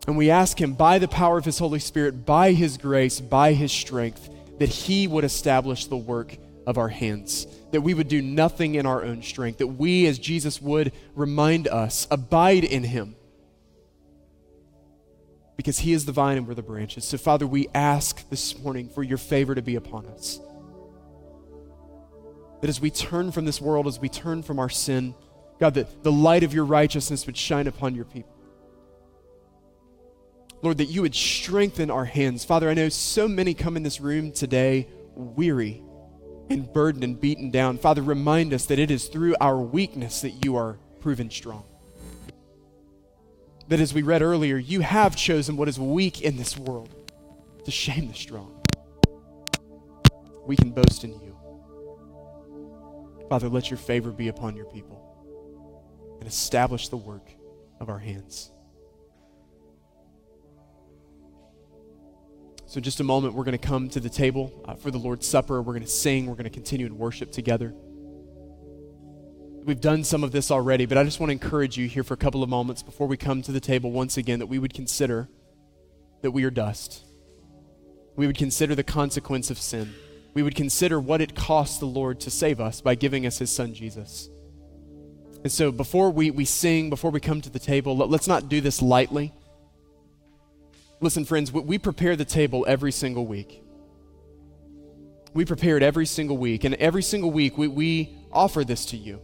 And 0.08 0.16
we 0.16 0.30
ask 0.30 0.60
him, 0.60 0.74
by 0.74 0.98
the 0.98 1.06
power 1.06 1.38
of 1.38 1.44
his 1.44 1.60
Holy 1.60 1.78
Spirit, 1.78 2.26
by 2.26 2.52
his 2.52 2.76
grace, 2.76 3.20
by 3.20 3.52
his 3.52 3.70
strength, 3.70 4.28
that 4.62 4.68
he 4.68 5.08
would 5.08 5.24
establish 5.24 5.86
the 5.86 5.96
work 5.96 6.38
of 6.68 6.78
our 6.78 6.88
hands, 6.88 7.48
that 7.72 7.80
we 7.80 7.94
would 7.94 8.06
do 8.06 8.22
nothing 8.22 8.76
in 8.76 8.86
our 8.86 9.02
own 9.02 9.20
strength, 9.20 9.58
that 9.58 9.66
we, 9.66 10.06
as 10.06 10.20
Jesus 10.20 10.62
would 10.62 10.92
remind 11.16 11.66
us, 11.66 12.06
abide 12.12 12.62
in 12.62 12.84
him 12.84 13.16
because 15.56 15.80
he 15.80 15.92
is 15.92 16.04
the 16.04 16.12
vine 16.12 16.36
and 16.36 16.46
we're 16.46 16.54
the 16.54 16.62
branches. 16.62 17.04
So, 17.04 17.18
Father, 17.18 17.44
we 17.44 17.66
ask 17.74 18.28
this 18.30 18.56
morning 18.60 18.88
for 18.88 19.02
your 19.02 19.18
favor 19.18 19.52
to 19.52 19.62
be 19.62 19.74
upon 19.74 20.06
us. 20.06 20.38
That 22.60 22.70
as 22.70 22.80
we 22.80 22.90
turn 22.90 23.32
from 23.32 23.44
this 23.46 23.60
world, 23.60 23.88
as 23.88 23.98
we 23.98 24.08
turn 24.08 24.44
from 24.44 24.60
our 24.60 24.70
sin, 24.70 25.16
God, 25.58 25.74
that 25.74 26.04
the 26.04 26.12
light 26.12 26.44
of 26.44 26.54
your 26.54 26.66
righteousness 26.66 27.26
would 27.26 27.36
shine 27.36 27.66
upon 27.66 27.96
your 27.96 28.04
people. 28.04 28.31
Lord, 30.62 30.78
that 30.78 30.86
you 30.86 31.02
would 31.02 31.14
strengthen 31.14 31.90
our 31.90 32.04
hands. 32.04 32.44
Father, 32.44 32.70
I 32.70 32.74
know 32.74 32.88
so 32.88 33.28
many 33.28 33.52
come 33.52 33.76
in 33.76 33.82
this 33.82 34.00
room 34.00 34.32
today 34.32 34.88
weary 35.14 35.82
and 36.48 36.72
burdened 36.72 37.04
and 37.04 37.20
beaten 37.20 37.50
down. 37.50 37.78
Father, 37.78 38.02
remind 38.02 38.54
us 38.54 38.66
that 38.66 38.78
it 38.78 38.90
is 38.90 39.08
through 39.08 39.34
our 39.40 39.58
weakness 39.58 40.20
that 40.20 40.44
you 40.44 40.56
are 40.56 40.78
proven 41.00 41.30
strong 41.30 41.64
that, 43.72 43.80
as 43.80 43.94
we 43.94 44.02
read 44.02 44.20
earlier, 44.20 44.58
you 44.58 44.80
have 44.80 45.16
chosen 45.16 45.56
what 45.56 45.66
is 45.66 45.78
weak 45.78 46.20
in 46.20 46.36
this 46.36 46.58
world 46.58 46.94
to 47.64 47.70
shame 47.70 48.08
the 48.08 48.14
strong. 48.14 48.62
We 50.46 50.56
can 50.56 50.72
boast 50.72 51.04
in 51.04 51.12
you. 51.12 51.34
Father, 53.30 53.48
let 53.48 53.70
your 53.70 53.78
favor 53.78 54.10
be 54.10 54.28
upon 54.28 54.56
your 54.56 54.66
people 54.66 56.16
and 56.20 56.28
establish 56.28 56.88
the 56.88 56.98
work 56.98 57.30
of 57.80 57.88
our 57.88 57.98
hands. 57.98 58.50
So, 62.72 62.80
just 62.80 63.00
a 63.00 63.04
moment, 63.04 63.34
we're 63.34 63.44
going 63.44 63.58
to 63.58 63.58
come 63.58 63.90
to 63.90 64.00
the 64.00 64.08
table 64.08 64.50
uh, 64.64 64.72
for 64.72 64.90
the 64.90 64.96
Lord's 64.96 65.26
Supper. 65.26 65.60
We're 65.60 65.74
going 65.74 65.84
to 65.84 65.90
sing. 65.90 66.24
We're 66.24 66.36
going 66.36 66.44
to 66.44 66.48
continue 66.50 66.86
in 66.86 66.96
worship 66.96 67.30
together. 67.30 67.74
We've 69.62 69.78
done 69.78 70.04
some 70.04 70.24
of 70.24 70.32
this 70.32 70.50
already, 70.50 70.86
but 70.86 70.96
I 70.96 71.04
just 71.04 71.20
want 71.20 71.28
to 71.28 71.32
encourage 71.34 71.76
you 71.76 71.86
here 71.86 72.02
for 72.02 72.14
a 72.14 72.16
couple 72.16 72.42
of 72.42 72.48
moments 72.48 72.82
before 72.82 73.06
we 73.06 73.18
come 73.18 73.42
to 73.42 73.52
the 73.52 73.60
table 73.60 73.90
once 73.90 74.16
again 74.16 74.38
that 74.38 74.46
we 74.46 74.58
would 74.58 74.72
consider 74.72 75.28
that 76.22 76.30
we 76.30 76.44
are 76.44 76.50
dust. 76.50 77.04
We 78.16 78.26
would 78.26 78.38
consider 78.38 78.74
the 78.74 78.82
consequence 78.82 79.50
of 79.50 79.58
sin. 79.58 79.92
We 80.32 80.42
would 80.42 80.54
consider 80.54 80.98
what 80.98 81.20
it 81.20 81.34
cost 81.34 81.78
the 81.78 81.84
Lord 81.84 82.20
to 82.20 82.30
save 82.30 82.58
us 82.58 82.80
by 82.80 82.94
giving 82.94 83.26
us 83.26 83.36
his 83.36 83.50
son 83.50 83.74
Jesus. 83.74 84.30
And 85.42 85.52
so 85.52 85.72
before 85.72 86.08
we, 86.08 86.30
we 86.30 86.46
sing, 86.46 86.88
before 86.88 87.10
we 87.10 87.20
come 87.20 87.42
to 87.42 87.50
the 87.50 87.58
table, 87.58 87.98
let, 87.98 88.18
us 88.18 88.26
not 88.26 88.48
do 88.48 88.62
this 88.62 88.80
lightly. 88.80 89.34
Listen, 91.02 91.24
friends, 91.24 91.52
we, 91.52 91.78
prepare 91.78 92.14
the 92.14 92.24
table 92.24 92.64
every 92.68 92.92
single 92.92 93.26
week. 93.26 93.60
We 95.34 95.44
prepare 95.44 95.76
it 95.76 95.82
every 95.82 96.06
single 96.06 96.38
week, 96.38 96.62
and 96.62 96.76
every 96.76 97.02
single 97.02 97.32
week 97.32 97.58
we, 97.58 97.66
we 97.66 98.16
offer 98.30 98.62
this 98.62 98.86
to 98.86 98.96
you. 98.96 99.20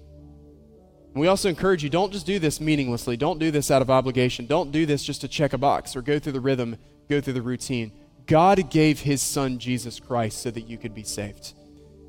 We 1.14 1.28
also 1.28 1.48
encourage 1.48 1.84
you 1.84 1.88
don't 1.88 2.12
just 2.12 2.26
do 2.26 2.40
this 2.40 2.60
meaninglessly. 2.60 3.16
Don't 3.16 3.38
do 3.38 3.52
this 3.52 3.70
out 3.70 3.80
of 3.80 3.90
obligation. 3.90 4.46
Don't 4.46 4.72
do 4.72 4.86
this 4.86 5.04
just 5.04 5.20
to 5.20 5.28
check 5.28 5.52
a 5.52 5.58
box 5.58 5.94
or 5.94 6.02
go 6.02 6.18
through 6.18 6.32
the 6.32 6.40
rhythm, 6.40 6.76
go 7.08 7.20
through 7.20 7.34
the 7.34 7.42
routine. 7.42 7.92
God 8.26 8.70
gave 8.70 9.00
his 9.00 9.22
son 9.22 9.60
Jesus 9.60 10.00
Christ 10.00 10.42
so 10.42 10.50
that 10.50 10.68
you 10.68 10.78
could 10.78 10.94
be 10.94 11.04
saved. 11.04 11.54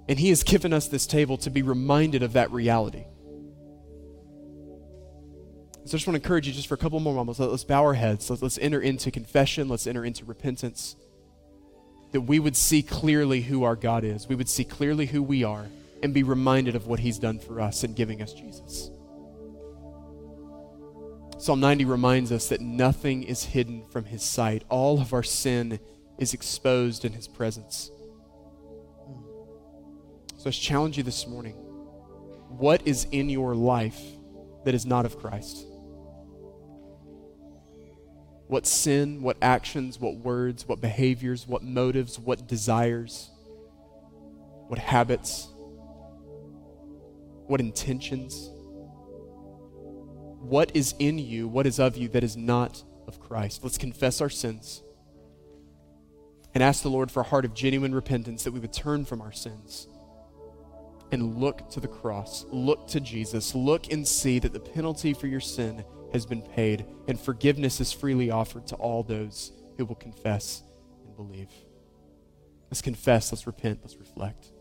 And 0.08 0.18
he 0.18 0.30
has 0.30 0.42
given 0.42 0.74
us 0.74 0.88
this 0.88 1.06
table 1.06 1.38
to 1.38 1.52
be 1.52 1.62
reminded 1.62 2.24
of 2.24 2.34
that 2.34 2.52
reality. 2.52 3.06
So 5.90 5.96
I 5.96 5.98
just 5.98 6.06
want 6.06 6.22
to 6.22 6.24
encourage 6.24 6.46
you 6.46 6.54
just 6.54 6.68
for 6.68 6.76
a 6.76 6.78
couple 6.78 7.00
more 7.00 7.16
moments. 7.16 7.40
Let's 7.40 7.64
bow 7.64 7.84
our 7.84 7.96
heads. 7.96 8.30
Let's, 8.30 8.44
let's 8.44 8.60
enter 8.60 8.80
into 8.80 9.10
confession. 9.10 9.68
Let's 9.68 9.88
enter 9.88 10.06
into 10.06 10.24
repentance. 10.24 10.96
That 12.12 12.22
we 12.22 12.38
would 12.38 12.56
see 12.56 12.84
clearly 12.84 13.42
who 13.42 13.64
our 13.64 13.76
God 13.76 14.04
is. 14.04 14.28
We 14.28 14.36
would 14.36 14.48
see 14.48 14.64
clearly 14.64 15.08
who 15.08 15.24
we 15.24 15.44
are 15.44 15.66
and 16.04 16.14
be 16.14 16.22
reminded 16.22 16.76
of 16.76 16.86
what 16.86 17.00
he's 17.00 17.18
done 17.18 17.40
for 17.40 17.60
us 17.60 17.84
in 17.84 17.96
giving 17.96 18.22
us 18.22 18.34
Jesus. 18.34 18.92
Psalm 21.40 21.60
90 21.60 21.86
reminds 21.86 22.32
us 22.32 22.50
that 22.50 22.62
nothing 22.62 23.24
is 23.24 23.44
hidden 23.46 23.84
from 23.90 24.06
his 24.06 24.22
sight. 24.22 24.66
All 24.70 25.02
of 25.02 25.12
our 25.12 25.24
sin 25.24 25.80
is 26.20 26.36
exposed 26.36 27.04
in 27.04 27.14
his 27.14 27.28
presence. 27.28 27.90
So 30.38 30.50
I 30.50 30.52
challenge 30.52 30.98
you 30.98 31.04
this 31.04 31.26
morning. 31.26 31.56
What 32.48 32.86
is 32.86 33.08
in 33.12 33.28
your 33.28 33.56
life 33.56 34.00
that 34.66 34.76
is 34.76 34.86
not 34.86 35.08
of 35.08 35.18
Christ? 35.18 35.66
What 38.50 38.66
sin, 38.66 39.22
what 39.22 39.38
actions, 39.44 40.00
what 40.00 40.16
words, 40.16 40.68
what 40.68 40.82
behaviors, 40.82 41.48
what 41.48 41.62
motives, 41.62 42.18
what 42.18 42.48
desires, 42.48 43.30
what 44.68 44.80
habits, 44.80 45.50
what 47.46 47.60
intentions, 47.60 48.50
what 50.40 50.72
is 50.74 50.96
in 50.98 51.20
you, 51.20 51.48
what 51.48 51.68
is 51.68 51.80
of 51.80 51.96
you 51.96 52.08
that 52.08 52.24
is 52.24 52.36
not 52.36 52.84
of 53.08 53.20
Christ. 53.20 53.64
Let's 53.64 53.78
confess 53.78 54.20
our 54.20 54.32
sins 54.32 54.82
and 56.56 56.64
ask 56.64 56.82
the 56.82 56.90
Lord 56.90 57.12
for 57.12 57.20
a 57.20 57.26
heart 57.26 57.46
of 57.46 57.54
genuine 57.54 57.94
repentance 57.94 58.46
that 58.46 58.52
we 58.52 58.60
would 58.60 58.74
turn 58.74 59.06
from 59.06 59.22
our 59.22 59.32
sins 59.32 59.88
and 61.12 61.38
look 61.38 61.70
to 61.70 61.80
the 61.80 61.88
cross, 61.88 62.48
look 62.50 62.88
to 62.88 63.00
Jesus, 63.00 63.54
look 63.54 63.92
and 63.92 64.08
see 64.08 64.40
that 64.40 64.54
the 64.54 64.60
penalty 64.60 65.14
for 65.14 65.28
your 65.28 65.40
sin 65.40 65.86
has 66.14 66.26
been 66.26 66.42
paid 66.42 66.86
and 67.08 67.20
forgiveness 67.20 67.80
is 67.80 67.92
freely 67.92 68.32
offered 68.32 68.68
to 68.68 68.76
all 68.76 69.04
those 69.04 69.52
who 69.78 69.86
will 69.86 69.96
confess 69.96 70.64
and 71.06 71.16
believe. 71.16 71.50
Let's 72.70 72.82
confess, 72.82 73.32
let's 73.32 73.48
repent, 73.48 73.80
let's 73.82 73.98
reflect. 73.98 74.52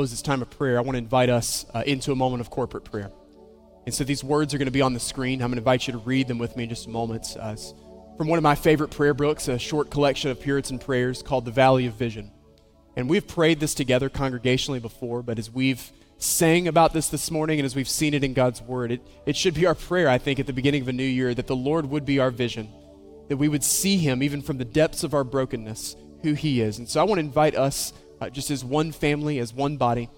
Close 0.00 0.10
this 0.10 0.22
time 0.22 0.40
of 0.40 0.48
prayer, 0.48 0.78
I 0.78 0.80
want 0.80 0.94
to 0.94 0.98
invite 0.98 1.28
us 1.28 1.66
uh, 1.74 1.82
into 1.84 2.10
a 2.10 2.16
moment 2.16 2.40
of 2.40 2.48
corporate 2.48 2.84
prayer. 2.84 3.10
And 3.84 3.94
so 3.94 4.02
these 4.02 4.24
words 4.24 4.54
are 4.54 4.56
going 4.56 4.64
to 4.64 4.72
be 4.72 4.80
on 4.80 4.94
the 4.94 5.00
screen. 5.00 5.42
I'm 5.42 5.48
going 5.48 5.56
to 5.56 5.58
invite 5.58 5.86
you 5.86 5.92
to 5.92 5.98
read 5.98 6.26
them 6.26 6.38
with 6.38 6.56
me 6.56 6.62
in 6.62 6.70
just 6.70 6.86
a 6.86 6.88
moment. 6.88 7.36
Uh, 7.38 7.54
from 8.16 8.26
one 8.26 8.38
of 8.38 8.42
my 8.42 8.54
favorite 8.54 8.92
prayer 8.92 9.12
books, 9.12 9.46
a 9.48 9.58
short 9.58 9.90
collection 9.90 10.30
of 10.30 10.40
Puritan 10.40 10.78
prayers 10.78 11.20
called 11.22 11.44
The 11.44 11.50
Valley 11.50 11.84
of 11.84 11.96
Vision. 11.96 12.30
And 12.96 13.10
we've 13.10 13.28
prayed 13.28 13.60
this 13.60 13.74
together 13.74 14.08
congregationally 14.08 14.80
before, 14.80 15.22
but 15.22 15.38
as 15.38 15.50
we've 15.50 15.92
sang 16.16 16.66
about 16.66 16.94
this 16.94 17.08
this 17.08 17.30
morning 17.30 17.58
and 17.58 17.66
as 17.66 17.76
we've 17.76 17.86
seen 17.86 18.14
it 18.14 18.24
in 18.24 18.32
God's 18.32 18.62
Word, 18.62 18.92
it, 18.92 19.02
it 19.26 19.36
should 19.36 19.52
be 19.52 19.66
our 19.66 19.74
prayer, 19.74 20.08
I 20.08 20.16
think, 20.16 20.40
at 20.40 20.46
the 20.46 20.54
beginning 20.54 20.80
of 20.80 20.88
a 20.88 20.94
new 20.94 21.04
year 21.04 21.34
that 21.34 21.46
the 21.46 21.54
Lord 21.54 21.84
would 21.84 22.06
be 22.06 22.20
our 22.20 22.30
vision, 22.30 22.70
that 23.28 23.36
we 23.36 23.48
would 23.48 23.62
see 23.62 23.98
Him 23.98 24.22
even 24.22 24.40
from 24.40 24.56
the 24.56 24.64
depths 24.64 25.04
of 25.04 25.12
our 25.12 25.24
brokenness, 25.24 25.94
who 26.22 26.32
He 26.32 26.62
is. 26.62 26.78
And 26.78 26.88
so 26.88 27.02
I 27.02 27.04
want 27.04 27.18
to 27.18 27.26
invite 27.26 27.54
us 27.54 27.92
uh, 28.20 28.30
just 28.30 28.50
as 28.50 28.64
one 28.64 28.92
family, 28.92 29.38
as 29.38 29.52
one 29.52 29.76
body. 29.76 30.08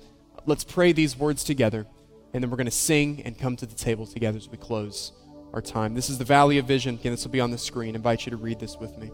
Let's 0.47 0.65
pray 0.65 0.93
these 0.93 1.17
words 1.17 1.45
together, 1.45 1.87
and 2.33 2.43
then 2.43 2.51
we're 2.51 2.57
going 2.57 2.67
to 2.67 2.71
sing 2.71 3.23
and 3.25 3.39
come 3.39 3.57
to 3.57 3.67
the 3.67 3.75
table 3.75 4.07
together 4.07 4.39
as 4.39 4.49
we 4.49 4.59
close 4.59 5.13
our 5.53 5.63
time. 5.63 5.95
This 5.95 6.11
is 6.11 6.19
the 6.19 6.25
Valley 6.25 6.59
of 6.59 6.67
Vision. 6.67 6.95
Again, 6.97 7.13
this 7.13 7.25
will 7.25 7.31
be 7.33 7.41
on 7.41 7.51
the 7.51 7.59
screen. 7.59 7.95
I 7.95 7.97
invite 7.97 8.27
you 8.27 8.31
to 8.31 8.37
read 8.37 8.59
this 8.59 8.77
with 8.77 8.97
me. 8.99 9.11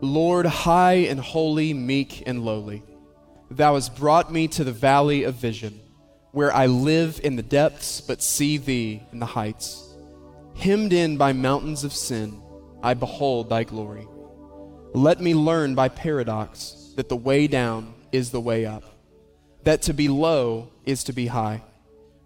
Lord, 0.00 0.44
high 0.44 1.06
and 1.08 1.18
holy, 1.18 1.72
meek 1.72 2.24
and 2.26 2.44
lowly, 2.44 2.82
thou 3.50 3.74
hast 3.74 3.96
brought 3.96 4.32
me 4.32 4.48
to 4.48 4.64
the 4.64 4.72
valley 4.72 5.24
of 5.24 5.36
vision, 5.36 5.80
where 6.32 6.52
I 6.52 6.66
live 6.66 7.20
in 7.22 7.36
the 7.36 7.42
depths 7.42 8.00
but 8.00 8.20
see 8.20 8.58
thee 8.58 9.02
in 9.12 9.20
the 9.20 9.26
heights. 9.26 9.94
Hemmed 10.56 10.92
in 10.92 11.16
by 11.16 11.32
mountains 11.32 11.84
of 11.84 11.92
sin, 11.92 12.42
I 12.82 12.94
behold 12.94 13.48
thy 13.48 13.64
glory. 13.64 14.06
Let 14.96 15.20
me 15.20 15.34
learn 15.34 15.74
by 15.74 15.88
paradox 15.88 16.92
that 16.94 17.08
the 17.08 17.16
way 17.16 17.48
down 17.48 17.94
is 18.12 18.30
the 18.30 18.40
way 18.40 18.64
up, 18.64 18.84
that 19.64 19.82
to 19.82 19.92
be 19.92 20.06
low 20.06 20.70
is 20.84 21.02
to 21.04 21.12
be 21.12 21.26
high, 21.26 21.64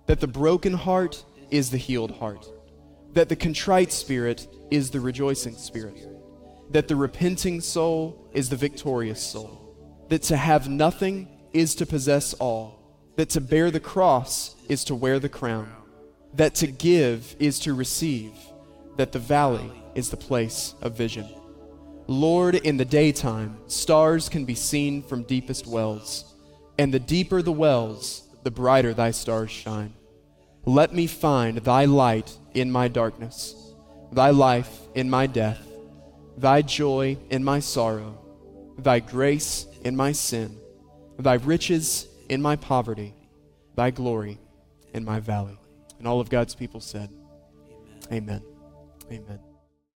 that 0.05 0.21
the 0.21 0.27
broken 0.27 0.75
heart 0.75 1.25
is 1.51 1.71
the 1.71 1.79
healed 1.79 2.11
heart, 2.11 2.47
that 3.15 3.31
the 3.31 3.37
contrite 3.37 3.91
spirit 3.91 4.47
is 4.71 4.91
the 4.91 5.01
rejoicing 5.01 5.55
spirit, 5.55 5.97
that 6.71 6.89
the 6.89 6.97
repenting 6.97 7.63
soul 7.63 8.29
is 8.35 8.51
the 8.51 8.57
victorious 8.57 9.23
soul, 9.23 9.75
that 10.11 10.21
to 10.25 10.37
have 10.37 10.69
nothing 10.69 11.27
is 11.55 11.75
to 11.77 11.87
possess 11.87 12.35
all, 12.35 12.95
that 13.17 13.31
to 13.31 13.41
bear 13.41 13.71
the 13.71 13.81
cross 13.81 14.55
is 14.69 14.85
to 14.85 14.95
wear 14.95 15.19
the 15.19 15.31
crown, 15.31 15.73
that 16.35 16.55
to 16.57 16.67
give 16.67 17.35
is 17.39 17.61
to 17.61 17.73
receive, 17.73 18.35
that 18.99 19.13
the 19.13 19.19
valley 19.19 19.73
is 19.95 20.11
the 20.11 20.19
place 20.19 20.75
of 20.83 20.95
vision. 20.95 21.27
Lord, 22.11 22.55
in 22.55 22.79
the 22.79 22.87
daytime, 22.87 23.59
stars 23.67 24.31
can 24.31 24.47
be 24.47 24.55
seen 24.55 25.03
from 25.03 25.25
deepest 25.25 25.67
wells, 25.67 26.35
and 26.79 26.93
the 26.93 26.99
deeper 26.99 27.43
the 27.43 27.53
wells, 27.53 28.27
the 28.45 28.51
brighter 28.51 28.95
thy 28.95 29.11
stars 29.11 29.51
shine. 29.51 29.93
Let 30.65 30.95
me 30.95 31.07
find 31.07 31.59
thy 31.59 31.85
light 31.85 32.35
in 32.55 32.73
my 32.73 32.89
darkness, 32.89 33.75
thy 34.11 34.31
life 34.31 34.75
in 34.95 35.11
my 35.11 35.27
death, 35.27 35.61
thy 36.39 36.63
joy 36.63 37.19
in 37.29 37.45
my 37.45 37.61
sorrow, 37.61 38.19
thy 38.79 39.01
grace 39.01 39.67
in 39.85 39.95
my 39.95 40.13
sin, 40.13 40.57
thy 41.19 41.35
riches 41.35 42.09
in 42.31 42.41
my 42.41 42.57
poverty, 42.57 43.13
thy 43.75 43.91
glory 43.91 44.39
in 44.95 45.05
my 45.05 45.21
valley. 45.21 45.59
And 45.99 46.09
all 46.09 46.21
of 46.21 46.31
God's 46.31 46.55
people 46.55 46.81
said, 46.81 47.11
Amen. 48.11 48.43
Amen. 49.13 49.41